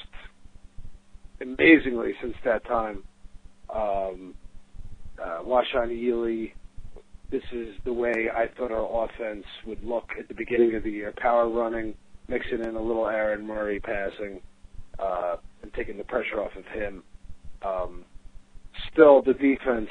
amazingly 1.42 2.14
since 2.22 2.36
that 2.46 2.66
time. 2.66 3.04
Um, 3.70 4.36
uh, 5.22 5.40
Washaun 5.44 5.90
Ealey, 5.90 6.54
this 7.32 7.44
is 7.52 7.76
the 7.86 7.94
way 7.94 8.30
I 8.34 8.48
thought 8.58 8.72
our 8.72 9.06
offense 9.06 9.46
would 9.66 9.84
look 9.84 10.10
at 10.20 10.28
the 10.28 10.34
beginning 10.34 10.76
of 10.76 10.84
the 10.84 10.92
year. 10.92 11.14
Power 11.18 11.50
running, 11.50 11.96
mixing 12.28 12.64
in 12.64 12.76
a 12.76 12.82
little 12.82 13.08
Aaron 13.08 13.46
Murray 13.46 13.80
passing, 13.80 14.42
uh, 15.00 15.38
and 15.62 15.74
taking 15.74 15.98
the 15.98 16.04
pressure 16.04 16.42
off 16.42 16.52
of 16.56 16.66
him. 16.66 17.04
Um, 17.66 18.06
still, 18.92 19.22
the 19.22 19.34
defense, 19.34 19.90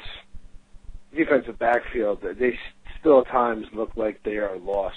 defensive 1.15 1.59
backfield, 1.59 2.19
they 2.39 2.57
still 2.99 3.21
at 3.21 3.27
times 3.27 3.65
look 3.73 3.91
like 3.95 4.21
they 4.23 4.37
are 4.37 4.57
lost. 4.57 4.95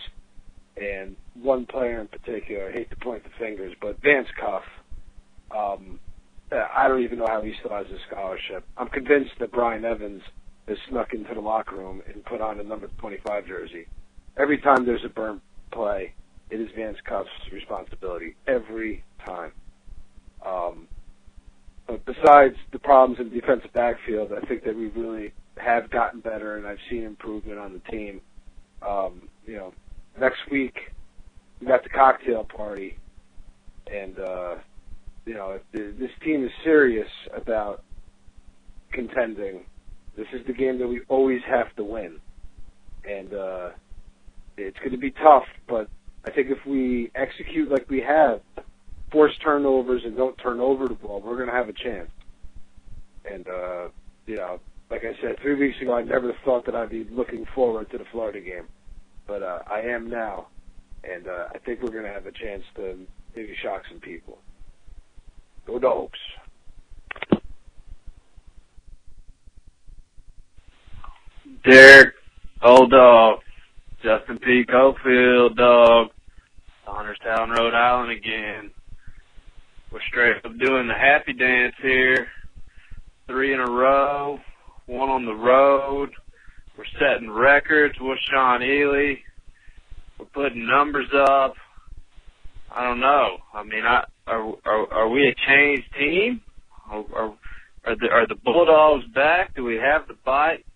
And 0.76 1.16
one 1.34 1.66
player 1.66 2.00
in 2.00 2.08
particular, 2.08 2.68
I 2.68 2.72
hate 2.72 2.90
to 2.90 2.96
point 2.96 3.24
the 3.24 3.30
fingers, 3.38 3.74
but 3.80 4.00
Vance 4.02 4.28
Cuff, 4.38 4.62
um, 5.50 5.98
I 6.52 6.86
don't 6.86 7.02
even 7.02 7.18
know 7.18 7.26
how 7.26 7.40
he 7.42 7.54
still 7.60 7.72
has 7.72 7.86
a 7.86 7.98
scholarship. 8.08 8.64
I'm 8.76 8.88
convinced 8.88 9.32
that 9.40 9.52
Bryan 9.52 9.84
Evans 9.84 10.22
has 10.68 10.76
snuck 10.88 11.12
into 11.12 11.34
the 11.34 11.40
locker 11.40 11.76
room 11.76 12.02
and 12.12 12.24
put 12.24 12.40
on 12.40 12.60
a 12.60 12.62
number 12.62 12.88
25 12.98 13.46
jersey. 13.46 13.86
Every 14.36 14.58
time 14.58 14.84
there's 14.84 15.04
a 15.04 15.08
burn 15.08 15.40
play, 15.72 16.12
it 16.50 16.60
is 16.60 16.68
Vance 16.76 16.98
Cuff's 17.04 17.28
responsibility. 17.52 18.36
Every 18.46 19.02
time. 19.24 19.52
Um, 20.44 20.86
but 21.86 22.04
besides 22.04 22.56
the 22.72 22.78
problems 22.78 23.20
in 23.20 23.30
the 23.30 23.40
defensive 23.40 23.72
backfield, 23.72 24.32
I 24.32 24.44
think 24.46 24.64
that 24.64 24.76
we 24.76 24.88
really 24.88 25.32
have 25.56 25.90
gotten 25.90 26.20
better, 26.20 26.56
and 26.56 26.66
I've 26.66 26.78
seen 26.90 27.04
improvement 27.04 27.58
on 27.58 27.72
the 27.72 27.90
team. 27.90 28.20
Um, 28.86 29.28
you 29.46 29.56
know, 29.56 29.74
next 30.20 30.50
week 30.50 30.92
we 31.60 31.66
got 31.66 31.82
the 31.82 31.88
cocktail 31.88 32.44
party, 32.44 32.98
and 33.92 34.18
uh, 34.18 34.56
you 35.24 35.34
know, 35.34 35.58
if 35.72 35.98
this 35.98 36.10
team 36.22 36.44
is 36.44 36.50
serious 36.64 37.08
about 37.34 37.82
contending, 38.92 39.64
this 40.16 40.26
is 40.32 40.46
the 40.46 40.52
game 40.52 40.78
that 40.78 40.88
we 40.88 41.00
always 41.08 41.42
have 41.46 41.74
to 41.76 41.84
win, 41.84 42.18
and 43.08 43.34
uh, 43.34 43.70
it's 44.56 44.78
going 44.78 44.92
to 44.92 44.98
be 44.98 45.10
tough. 45.10 45.44
But 45.68 45.88
I 46.24 46.30
think 46.30 46.50
if 46.50 46.64
we 46.66 47.10
execute 47.14 47.70
like 47.70 47.88
we 47.90 48.00
have, 48.00 48.40
force 49.10 49.32
turnovers 49.42 50.02
and 50.04 50.16
don't 50.16 50.36
turn 50.38 50.60
over 50.60 50.88
the 50.88 50.94
ball, 50.94 51.20
we're 51.20 51.36
going 51.36 51.48
to 51.48 51.54
have 51.54 51.68
a 51.68 51.72
chance. 51.72 52.10
And 53.30 53.46
uh, 53.48 53.88
you 54.26 54.36
know, 54.36 54.60
like 54.90 55.02
I 55.04 55.20
said, 55.20 55.38
three 55.42 55.54
weeks 55.54 55.80
ago, 55.80 55.94
I 55.94 56.02
never 56.02 56.32
thought 56.44 56.66
that 56.66 56.74
I'd 56.74 56.90
be 56.90 57.04
looking 57.10 57.46
forward 57.54 57.90
to 57.90 57.98
the 57.98 58.04
Florida 58.12 58.40
game, 58.40 58.68
but 59.26 59.42
uh, 59.42 59.60
I 59.66 59.80
am 59.80 60.08
now, 60.08 60.48
and 61.04 61.26
uh, 61.26 61.48
I 61.54 61.58
think 61.58 61.82
we're 61.82 61.90
going 61.90 62.04
to 62.04 62.12
have 62.12 62.26
a 62.26 62.32
chance 62.32 62.62
to 62.76 62.98
maybe 63.34 63.54
shock 63.62 63.82
some 63.90 64.00
people. 64.00 64.38
Go 65.66 65.78
dogs. 65.78 66.18
Derek, 71.64 72.14
old 72.62 72.92
dog, 72.92 73.40
Justin 74.02 74.38
P. 74.38 74.64
Cofield, 74.64 75.56
dog, 75.56 76.10
Saunderstown, 76.86 77.56
Rhode 77.56 77.74
Island 77.74 78.12
again. 78.12 78.70
We're 79.90 80.00
straight 80.08 80.44
up 80.44 80.58
doing 80.58 80.86
the 80.86 80.94
happy 80.94 81.32
dance 81.32 81.74
here. 81.82 82.28
Three 83.26 83.52
in 83.52 83.60
a 83.60 83.68
row, 83.68 84.38
one 84.86 85.08
on 85.08 85.24
the 85.24 85.34
road. 85.34 86.10
We're 86.76 86.84
setting 87.00 87.30
records 87.30 87.96
with 87.98 88.18
Sean 88.30 88.60
Ealey. 88.60 89.18
We're 90.18 90.26
putting 90.26 90.66
numbers 90.66 91.08
up. 91.14 91.54
I 92.70 92.84
don't 92.84 93.00
know. 93.00 93.38
I 93.54 93.62
mean, 93.62 93.84
I 93.84 94.04
are 94.26 94.52
are, 94.66 94.92
are 94.92 95.08
we 95.08 95.28
a 95.28 95.34
changed 95.48 95.88
team? 95.98 96.42
Are, 96.90 97.04
are 97.14 97.34
are 97.86 97.96
the 97.96 98.08
are 98.10 98.26
the 98.26 98.34
Bulldogs 98.34 99.06
back? 99.14 99.54
Do 99.54 99.64
we 99.64 99.76
have 99.76 100.06
the 100.06 100.16
bite? 100.24 100.66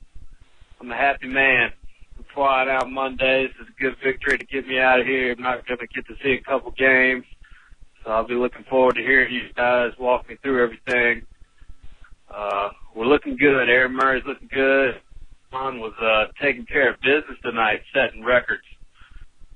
I'm 0.81 0.91
a 0.91 0.97
happy 0.97 1.29
man. 1.29 1.71
I'm 2.17 2.25
flying 2.35 2.71
out 2.71 2.91
Monday. 2.91 3.49
This 3.49 3.67
is 3.67 3.75
a 3.77 3.83
good 3.83 3.97
victory 4.03 4.39
to 4.39 4.47
get 4.47 4.67
me 4.67 4.79
out 4.79 5.01
of 5.01 5.07
here. 5.07 5.35
I'm 5.37 5.43
not 5.43 5.67
going 5.67 5.81
to 5.81 5.87
get 5.87 6.07
to 6.07 6.15
see 6.23 6.33
a 6.33 6.43
couple 6.43 6.71
games, 6.71 7.25
so 8.03 8.11
I'll 8.11 8.27
be 8.27 8.35
looking 8.35 8.65
forward 8.71 8.95
to 8.95 9.03
hearing 9.03 9.35
you 9.35 9.53
guys 9.55 9.91
walk 9.99 10.27
me 10.31 10.37
through 10.43 10.65
everything. 10.65 11.27
Uh, 12.35 12.71
we're 12.95 13.05
looking 13.05 13.37
good. 13.37 13.69
Aaron 13.69 13.93
Murray's 13.93 14.25
looking 14.27 14.49
good. 14.51 14.95
Juan 15.53 15.81
was 15.81 15.93
uh, 16.01 16.27
taking 16.41 16.65
care 16.65 16.91
of 16.91 17.01
business 17.01 17.39
tonight, 17.43 17.81
setting 17.93 18.25
records. 18.25 18.63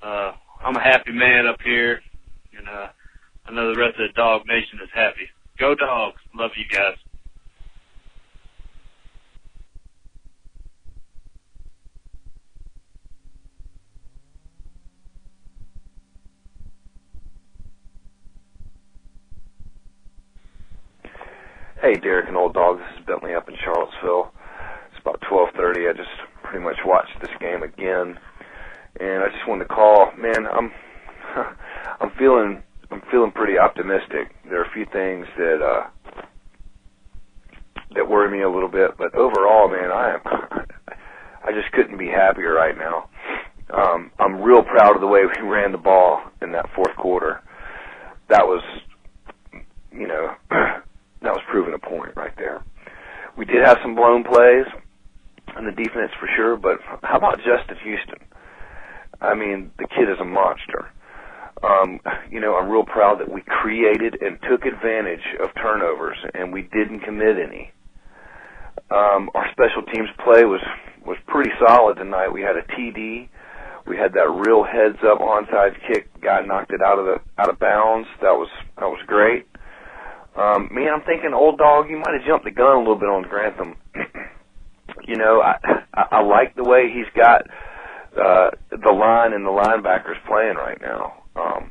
Uh, 0.03 0.33
I'm 0.63 0.75
a 0.75 0.83
happy 0.83 1.13
man 1.13 1.47
up 1.47 1.61
here, 1.63 2.01
and 2.57 2.69
uh, 2.69 2.89
I 3.47 3.53
know 3.53 3.73
the 3.73 3.79
rest 3.79 4.01
of 4.01 4.09
the 4.09 4.13
Dog 4.15 4.43
Nation 4.47 4.81
is 4.83 4.91
happy. 4.93 5.29
Go 5.59 5.75
Dogs! 5.77 6.21
Love 6.35 6.51
you 6.57 6.65
guys. 6.69 6.97
Hey, 21.81 21.95
Derek 21.95 22.29
and 22.29 22.37
Old 22.37 22.55
Dog. 22.55 22.79
This 22.79 22.99
is 22.99 23.07
Bentley 23.07 23.35
up 23.35 23.49
in 23.49 23.55
Charlottesville. 23.63 24.33
About 25.05 25.21
12:30. 25.21 25.91
I 25.91 25.93
just 25.93 26.09
pretty 26.43 26.65
much 26.65 26.79
watched 26.83 27.21
this 27.21 27.31
game 27.39 27.63
again, 27.63 28.19
and 28.99 29.23
I 29.23 29.29
just 29.29 29.47
wanted 29.47 29.69
to 29.69 29.75
call. 29.75 30.11
Man, 30.17 30.47
I'm 30.47 30.73
I'm 32.01 32.11
feeling 32.19 32.63
I'm 32.91 33.03
feeling 33.11 33.31
pretty 33.31 33.59
optimistic. 33.59 34.35
There 34.49 34.61
are 34.61 34.65
a 34.65 34.73
few 34.73 34.87
things 34.87 35.27
that 35.37 35.61
uh 35.61 36.23
that 37.95 38.09
worry 38.09 38.31
me 38.31 38.43
a 38.43 38.51
little 38.51 38.69
bit, 38.69 38.97
but 38.97 39.15
overall, 39.15 39.69
man, 39.69 39.93
I 39.93 40.15
am 40.15 40.21
I 41.45 41.53
just 41.53 41.71
couldn't 41.73 41.99
be 41.99 42.09
happier 42.09 42.55
right 42.55 42.77
now. 42.79 43.11
Um 43.75 44.11
I'm 44.19 44.41
real 44.41 44.63
proud 44.63 44.95
of 44.95 45.03
the 45.03 45.07
way 45.07 45.27
we 45.27 45.43
ran 45.47 45.73
the 45.73 45.79
ball 45.79 46.23
in 46.41 46.53
that 46.53 46.71
fourth 46.75 46.97
quarter. 46.97 47.43
That 48.31 48.47
was 48.47 48.63
you 49.93 50.07
know 50.07 50.35
that 50.51 50.83
was 51.23 51.43
proving 51.51 51.75
a 51.75 51.79
point 51.79 52.17
right 52.17 52.35
there. 52.39 52.63
We 53.37 53.45
did 53.45 53.67
have 53.67 53.79
some 53.83 53.95
blown 53.95 54.25
plays 54.25 54.65
on 55.57 55.65
the 55.65 55.73
defense 55.73 56.13
for 56.19 56.29
sure, 56.37 56.57
but 56.57 56.79
how 57.03 57.17
about 57.17 57.39
Justin 57.39 57.77
Houston? 57.83 58.19
I 59.21 59.35
mean, 59.35 59.71
the 59.79 59.87
kid 59.87 60.11
is 60.11 60.19
a 60.21 60.25
monster. 60.25 60.91
Um, 61.63 62.01
you 62.31 62.41
know, 62.41 62.57
I'm 62.57 62.69
real 62.69 62.85
proud 62.85 63.21
that 63.21 63.31
we 63.31 63.43
created 63.43 64.21
and 64.21 64.39
took 64.51 64.67
advantage 64.67 65.25
of 65.43 65.55
turnovers, 65.55 66.19
and 66.35 66.53
we 66.53 66.63
didn't 66.63 67.01
commit 67.01 67.37
any. 67.39 67.73
Um, 68.91 69.31
our 69.35 69.47
special 69.53 69.83
teams 69.83 70.09
play 70.23 70.45
was 70.45 70.61
was 71.07 71.17
pretty 71.27 71.51
solid 71.67 71.97
tonight. 71.97 72.29
We 72.29 72.43
had 72.43 72.57
a 72.57 72.63
TD. 72.63 73.29
We 73.87 73.97
had 73.97 74.13
that 74.15 74.31
real 74.47 74.65
heads 74.65 74.99
up 75.05 75.21
onside 75.21 75.77
kick. 75.87 76.09
Guy 76.21 76.41
knocked 76.45 76.73
it 76.73 76.81
out 76.83 76.99
of 76.99 77.07
the 77.07 77.21
out 77.39 77.49
of 77.49 77.59
bounds. 77.59 78.09
That 78.21 78.33
was 78.33 78.49
that 78.77 78.87
was 78.87 79.01
great. 79.07 79.47
Um, 80.37 80.69
me, 80.73 80.89
I'm 80.89 81.03
thinking, 81.03 81.33
old 81.33 81.59
dog, 81.59 81.89
you 81.89 81.97
might 81.97 82.15
have 82.19 82.27
jumped 82.27 82.45
the 82.45 82.51
gun 82.51 82.77
a 82.77 82.79
little 82.79 82.99
bit 82.99 83.09
on 83.09 83.23
Grantham. 83.23 83.77
you 85.07 85.17
know, 85.17 85.43
I, 85.43 85.57
I 85.95 86.23
like 86.23 86.55
the 86.57 86.65
way 86.65 86.91
he's 86.93 87.11
got 87.15 87.43
uh, 88.17 88.51
the 88.71 88.93
line 88.93 89.33
and 89.33 89.45
the 89.45 89.51
linebackers 89.51 90.25
playing 90.27 90.57
right 90.57 90.81
now. 90.81 91.25
Um, 91.37 91.71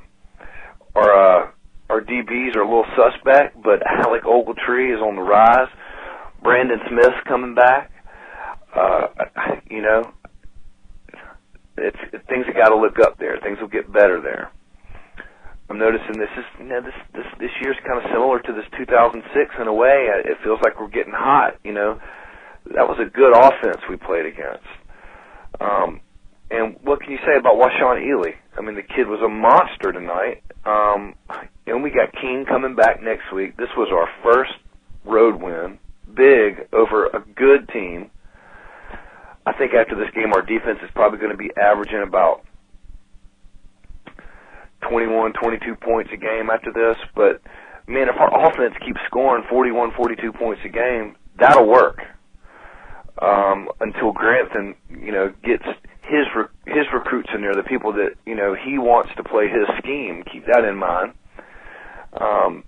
our 0.96 1.12
uh, 1.12 1.52
our 1.90 2.02
DBs 2.02 2.56
are 2.56 2.62
a 2.62 2.68
little 2.68 2.86
suspect, 2.96 3.62
but 3.62 3.82
Alec 4.06 4.24
Ogletree 4.24 4.96
is 4.96 5.02
on 5.02 5.16
the 5.16 5.22
rise. 5.22 5.70
Brandon 6.42 6.80
Smith's 6.90 7.22
coming 7.28 7.56
back. 7.56 7.92
Uh, 8.76 9.08
you 9.70 9.82
know, 9.82 10.12
it's 11.78 11.98
things 12.28 12.46
have 12.48 12.56
got 12.56 12.70
to 12.70 12.78
look 12.78 13.00
up 13.00 13.18
there. 13.20 13.38
Things 13.42 13.60
will 13.60 13.68
get 13.68 13.92
better 13.92 14.22
there. 14.22 14.52
I'm 15.70 15.80
noticing 15.80 16.20
this 16.20 16.30
is 16.38 16.46
you 16.60 16.66
know 16.66 16.82
this 16.82 16.94
this 17.14 17.26
this 17.40 17.52
year's 17.62 17.78
kind 17.88 18.04
of 18.04 18.12
similar 18.12 18.40
to 18.40 18.54
this 18.54 18.66
2006 18.78 19.56
in 19.60 19.68
a 19.68 19.74
way. 19.74 20.10
It 20.26 20.38
feels 20.44 20.60
like 20.62 20.80
we're 20.80 20.90
getting 20.90 21.14
hot. 21.14 21.58
You 21.64 21.74
know, 21.74 22.00
that 22.66 22.88
was 22.88 22.97
a 22.99 23.09
good 23.09 23.36
offense 23.36 23.82
we 23.89 23.97
played 23.97 24.26
against. 24.26 24.66
Um, 25.59 26.01
and 26.51 26.78
what 26.84 27.01
can 27.01 27.11
you 27.11 27.20
say 27.26 27.38
about 27.38 27.55
Washaun 27.55 28.01
Ealey? 28.03 28.36
I 28.57 28.61
mean, 28.61 28.76
the 28.76 28.84
kid 28.84 29.07
was 29.07 29.22
a 29.22 29.30
monster 29.30 29.91
tonight. 29.91 30.43
Um, 30.66 31.16
and 31.66 31.84
we 31.84 31.89
got 31.89 32.14
King 32.14 32.45
coming 32.47 32.76
back 32.76 33.01
next 33.01 33.32
week. 33.34 33.57
This 33.57 33.70
was 33.76 33.89
our 33.91 34.07
first 34.24 34.53
road 35.05 35.41
win, 35.41 35.80
big 36.14 36.68
over 36.72 37.07
a 37.07 37.24
good 37.36 37.68
team. 37.70 38.09
I 39.45 39.53
think 39.53 39.74
after 39.74 39.95
this 39.95 40.09
game, 40.16 40.32
our 40.34 40.41
defense 40.41 40.80
is 40.84 40.89
probably 40.93 41.20
going 41.20 41.32
to 41.32 41.38
be 41.38 41.51
averaging 41.57 42.01
about 42.01 42.43
21, 44.89 45.34
22 45.34 45.76
points 45.76 46.11
a 46.14 46.18
game 46.18 46.49
after 46.49 46.72
this. 46.72 46.97
But 47.16 47.41
man, 47.88 48.07
if 48.09 48.16
our 48.18 48.49
offense 48.49 48.76
keeps 48.86 48.99
scoring 49.07 49.43
41, 49.49 49.91
42 49.97 50.32
points 50.34 50.61
a 50.66 50.70
game, 50.70 51.16
that'll 51.38 51.68
work. 51.68 51.99
Um, 53.24 53.69
until 53.80 54.11
Grantham, 54.11 54.76
you 54.89 55.11
know, 55.11 55.34
gets 55.43 55.63
his 56.01 56.26
re- 56.36 56.51
his 56.65 56.86
recruits 56.93 57.30
in 57.34 57.41
there, 57.41 57.55
the 57.55 57.63
people 57.63 57.93
that 57.93 58.15
you 58.26 58.36
know 58.36 58.53
he 58.53 58.78
wants 58.78 59.11
to 59.15 59.24
play 59.24 59.47
his 59.47 59.65
scheme. 59.78 60.24
Keep 60.32 60.45
that 60.47 60.65
in 60.65 60.76
mind. 60.76 61.13
Um, 62.19 62.63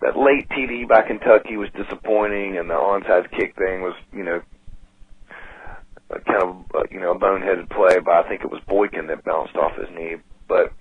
that 0.00 0.16
late 0.16 0.48
TD 0.48 0.88
by 0.88 1.02
Kentucky 1.02 1.56
was 1.56 1.68
disappointing, 1.76 2.56
and 2.56 2.70
the 2.70 2.74
onside 2.74 3.30
kick 3.30 3.54
thing 3.56 3.82
was, 3.82 3.94
you 4.12 4.24
know, 4.24 4.40
kind 6.26 6.42
of, 6.42 6.64
uh, 6.74 6.82
you 6.90 7.00
know, 7.00 7.12
a 7.12 7.18
boneheaded 7.18 7.68
play 7.70 8.00
by 8.00 8.20
I 8.20 8.28
think 8.28 8.40
it 8.42 8.50
was 8.50 8.60
Boykin 8.66 9.06
that 9.08 9.24
bounced 9.24 9.56
off 9.56 9.76
his 9.76 9.88
knee. 9.94 10.16
But 10.48 10.72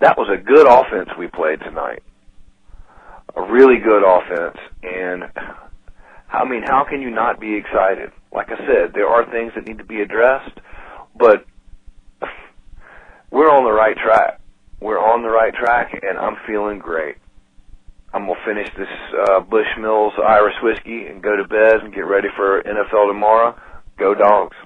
that 0.00 0.16
was 0.16 0.28
a 0.32 0.40
good 0.40 0.66
offense 0.66 1.10
we 1.18 1.26
played 1.26 1.60
tonight. 1.60 2.02
A 3.36 3.42
really 3.42 3.78
good 3.78 4.02
offense, 4.02 4.56
and 4.82 5.24
I 6.36 6.44
mean, 6.44 6.62
how 6.62 6.84
can 6.84 7.00
you 7.00 7.10
not 7.10 7.40
be 7.40 7.54
excited? 7.56 8.12
Like 8.30 8.50
I 8.50 8.58
said, 8.66 8.92
there 8.92 9.08
are 9.08 9.24
things 9.30 9.52
that 9.54 9.66
need 9.66 9.78
to 9.78 9.84
be 9.84 10.02
addressed, 10.02 10.58
but 11.18 11.46
we're 13.30 13.50
on 13.50 13.64
the 13.64 13.72
right 13.72 13.96
track. 13.96 14.40
We're 14.78 14.98
on 14.98 15.22
the 15.22 15.30
right 15.30 15.54
track, 15.54 15.98
and 16.02 16.18
I'm 16.18 16.36
feeling 16.46 16.78
great. 16.78 17.16
I'm 18.12 18.26
gonna 18.26 18.38
finish 18.44 18.68
this 18.76 18.88
uh, 19.28 19.40
Bushmills 19.40 20.18
Irish 20.20 20.54
whiskey 20.62 21.06
and 21.06 21.22
go 21.22 21.36
to 21.36 21.44
bed 21.44 21.80
and 21.82 21.94
get 21.94 22.06
ready 22.06 22.28
for 22.36 22.62
NFL 22.62 23.08
tomorrow. 23.08 23.58
Go 23.98 24.14
dogs! 24.14 24.56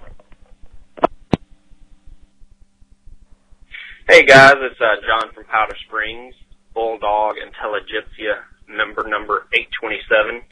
Hey 4.08 4.24
guys, 4.24 4.54
it's 4.56 4.80
uh, 4.80 4.96
John 5.06 5.32
from 5.32 5.44
Powder 5.44 5.76
Springs, 5.86 6.34
Bulldog 6.74 7.36
Intelligentsia 7.38 8.42
member 8.68 9.06
number 9.08 9.46
827. 9.52 10.42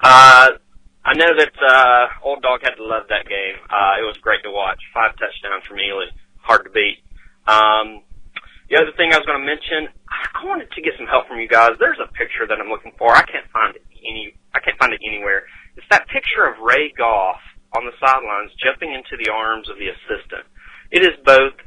Uh, 0.00 0.50
I 1.04 1.12
know 1.12 1.36
that 1.36 1.52
uh, 1.60 2.06
Old 2.24 2.40
Dog 2.40 2.64
had 2.64 2.80
to 2.80 2.84
love 2.84 3.04
that 3.12 3.28
game. 3.28 3.60
Uh, 3.68 4.00
it 4.00 4.04
was 4.08 4.16
great 4.24 4.42
to 4.44 4.50
watch. 4.50 4.80
Five 4.96 5.12
touchdowns 5.20 5.64
from 5.68 5.76
Ealey, 5.76 6.08
hard 6.40 6.64
to 6.64 6.72
beat. 6.72 7.04
Um, 7.44 8.00
the 8.72 8.80
other 8.80 8.96
thing 8.96 9.12
I 9.12 9.20
was 9.20 9.28
going 9.28 9.36
to 9.36 9.44
mention, 9.44 9.92
I 10.08 10.40
wanted 10.48 10.72
to 10.72 10.80
get 10.80 10.96
some 10.96 11.06
help 11.06 11.28
from 11.28 11.44
you 11.44 11.48
guys. 11.48 11.76
There's 11.76 12.00
a 12.00 12.08
picture 12.16 12.48
that 12.48 12.56
I'm 12.56 12.72
looking 12.72 12.96
for. 12.96 13.12
I 13.12 13.20
can't 13.28 13.44
find 13.52 13.76
any. 14.00 14.32
I 14.56 14.60
can't 14.64 14.78
find 14.80 14.96
it 14.96 15.04
anywhere. 15.04 15.44
It's 15.76 15.86
that 15.90 16.08
picture 16.08 16.48
of 16.48 16.56
Ray 16.64 16.88
Goff 16.96 17.42
on 17.76 17.84
the 17.84 17.92
sidelines 18.00 18.56
jumping 18.56 18.96
into 18.96 19.20
the 19.20 19.28
arms 19.28 19.68
of 19.68 19.76
the 19.76 19.92
assistant. 19.92 20.48
It 20.88 21.04
is 21.04 21.20
both 21.26 21.58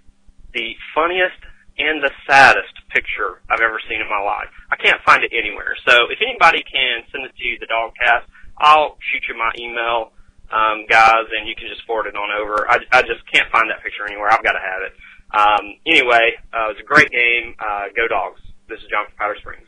the 0.57 0.73
funniest 0.95 1.37
and 1.77 2.01
the 2.01 2.09
saddest 2.25 2.73
picture 2.89 3.45
I've 3.51 3.61
ever 3.61 3.77
seen 3.85 4.01
in 4.01 4.09
my 4.09 4.23
life. 4.23 4.49
I 4.73 4.81
can't 4.81 5.03
find 5.05 5.21
it 5.21 5.29
anywhere. 5.29 5.77
So 5.85 6.09
if 6.09 6.17
anybody 6.25 6.65
can 6.65 7.05
send 7.13 7.29
it 7.29 7.37
to 7.37 7.49
the 7.61 7.69
DawgCast, 7.69 8.25
I'll 8.59 8.97
shoot 9.11 9.23
you 9.29 9.37
my 9.37 9.51
email, 9.57 10.11
um, 10.51 10.85
guys, 10.89 11.25
and 11.37 11.47
you 11.47 11.55
can 11.55 11.67
just 11.67 11.85
forward 11.85 12.07
it 12.07 12.15
on 12.15 12.29
over. 12.41 12.69
I, 12.69 12.77
I 12.91 13.01
just 13.01 13.21
can't 13.31 13.49
find 13.51 13.69
that 13.69 13.83
picture 13.83 14.05
anywhere. 14.05 14.31
I've 14.31 14.43
got 14.43 14.53
to 14.53 14.63
have 14.63 14.81
it. 14.81 14.93
Um, 15.33 15.65
anyway, 15.85 16.33
uh, 16.53 16.71
it 16.71 16.77
was 16.77 16.81
a 16.81 16.87
great 16.87 17.09
game. 17.11 17.55
Uh, 17.59 17.93
go 17.95 18.07
Dogs. 18.07 18.41
This 18.69 18.79
is 18.79 18.85
John 18.89 19.05
from 19.05 19.15
Powder 19.17 19.35
Springs. 19.39 19.67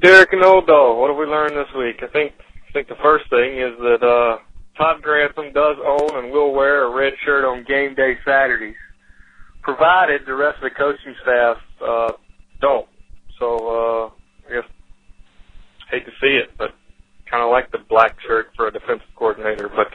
Derek 0.00 0.32
and 0.32 0.44
Old 0.44 0.66
Dog, 0.68 0.98
what 0.98 1.10
have 1.10 1.18
we 1.18 1.26
learned 1.26 1.56
this 1.56 1.74
week? 1.76 1.96
I 2.02 2.06
think 2.12 2.32
I 2.68 2.72
think 2.72 2.86
the 2.86 2.94
first 3.02 3.28
thing 3.30 3.58
is 3.58 3.76
that 3.78 4.02
uh 4.02 4.38
Todd 4.76 5.02
Grantham 5.02 5.52
does 5.52 5.76
own 5.84 6.22
and 6.22 6.30
will 6.32 6.52
wear 6.54 6.84
a 6.84 6.94
red 6.94 7.14
shirt 7.24 7.44
on 7.44 7.64
game 7.64 7.96
day 7.96 8.16
Saturdays, 8.24 8.76
provided 9.62 10.20
the 10.24 10.34
rest 10.34 10.58
of 10.62 10.70
the 10.70 10.70
coaching 10.70 11.16
staff 11.22 11.56
uh 11.84 12.12
don't. 12.60 12.86
So 13.38 13.46
uh 13.68 14.10
I 14.48 14.54
guess 14.54 14.70
hate 15.90 16.04
to 16.06 16.12
see 16.20 16.36
it, 16.36 16.50
but 16.58 16.74
kind 17.30 17.42
of 17.42 17.50
like 17.50 17.70
the 17.70 17.78
black 17.88 18.16
shirt 18.26 18.48
for 18.56 18.68
a 18.68 18.72
defensive 18.72 19.08
coordinator. 19.16 19.68
But 19.68 19.88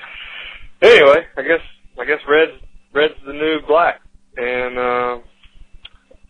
anyway, 0.81 1.25
I 1.37 1.41
guess 1.41 1.61
I 1.99 2.05
guess 2.05 2.19
red's 2.27 2.61
red's 2.93 3.15
the 3.25 3.33
new 3.33 3.59
black. 3.67 4.01
And 4.37 4.77
uh 4.77 5.17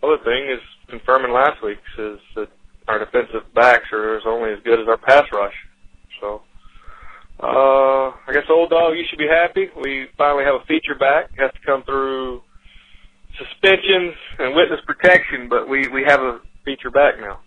other 0.04 0.18
thing 0.24 0.50
is 0.52 0.60
confirming 0.90 1.32
last 1.32 1.64
week's 1.64 1.82
is 1.98 2.20
that 2.36 2.50
our 2.88 3.00
defensive 3.00 3.44
backs 3.56 3.86
are 3.92 4.20
only 4.28 4.52
as 4.52 4.60
good 4.64 4.80
as 4.80 4.88
our 4.88 4.98
pass 4.98 5.24
rush. 5.32 5.54
So, 6.20 6.42
uh, 7.40 8.12
I 8.12 8.34
guess 8.34 8.44
old 8.50 8.70
dog, 8.70 8.96
you 8.96 9.06
should 9.10 9.20
be 9.20 9.28
happy. 9.28 9.70
We 9.82 10.08
finally 10.18 10.44
have 10.44 10.56
a 10.56 10.66
feature 10.66 10.96
back. 10.96 11.32
It 11.34 11.42
has 11.42 11.52
to 11.54 11.60
come 11.66 11.84
through 11.84 12.42
suspensions 13.38 14.14
and 14.40 14.56
witness 14.56 14.80
protection, 14.86 15.48
but 15.50 15.68
we 15.68 15.88
we 15.88 16.04
have 16.06 16.22
a 16.22 16.40
feature 16.66 16.92
back 16.92 17.20
now. 17.20 17.40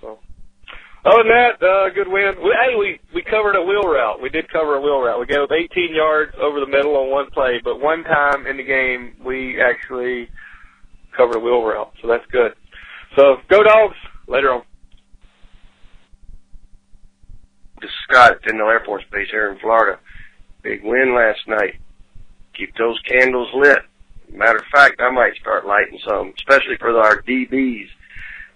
So, 0.00 0.18
other 1.04 1.22
than 1.22 1.28
that, 1.28 1.62
uh, 1.62 1.90
good 1.94 2.08
win. 2.08 2.34
We, 2.42 2.50
hey, 2.50 2.76
we 2.78 3.00
we 3.14 3.22
covered 3.22 3.56
a 3.56 3.62
wheel 3.62 3.82
route. 3.82 4.22
We 4.22 4.28
did 4.28 4.50
cover 4.52 4.76
a 4.76 4.80
wheel 4.80 5.00
route. 5.00 5.20
We 5.20 5.26
gave 5.26 5.40
up 5.40 5.52
18 5.52 5.94
yards 5.94 6.32
over 6.40 6.60
the 6.60 6.66
middle 6.66 6.96
on 6.96 7.10
one 7.10 7.30
play, 7.30 7.60
but 7.62 7.80
one 7.80 8.04
time 8.04 8.46
in 8.46 8.56
the 8.56 8.64
game 8.64 9.16
we 9.24 9.60
actually 9.60 10.28
covered 11.16 11.36
a 11.36 11.40
wheel 11.40 11.62
route, 11.62 11.92
so 12.00 12.08
that's 12.08 12.26
good. 12.30 12.54
So, 13.16 13.36
go 13.48 13.62
dogs. 13.62 13.96
Later 14.28 14.52
on. 14.54 14.62
This 17.80 17.90
is 17.90 17.96
Scott 18.08 18.32
at 18.32 18.42
Tyndall 18.44 18.68
Air 18.68 18.82
Force 18.86 19.02
Base 19.10 19.28
here 19.30 19.50
in 19.50 19.58
Florida. 19.58 19.98
Big 20.62 20.84
win 20.84 21.14
last 21.14 21.40
night. 21.48 21.74
Keep 22.56 22.76
those 22.76 22.98
candles 23.00 23.48
lit. 23.54 23.80
Matter 24.32 24.58
of 24.58 24.64
fact, 24.72 25.00
I 25.00 25.10
might 25.10 25.34
start 25.40 25.66
lighting 25.66 25.98
some, 26.08 26.32
especially 26.38 26.76
for 26.78 26.96
our 26.96 27.20
DBs. 27.22 27.88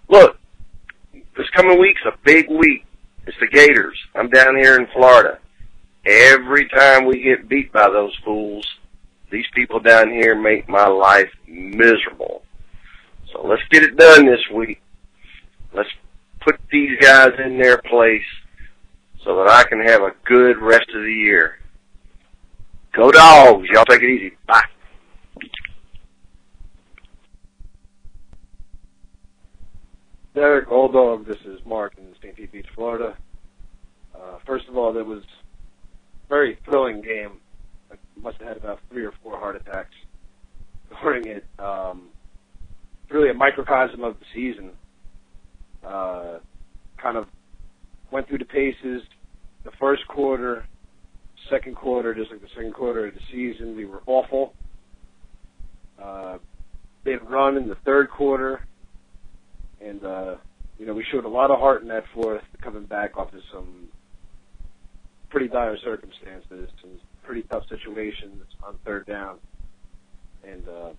Look, 0.09 0.39
this 1.13 1.49
coming 1.55 1.81
week's 1.81 2.03
a 2.07 2.17
big 2.25 2.49
week. 2.49 2.85
It's 3.27 3.37
the 3.41 3.49
Gators. 3.49 3.99
I'm 4.15 4.31
down 4.31 4.57
here 4.57 4.77
in 4.77 4.87
Florida. 4.95 5.39
Every 6.05 6.69
time 6.69 7.07
we 7.07 7.23
get 7.23 7.49
beat 7.49 7.73
by 7.73 7.89
those 7.89 8.15
fools, 8.25 8.67
these 9.31 9.47
people 9.55 9.81
down 9.81 10.11
here 10.11 10.41
make 10.41 10.69
my 10.69 10.87
life 10.87 11.31
miserable. 11.49 12.43
So 13.33 13.45
let's 13.45 13.63
get 13.71 13.83
it 13.83 13.97
done 13.97 14.27
this 14.27 14.41
week. 14.55 14.81
Let's 15.75 15.89
put 16.41 16.61
these 16.71 16.97
guys 17.01 17.33
in 17.45 17.59
their 17.59 17.79
place 17.79 18.23
so 19.25 19.37
that 19.37 19.49
I 19.49 19.65
can 19.65 19.81
have 19.81 20.03
a 20.03 20.13
good 20.25 20.59
rest 20.59 20.89
of 20.95 21.03
the 21.03 21.13
year. 21.13 21.59
Go 22.93 23.11
dogs. 23.11 23.69
Y'all 23.73 23.85
take 23.85 24.03
it 24.03 24.09
easy. 24.09 24.37
Bye. 24.47 24.63
Derek, 30.37 30.71
old 30.71 30.93
dog, 30.93 31.27
this 31.27 31.41
is 31.47 31.65
Mark 31.65 31.95
in 31.97 32.15
St. 32.21 32.37
Pete 32.37 32.53
Beach, 32.53 32.67
Florida. 32.75 33.17
Uh, 34.15 34.37
first 34.45 34.69
of 34.69 34.77
all, 34.77 34.93
that 34.93 35.07
was 35.07 35.23
a 35.23 36.29
very 36.29 36.59
thrilling 36.63 37.01
game. 37.01 37.41
I 37.91 37.95
must 38.21 38.37
have 38.41 38.49
had 38.49 38.57
about 38.59 38.81
three 38.91 39.07
or 39.07 39.15
four 39.23 39.39
heart 39.39 39.57
attacks 39.57 39.95
during 41.01 41.27
it. 41.27 41.47
Um, 41.59 42.11
really 43.09 43.31
a 43.31 43.35
microcosm 43.35 44.05
of 44.05 44.19
the 44.19 44.27
season. 44.35 44.73
Uh, 45.83 46.41
kind 46.99 47.17
of 47.17 47.29
went 48.11 48.29
through 48.29 48.37
the 48.37 48.45
paces. 48.45 49.05
The 49.65 49.71
first 49.81 50.07
quarter, 50.07 50.67
second 51.49 51.77
quarter, 51.77 52.15
just 52.15 52.31
like 52.31 52.43
the 52.43 52.49
second 52.55 52.75
quarter 52.75 53.07
of 53.07 53.15
the 53.15 53.21
season, 53.33 53.75
we 53.75 53.87
were 53.87 54.03
awful. 54.05 54.53
Uh, 55.99 56.37
they'd 57.05 57.23
run 57.23 57.57
in 57.57 57.71
the 57.71 57.77
third 57.87 58.11
quarter, 58.11 58.67
and 59.87 60.05
uh, 60.05 60.35
you 60.79 60.87
know 60.87 60.95
we 60.95 61.05
showed 61.13 61.25
a 61.25 61.29
lot 61.29 61.51
of 61.51 61.59
heart 61.59 61.83
in 61.83 61.89
that 61.89 62.05
fourth, 62.15 62.43
coming 62.63 62.85
back 62.85 63.17
off 63.17 63.33
of 63.33 63.41
some 63.53 63.89
pretty 65.31 65.49
dire 65.49 65.77
circumstances, 65.85 66.71
some 66.81 66.93
pretty 67.23 67.43
tough 67.43 67.65
situations 67.69 68.43
on 68.63 68.77
third 68.85 69.07
down, 69.07 69.39
and 70.47 70.69
uh, 70.69 70.91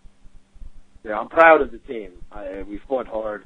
yeah, 1.03 1.19
I'm 1.19 1.29
proud 1.29 1.61
of 1.61 1.71
the 1.71 1.79
team. 1.79 2.11
I, 2.31 2.63
we 2.67 2.79
fought 2.88 3.07
hard. 3.07 3.45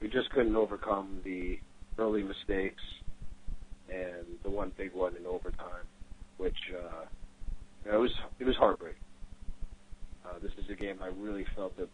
We 0.00 0.08
just 0.08 0.30
couldn't 0.30 0.56
overcome 0.56 1.20
the 1.24 1.58
early 1.98 2.22
mistakes 2.22 2.82
and 3.88 4.26
the 4.42 4.50
one 4.50 4.72
big 4.76 4.92
one 4.92 5.16
in 5.16 5.26
overtime, 5.26 5.86
which 6.36 6.56
uh, 6.72 7.04
you 7.84 7.90
know, 7.90 7.98
it 7.98 8.00
was 8.00 8.12
it 8.38 8.44
was 8.44 8.56
heartbreaking. 8.56 9.00
Uh, 10.24 10.38
this 10.42 10.52
is 10.58 10.70
a 10.70 10.74
game 10.74 10.98
I 11.02 11.08
really 11.18 11.44
felt 11.54 11.76
that 11.76 11.88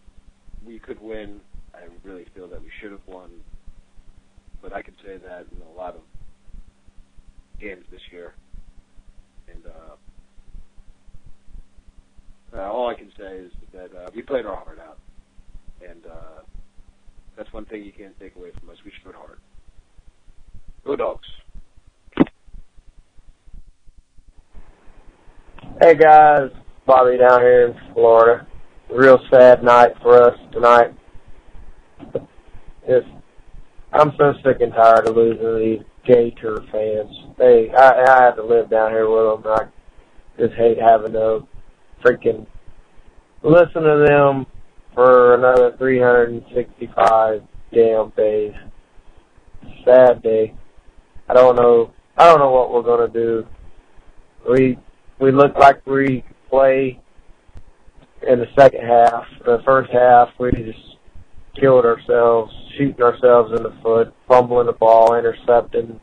we 0.64 0.78
could 0.78 1.00
win. 1.00 1.40
I 1.80 2.08
really 2.08 2.26
feel 2.34 2.46
that 2.48 2.60
we 2.60 2.70
should 2.80 2.92
have 2.92 3.06
won, 3.06 3.30
but 4.60 4.72
I 4.72 4.82
could 4.82 4.96
say 5.04 5.16
that 5.16 5.46
in 5.52 5.62
a 5.74 5.78
lot 5.78 5.94
of 5.94 6.02
games 7.58 7.84
this 7.90 8.00
year, 8.12 8.34
and 9.48 9.64
uh, 9.66 9.96
uh, 12.56 12.70
all 12.70 12.88
I 12.88 12.94
can 12.94 13.10
say 13.18 13.36
is 13.36 13.52
that 13.72 13.94
uh, 13.96 14.10
we 14.14 14.22
played 14.22 14.46
our 14.46 14.56
heart 14.56 14.78
out, 14.78 14.98
and 15.88 16.04
uh, 16.06 16.42
that's 17.36 17.52
one 17.52 17.64
thing 17.64 17.84
you 17.84 17.92
can't 17.92 18.18
take 18.18 18.36
away 18.36 18.50
from 18.58 18.70
us. 18.70 18.76
We 18.84 18.92
showed 19.02 19.14
heart. 19.14 19.38
Go 20.84 20.96
dogs. 20.96 21.28
Hey 25.80 25.94
guys, 25.94 26.50
Bobby 26.84 27.16
down 27.16 27.40
here 27.40 27.68
in 27.68 27.94
Florida. 27.94 28.46
Real 28.90 29.18
sad 29.30 29.62
night 29.62 29.92
for 30.02 30.22
us 30.22 30.38
tonight. 30.52 30.92
Just, 32.86 33.06
I'm 33.92 34.12
so 34.18 34.34
sick 34.44 34.60
and 34.60 34.72
tired 34.72 35.06
of 35.06 35.16
losing 35.16 35.58
these 35.58 35.86
Gator 36.06 36.64
fans. 36.72 37.14
They, 37.38 37.70
I, 37.76 38.04
I 38.04 38.22
have 38.24 38.36
to 38.36 38.42
live 38.42 38.70
down 38.70 38.90
here 38.90 39.08
with 39.08 39.42
them. 39.42 39.52
I 39.52 39.66
just 40.38 40.54
hate 40.54 40.78
having 40.78 41.12
to 41.12 41.46
freaking 42.04 42.46
listen 43.42 43.82
to 43.82 44.04
them 44.06 44.46
for 44.94 45.34
another 45.34 45.76
365 45.76 47.42
damn 47.72 48.10
days. 48.10 48.54
Sad 49.84 50.22
day. 50.22 50.54
I 51.28 51.34
don't 51.34 51.56
know. 51.56 51.92
I 52.16 52.26
don't 52.26 52.38
know 52.38 52.50
what 52.50 52.72
we're 52.72 52.82
gonna 52.82 53.12
do. 53.12 53.46
We 54.48 54.78
we 55.20 55.30
look 55.30 55.54
like 55.56 55.86
we 55.86 56.24
play 56.48 57.00
in 58.26 58.40
the 58.40 58.46
second 58.58 58.80
half. 58.80 59.24
The 59.44 59.62
first 59.64 59.90
half, 59.92 60.28
we 60.38 60.50
just 60.50 60.78
killed 61.58 61.84
ourselves, 61.84 62.52
shooting 62.76 63.02
ourselves 63.02 63.52
in 63.56 63.62
the 63.62 63.74
foot, 63.82 64.12
fumbling 64.28 64.66
the 64.66 64.72
ball, 64.72 65.14
intercepting 65.14 66.00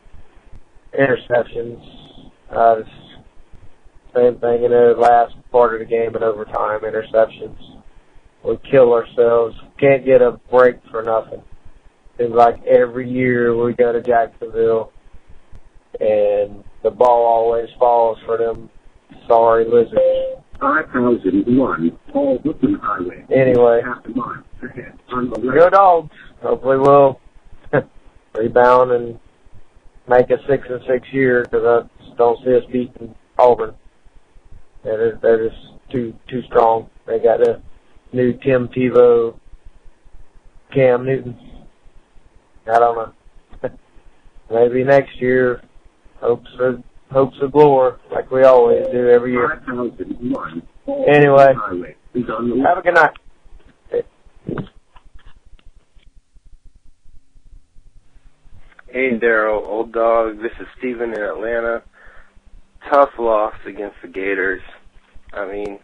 interceptions. 0.98 1.80
Uh, 2.50 2.76
same 4.14 4.38
thing 4.38 4.64
in 4.64 4.70
the 4.70 4.94
last 4.98 5.34
part 5.50 5.74
of 5.74 5.80
the 5.80 5.84
game 5.84 6.16
in 6.16 6.22
overtime, 6.22 6.80
interceptions. 6.80 7.56
We 8.44 8.58
kill 8.70 8.92
ourselves. 8.92 9.54
Can't 9.78 10.04
get 10.04 10.22
a 10.22 10.40
break 10.50 10.76
for 10.90 11.02
nothing. 11.02 11.42
Seems 12.16 12.32
like 12.34 12.64
every 12.64 13.08
year 13.08 13.54
we 13.56 13.74
go 13.74 13.92
to 13.92 14.02
Jacksonville 14.02 14.92
and 16.00 16.64
the 16.82 16.90
ball 16.90 17.26
always 17.26 17.68
falls 17.78 18.18
for 18.24 18.36
them 18.38 18.70
sorry 19.26 19.64
lizards. 19.64 20.00
5001 20.60 21.98
Paul 22.12 22.38
Whitman 22.44 22.80
Highway. 22.82 23.24
Anyway, 23.32 23.80
Half 23.84 24.04
a 24.04 24.08
mile 24.08 24.30
ahead. 24.32 24.44
On 24.44 24.44
the 24.44 24.47
go 25.52 25.70
dogs. 25.70 26.14
Hopefully 26.42 26.78
we'll 26.78 27.20
rebound 28.34 28.92
and 28.92 29.18
make 30.08 30.30
a 30.30 30.38
six 30.48 30.66
and 30.68 30.80
six 30.88 31.06
year 31.12 31.44
because 31.44 31.64
I 31.64 32.14
don't 32.16 32.38
see 32.44 32.54
us 32.56 32.64
beating 32.72 33.14
Auburn. 33.38 33.74
They're, 34.84 35.18
they're 35.20 35.48
just 35.48 35.60
too 35.90 36.14
too 36.28 36.42
strong. 36.42 36.88
They 37.06 37.18
got 37.18 37.46
a 37.46 37.60
new 38.12 38.32
Tim 38.44 38.68
Tebow, 38.68 39.38
Cam 40.72 41.04
Newton. 41.04 41.38
I 42.72 42.78
don't 42.78 42.96
know. 43.62 43.70
Maybe 44.50 44.84
next 44.84 45.20
year, 45.20 45.62
hopes 46.20 46.50
of 46.60 46.82
hopes 47.10 47.36
of 47.42 47.52
glory, 47.52 47.96
like 48.10 48.30
we 48.30 48.44
always 48.44 48.86
do 48.92 49.08
every 49.08 49.32
year. 49.32 49.62
Anyway, 51.08 51.54
Highway 51.54 51.96
is 52.14 52.24
on 52.30 52.50
the 52.50 52.64
have 52.66 52.78
a 52.78 52.82
good 52.82 52.94
night. 52.94 53.10
Hey 58.98 59.16
Daryl, 59.16 59.64
old 59.64 59.92
dog. 59.92 60.42
This 60.42 60.50
is 60.58 60.66
Steven 60.76 61.14
in 61.14 61.22
Atlanta. 61.22 61.84
Tough 62.90 63.10
loss 63.16 63.54
against 63.64 63.94
the 64.02 64.08
Gators. 64.08 64.60
I 65.32 65.46
mean, 65.46 65.78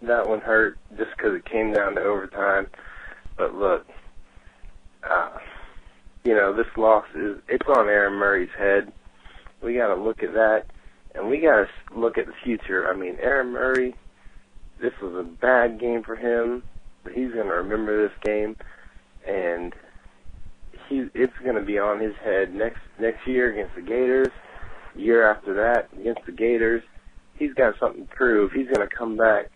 that 0.00 0.26
one 0.26 0.40
hurt 0.40 0.78
just 0.96 1.10
because 1.14 1.34
it 1.34 1.44
came 1.44 1.74
down 1.74 1.96
to 1.96 2.00
overtime. 2.00 2.68
But 3.36 3.54
look, 3.54 3.86
uh, 5.02 5.36
you 6.24 6.34
know, 6.34 6.54
this 6.54 6.74
loss 6.78 7.04
is 7.14 7.40
it's 7.46 7.68
on 7.68 7.90
Aaron 7.90 8.14
Murray's 8.14 8.48
head. 8.56 8.90
We 9.62 9.74
got 9.74 9.94
to 9.94 10.02
look 10.02 10.22
at 10.22 10.32
that, 10.32 10.64
and 11.14 11.28
we 11.28 11.40
got 11.40 11.66
to 11.66 11.68
look 11.94 12.16
at 12.16 12.24
the 12.24 12.32
future. 12.42 12.90
I 12.90 12.96
mean, 12.96 13.18
Aaron 13.20 13.52
Murray. 13.52 13.94
This 14.80 14.94
was 15.02 15.14
a 15.14 15.24
bad 15.24 15.78
game 15.78 16.02
for 16.02 16.16
him, 16.16 16.62
but 17.04 17.12
he's 17.12 17.32
going 17.32 17.48
to 17.48 17.54
remember 17.54 18.08
this 18.08 18.16
game, 18.24 18.56
and 19.26 19.74
he 20.88 21.08
it's 21.14 21.36
going 21.42 21.56
to 21.56 21.62
be 21.62 21.78
on 21.78 22.00
his 22.00 22.14
head 22.24 22.54
next 22.54 22.80
next 22.98 23.26
year 23.26 23.52
against 23.52 23.74
the 23.74 23.82
Gators. 23.82 24.28
Year 24.96 25.30
after 25.30 25.54
that 25.54 25.88
against 25.98 26.24
the 26.26 26.32
Gators, 26.32 26.82
he's 27.38 27.54
got 27.54 27.74
something 27.78 28.06
to 28.06 28.14
prove. 28.14 28.52
He's 28.52 28.66
going 28.66 28.86
to 28.86 28.94
come 28.94 29.16
back. 29.16 29.50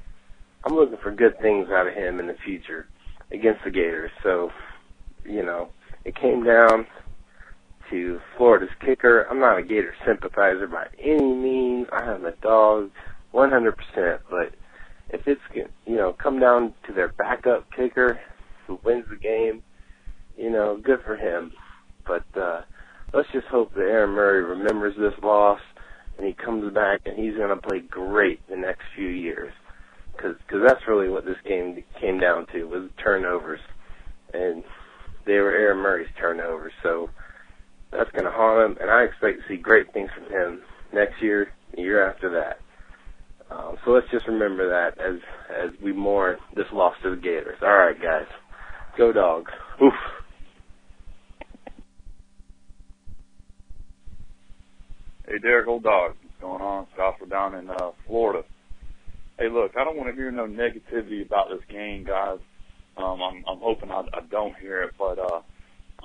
I'm 0.65 0.75
looking 0.75 0.99
for 1.03 1.11
good 1.11 1.39
things 1.41 1.69
out 1.71 1.89
of 1.89 1.95
him 1.95 2.21
in 2.21 2.27
the 2.29 2.37
future 2.45 2.87
against 3.33 3.65
the 3.65 3.71
Gators. 3.71 4.13
So, 4.23 4.53
you 5.25 5.43
know, 5.43 5.71
it 6.05 6.15
came 6.15 6.45
down 6.45 6.87
to 7.91 8.21
Florida's 8.37 8.71
kicker. 8.81 9.23
I'm 9.23 9.41
not 9.41 9.59
a 9.59 9.63
Gator 9.63 9.95
sympathizer 10.07 10.67
by 10.67 10.89
any 11.01 11.35
means. 11.35 11.89
I 11.93 12.05
am 12.13 12.25
a 12.25 12.33
dog 12.33 12.91
100%. 13.35 13.75
But 14.31 14.55
if 15.11 15.27
it's, 15.27 15.41
you 15.55 15.97
know, 15.97 16.13
come 16.13 16.39
down 16.39 16.75
to 16.87 16.93
their 16.93 17.09
backup 17.09 17.71
kicker 17.73 18.21
who 18.67 18.79
wins 18.85 19.07
the 19.11 19.17
game, 19.17 19.63
you 20.43 20.51
know, 20.51 20.77
good 20.83 21.01
for 21.07 21.17
him. 21.17 21.53
But 22.07 22.25
uh, 22.37 22.63
let's 23.15 23.29
just 23.33 23.47
hope 23.47 23.73
that 23.75 23.81
Aaron 23.81 24.11
Murray 24.11 24.43
remembers 24.43 24.97
this 24.99 25.15
loss 25.23 25.61
and 26.19 26.27
he 26.27 26.33
comes 26.33 26.73
back 26.75 27.01
and 27.07 27.17
he's 27.17 27.37
going 27.37 27.49
to 27.49 27.69
play 27.69 27.81
great 27.81 28.41
the 28.49 28.57
next 28.57 28.83
few 28.97 29.09
years. 29.09 29.53
Because 30.15 30.37
cause 30.49 30.61
that's 30.67 30.87
really 30.87 31.09
what 31.09 31.25
this 31.25 31.39
game 31.49 31.83
came 32.01 32.21
down 32.21 32.47
to 32.53 32.65
was 32.65 32.91
turnovers, 33.03 33.61
and 34.35 34.63
they 35.25 35.39
were 35.39 35.53
Aaron 35.53 35.79
Murray's 35.79 36.11
turnovers. 36.21 36.73
So 36.83 37.09
that's 37.91 38.11
going 38.11 38.25
to 38.25 38.31
haunt 38.31 38.73
him, 38.73 38.79
and 38.81 38.91
I 38.91 39.05
expect 39.05 39.39
to 39.41 39.49
see 39.49 39.57
great 39.57 39.91
things 39.95 40.11
from 40.15 40.31
him 40.31 40.61
next 40.93 41.23
year, 41.23 41.53
the 41.75 41.81
year 41.81 42.07
after 42.07 42.31
that. 42.31 42.61
Um, 43.51 43.77
so 43.85 43.93
let's 43.93 44.07
just 44.11 44.27
remember 44.27 44.69
that 44.69 45.01
as 45.01 45.19
as 45.51 45.71
we 45.83 45.93
mourn 45.93 46.37
this 46.55 46.67
loss 46.75 46.95
to 47.03 47.11
the 47.11 47.17
Gators. 47.17 47.59
All 47.63 47.69
right, 47.69 48.01
guys, 48.01 48.27
go 48.99 49.13
dogs. 49.13 49.51
Oof. 49.83 49.95
Hey, 55.33 55.39
Derek, 55.39 55.67
old 55.67 55.83
dog. 55.83 56.13
What's 56.21 56.41
going 56.43 56.61
on? 56.61 56.87
Scottsville 56.93 57.27
down 57.27 57.55
in 57.55 57.71
uh, 57.71 57.93
Florida. 58.07 58.45
Hey, 59.39 59.49
look, 59.49 59.73
I 59.79 59.83
don't 59.83 59.97
want 59.97 60.11
to 60.11 60.15
hear 60.15 60.31
no 60.31 60.45
negativity 60.47 61.25
about 61.25 61.49
this 61.49 61.63
game, 61.71 62.05
guys. 62.05 62.39
Um, 62.99 63.23
I'm, 63.23 63.43
I'm 63.49 63.59
hoping 63.61 63.91
I, 63.91 64.03
I 64.13 64.21
don't 64.31 64.55
hear 64.57 64.83
it, 64.83 64.93
but 64.99 65.19
uh, 65.19 65.41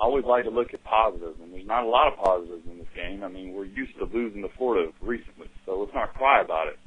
always 0.00 0.24
like 0.24 0.44
to 0.44 0.50
look 0.50 0.72
at 0.72 0.82
positives, 0.82 1.36
and 1.42 1.52
there's 1.52 1.66
not 1.66 1.84
a 1.84 1.88
lot 1.88 2.10
of 2.10 2.18
positives 2.18 2.62
in 2.70 2.78
this 2.78 2.86
game. 2.96 3.22
I 3.22 3.28
mean, 3.28 3.52
we're 3.52 3.66
used 3.66 3.98
to 3.98 4.06
losing 4.06 4.40
to 4.40 4.48
Florida 4.56 4.92
recently, 5.02 5.50
so 5.66 5.78
let's 5.78 5.92
not 5.92 6.14
cry 6.14 6.40
about 6.40 6.68
it. 6.68 6.78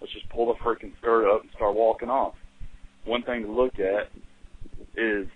Let's 0.00 0.12
just 0.12 0.28
pull 0.30 0.46
the 0.46 0.54
freaking 0.54 0.90
skirt 0.98 1.32
up 1.32 1.42
and 1.42 1.50
start 1.54 1.76
walking 1.76 2.10
off. 2.10 2.34
One 3.04 3.22
thing 3.22 3.44
to 3.44 3.52
look 3.52 3.78
at 3.78 4.10
is, 4.96 5.28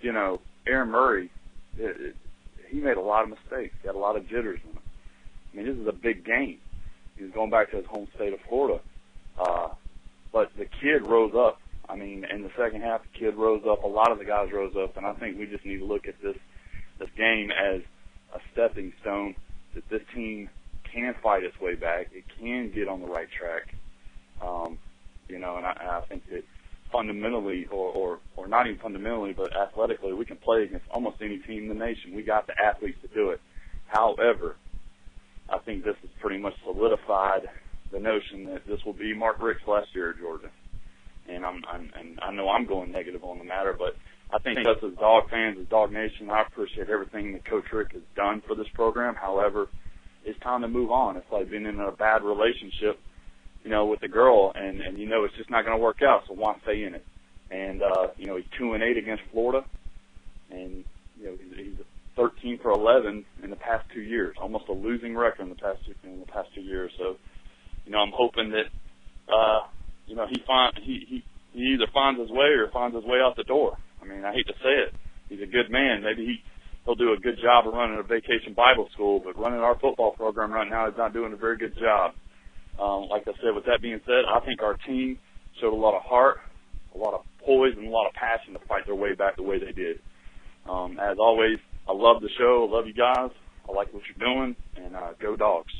you 0.00 0.12
know, 0.12 0.40
Aaron 0.64 0.90
Murray. 0.90 1.32
It, 1.76 2.00
it, 2.00 2.16
he 2.68 2.78
made 2.78 2.98
a 2.98 3.00
lot 3.00 3.24
of 3.24 3.30
mistakes. 3.30 3.74
Had 3.84 3.96
a 3.96 3.98
lot 3.98 4.14
of 4.14 4.28
jitters 4.28 4.60
in. 4.62 4.77
I 5.52 5.56
mean, 5.56 5.66
this 5.66 5.76
is 5.76 5.86
a 5.86 5.92
big 5.92 6.24
game. 6.24 6.58
He 7.16 7.24
was 7.24 7.32
going 7.32 7.50
back 7.50 7.70
to 7.70 7.76
his 7.76 7.86
home 7.86 8.08
state 8.14 8.32
of 8.32 8.40
Florida. 8.48 8.80
Uh, 9.38 9.68
but 10.32 10.50
the 10.56 10.66
kid 10.66 11.06
rose 11.06 11.34
up. 11.36 11.60
I 11.88 11.96
mean, 11.96 12.24
in 12.30 12.42
the 12.42 12.50
second 12.56 12.82
half, 12.82 13.02
the 13.02 13.18
kid 13.18 13.34
rose 13.34 13.62
up. 13.68 13.82
A 13.82 13.86
lot 13.86 14.12
of 14.12 14.18
the 14.18 14.24
guys 14.24 14.52
rose 14.52 14.74
up, 14.76 14.96
and 14.96 15.06
I 15.06 15.14
think 15.14 15.38
we 15.38 15.46
just 15.46 15.64
need 15.64 15.78
to 15.78 15.84
look 15.84 16.06
at 16.06 16.20
this 16.22 16.36
this 16.98 17.08
game 17.16 17.50
as 17.52 17.80
a 18.34 18.40
stepping 18.52 18.92
stone 19.00 19.34
that 19.74 19.88
this 19.88 20.02
team 20.14 20.50
can 20.92 21.14
fight 21.22 21.44
its 21.44 21.58
way 21.60 21.76
back. 21.76 22.08
It 22.12 22.24
can 22.38 22.72
get 22.72 22.88
on 22.88 23.00
the 23.00 23.06
right 23.06 23.28
track. 23.30 23.74
Um, 24.42 24.78
you 25.28 25.38
know, 25.38 25.56
and 25.56 25.66
I, 25.66 26.00
I 26.02 26.06
think 26.08 26.28
that 26.30 26.44
fundamentally, 26.92 27.66
or, 27.70 27.92
or 27.92 28.18
or 28.36 28.48
not 28.48 28.66
even 28.66 28.78
fundamentally, 28.80 29.32
but 29.32 29.56
athletically, 29.56 30.12
we 30.12 30.24
can 30.24 30.36
play 30.36 30.64
against 30.64 30.86
almost 30.90 31.16
any 31.22 31.38
team 31.38 31.64
in 31.64 31.68
the 31.68 31.84
nation. 31.84 32.14
We 32.14 32.22
got 32.22 32.46
the 32.46 32.54
athletes 32.60 32.98
to 33.02 33.08
do 33.08 33.30
it. 33.30 33.40
However, 33.86 34.56
think 35.68 35.84
this 35.84 35.96
has 36.00 36.10
pretty 36.22 36.40
much 36.40 36.54
solidified 36.64 37.42
the 37.92 38.00
notion 38.00 38.46
that 38.46 38.66
this 38.66 38.80
will 38.86 38.94
be 38.94 39.12
Mark 39.14 39.36
Richt's 39.42 39.68
last 39.68 39.88
year 39.94 40.10
at 40.10 40.18
Georgia. 40.18 40.48
And 41.28 41.44
I'm, 41.44 41.62
I'm 41.70 41.92
and 41.94 42.18
I 42.22 42.32
know 42.32 42.48
I'm 42.48 42.64
going 42.64 42.90
negative 42.90 43.22
on 43.22 43.36
the 43.36 43.44
matter, 43.44 43.76
but 43.78 43.94
I 44.32 44.38
think 44.38 44.60
us 44.60 44.78
as 44.82 44.96
dog 44.98 45.28
fans, 45.28 45.58
as 45.60 45.68
Dog 45.68 45.92
Nation, 45.92 46.30
I 46.30 46.40
appreciate 46.40 46.88
everything 46.88 47.32
that 47.34 47.44
Coach 47.44 47.64
Richt 47.70 47.92
has 47.92 48.02
done 48.16 48.42
for 48.46 48.54
this 48.54 48.66
program. 48.72 49.14
However, 49.14 49.66
it's 50.24 50.40
time 50.40 50.62
to 50.62 50.68
move 50.68 50.90
on. 50.90 51.18
It's 51.18 51.30
like 51.30 51.50
being 51.50 51.66
in 51.66 51.80
a 51.80 51.92
bad 51.92 52.22
relationship, 52.22 52.98
you 53.62 53.70
know, 53.70 53.84
with 53.84 54.00
the 54.00 54.08
girl, 54.08 54.52
and 54.54 54.80
and 54.80 54.96
you 54.96 55.06
know 55.06 55.24
it's 55.24 55.36
just 55.36 55.50
not 55.50 55.66
going 55.66 55.76
to 55.76 55.82
work 55.82 56.00
out. 56.00 56.22
So 56.28 56.34
why 56.34 56.56
stay 56.62 56.84
in 56.84 56.94
it? 56.94 57.04
And 57.50 57.82
uh, 57.82 58.08
you 58.16 58.26
know 58.26 58.36
he's 58.36 58.46
two 58.58 58.72
and 58.72 58.82
eight 58.82 58.96
against 58.96 59.22
Florida, 59.32 59.66
and 60.50 60.84
you 61.18 61.26
know 61.26 61.36
he's, 61.36 61.66
he's 61.66 61.84
13 62.18 62.58
for 62.60 62.72
11 62.72 63.24
in 63.44 63.50
the 63.50 63.56
past 63.56 63.86
two 63.94 64.00
years, 64.02 64.36
almost 64.42 64.68
a 64.68 64.72
losing 64.72 65.16
record 65.16 65.42
in 65.44 65.48
the 65.48 65.54
past 65.54 65.78
two 65.86 65.94
in 66.02 66.18
the 66.18 66.26
past 66.26 66.48
two 66.54 66.60
years. 66.60 66.90
So, 66.98 67.16
you 67.86 67.92
know, 67.92 67.98
I'm 67.98 68.12
hoping 68.12 68.50
that 68.50 68.66
uh, 69.32 69.60
you 70.06 70.16
know 70.16 70.26
he 70.28 70.42
find 70.46 70.74
he 70.82 71.06
he 71.08 71.24
he 71.52 71.74
either 71.74 71.86
finds 71.94 72.20
his 72.20 72.30
way 72.30 72.58
or 72.58 72.68
finds 72.72 72.96
his 72.96 73.04
way 73.04 73.18
out 73.22 73.36
the 73.36 73.44
door. 73.44 73.78
I 74.02 74.04
mean, 74.04 74.24
I 74.24 74.32
hate 74.32 74.46
to 74.48 74.54
say 74.54 74.74
it. 74.88 74.94
He's 75.28 75.40
a 75.40 75.46
good 75.46 75.70
man. 75.70 76.02
Maybe 76.02 76.26
he 76.26 76.42
he'll 76.84 76.96
do 76.96 77.12
a 77.12 77.18
good 77.18 77.38
job 77.40 77.68
of 77.68 77.74
running 77.74 77.98
a 77.98 78.02
vacation 78.02 78.52
Bible 78.52 78.88
school, 78.92 79.20
but 79.20 79.38
running 79.38 79.60
our 79.60 79.78
football 79.78 80.12
program 80.12 80.52
right 80.52 80.68
now, 80.68 80.88
he's 80.88 80.98
not 80.98 81.12
doing 81.12 81.32
a 81.32 81.36
very 81.36 81.56
good 81.56 81.78
job. 81.78 82.14
Um, 82.80 83.08
like 83.08 83.22
I 83.28 83.32
said, 83.42 83.54
with 83.54 83.66
that 83.66 83.80
being 83.80 84.00
said, 84.06 84.24
I 84.28 84.40
think 84.44 84.62
our 84.62 84.74
team 84.74 85.18
showed 85.60 85.72
a 85.72 85.76
lot 85.76 85.96
of 85.96 86.02
heart, 86.02 86.38
a 86.94 86.98
lot 86.98 87.14
of 87.14 87.24
poise, 87.44 87.74
and 87.76 87.86
a 87.86 87.90
lot 87.90 88.06
of 88.06 88.14
passion 88.14 88.54
to 88.54 88.60
fight 88.66 88.86
their 88.86 88.94
way 88.94 89.14
back 89.14 89.36
the 89.36 89.42
way 89.42 89.58
they 89.58 89.72
did. 89.72 90.00
Um, 90.68 90.98
as 91.00 91.18
always, 91.18 91.58
I 91.88 91.92
love 91.92 92.20
the 92.20 92.28
show. 92.36 92.68
I 92.68 92.76
love 92.76 92.86
you 92.86 92.92
guys. 92.92 93.30
I 93.68 93.72
like 93.72 93.92
what 93.94 94.02
you're 94.06 94.28
doing, 94.28 94.54
and 94.76 94.94
uh, 94.94 95.12
go 95.18 95.36
dogs. 95.36 95.72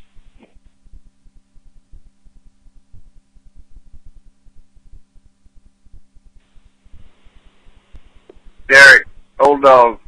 Derek, 8.69 9.07
old 9.41 9.63
dog. 9.63 9.99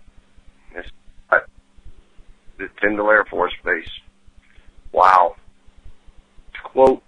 It's 0.74 0.88
at 1.32 1.46
the 2.59 2.68
Tyndall 2.80 3.11
Air 3.11 3.24
Force 3.30 3.55
Base. 3.64 3.88
Wow. 4.92 5.36
To 6.53 6.61
quote 6.70 7.03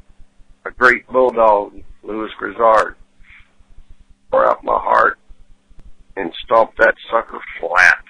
a 0.64 0.70
great 0.70 1.06
bulldog, 1.08 1.74
Lewis 2.02 2.30
Grizzard, 2.38 2.96
pour 4.30 4.46
out 4.46 4.64
my 4.64 4.78
heart 4.78 5.18
and 6.16 6.32
stomp 6.44 6.72
that 6.78 6.94
sucker 7.10 7.40
flat. 7.60 8.01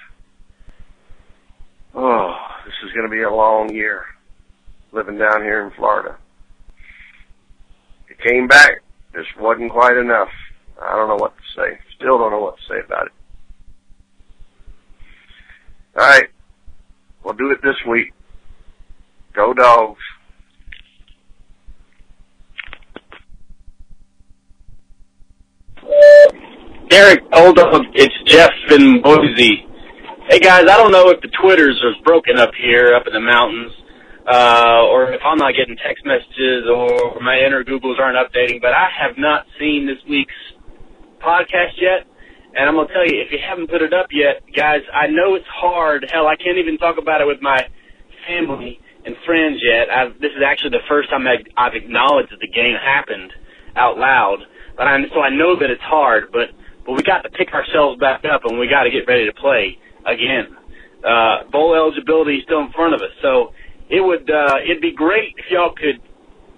Oh, 1.94 2.34
this 2.64 2.74
is 2.84 2.92
going 2.92 3.08
to 3.08 3.14
be 3.14 3.22
a 3.22 3.30
long 3.30 3.72
year 3.72 4.04
living 4.92 5.18
down 5.18 5.42
here 5.42 5.64
in 5.64 5.70
Florida. 5.72 6.16
It 8.08 8.18
came 8.18 8.46
back. 8.46 8.82
Just 9.14 9.38
wasn't 9.38 9.70
quite 9.70 9.96
enough. 9.96 10.30
I 10.80 10.96
don't 10.96 11.08
know 11.08 11.16
what 11.16 11.34
to 11.36 11.60
say. 11.60 11.78
Still 11.96 12.18
don't 12.18 12.30
know 12.30 12.40
what 12.40 12.56
to 12.56 12.62
say 12.68 12.80
about 12.84 13.06
it. 13.06 13.12
All 15.96 16.06
right. 16.06 16.28
We'll 17.22 17.34
do 17.34 17.50
it 17.50 17.60
this 17.62 17.76
week. 17.86 18.12
Go 19.34 19.52
dogs. 19.52 20.00
Derek, 26.88 27.22
old 27.32 27.56
dog, 27.56 27.82
it's 27.94 28.14
Jeff 28.24 28.50
in 28.70 29.00
Boise. 29.02 29.66
Hey 30.32 30.40
guys, 30.40 30.64
I 30.64 30.80
don't 30.80 30.92
know 30.92 31.10
if 31.10 31.20
the 31.20 31.28
Twitters 31.28 31.76
are 31.84 31.92
broken 32.04 32.38
up 32.38 32.54
here, 32.56 32.94
up 32.96 33.06
in 33.06 33.12
the 33.12 33.20
mountains, 33.20 33.70
uh, 34.24 34.88
or 34.88 35.12
if 35.12 35.20
I'm 35.20 35.36
not 35.36 35.52
getting 35.52 35.76
text 35.76 36.06
messages 36.08 36.64
or 36.72 37.20
my 37.20 37.36
inner 37.36 37.62
Googles 37.62 38.00
aren't 38.00 38.16
updating, 38.16 38.56
but 38.62 38.72
I 38.72 38.88
have 38.96 39.18
not 39.18 39.44
seen 39.60 39.84
this 39.84 40.00
week's 40.08 40.32
podcast 41.20 41.76
yet. 41.76 42.08
And 42.56 42.64
I'm 42.64 42.76
gonna 42.76 42.88
tell 42.88 43.04
you, 43.04 43.20
if 43.20 43.28
you 43.30 43.36
haven't 43.44 43.68
put 43.68 43.82
it 43.82 43.92
up 43.92 44.08
yet, 44.10 44.40
guys, 44.56 44.80
I 44.88 45.08
know 45.08 45.34
it's 45.34 45.52
hard. 45.52 46.08
Hell, 46.10 46.26
I 46.26 46.36
can't 46.36 46.56
even 46.56 46.78
talk 46.78 46.96
about 46.96 47.20
it 47.20 47.26
with 47.26 47.42
my 47.42 47.68
family 48.26 48.80
and 49.04 49.14
friends 49.26 49.60
yet. 49.60 49.92
I've, 49.92 50.18
this 50.18 50.32
is 50.32 50.40
actually 50.40 50.80
the 50.80 50.88
first 50.88 51.10
time 51.10 51.28
I've, 51.28 51.44
I've 51.60 51.76
acknowledged 51.76 52.32
that 52.32 52.40
the 52.40 52.48
game 52.48 52.80
happened 52.80 53.34
out 53.76 53.98
loud. 53.98 54.38
But 54.78 54.88
I'm, 54.88 55.04
so 55.12 55.20
I 55.20 55.28
know 55.28 55.60
that 55.60 55.68
it's 55.68 55.84
hard, 55.84 56.32
but 56.32 56.56
but 56.86 56.96
we 56.96 57.02
got 57.02 57.20
to 57.20 57.28
pick 57.28 57.52
ourselves 57.52 58.00
back 58.00 58.24
up 58.24 58.48
and 58.48 58.58
we 58.58 58.66
got 58.66 58.84
to 58.84 58.90
get 58.90 59.04
ready 59.06 59.26
to 59.26 59.34
play 59.34 59.76
again. 60.06 60.56
Uh, 61.04 61.44
bowl 61.50 61.74
eligibility 61.74 62.36
is 62.36 62.44
still 62.44 62.60
in 62.60 62.72
front 62.72 62.94
of 62.94 63.00
us, 63.00 63.10
so 63.22 63.52
it 63.90 64.00
would 64.00 64.30
uh, 64.30 64.56
it'd 64.64 64.80
be 64.80 64.92
great 64.94 65.34
if 65.36 65.46
y'all 65.50 65.74
could 65.74 66.00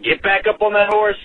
get 0.03 0.23
back 0.23 0.47
up 0.47 0.61
on 0.61 0.73
that 0.75 0.89
horse 0.89 1.21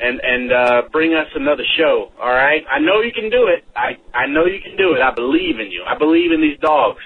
and 0.00 0.20
and 0.22 0.52
uh, 0.52 0.82
bring 0.92 1.14
us 1.14 1.26
another 1.34 1.64
show. 1.76 2.12
All 2.20 2.32
right, 2.32 2.62
I 2.70 2.78
know 2.78 3.00
you 3.02 3.12
can 3.12 3.28
do 3.28 3.48
it. 3.48 3.64
I 3.74 3.98
I 4.14 4.26
know 4.26 4.46
you 4.46 4.60
can 4.62 4.76
do 4.76 4.94
it. 4.94 5.02
I 5.02 5.12
believe 5.12 5.58
in 5.58 5.70
you. 5.70 5.82
I 5.82 5.98
believe 5.98 6.32
in 6.32 6.40
these 6.40 6.58
dogs. 6.60 7.02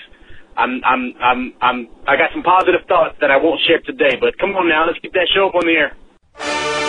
I'm 0.57 0.81
I'm 0.85 1.15
I'm 1.21 1.53
I'm 1.61 1.89
I 2.07 2.17
got 2.17 2.31
some 2.33 2.43
positive 2.43 2.87
thoughts 2.87 3.17
that 3.21 3.31
I 3.31 3.37
won't 3.37 3.61
share 3.67 3.81
today. 3.81 4.17
But 4.21 4.39
come 4.39 4.55
on 4.55 4.69
now, 4.69 4.87
let's 4.87 4.99
get 5.01 5.13
that 5.15 5.29
show 5.35 5.49
up 5.49 5.55
on 5.55 5.67
the 5.67 5.73
air. 5.73 6.84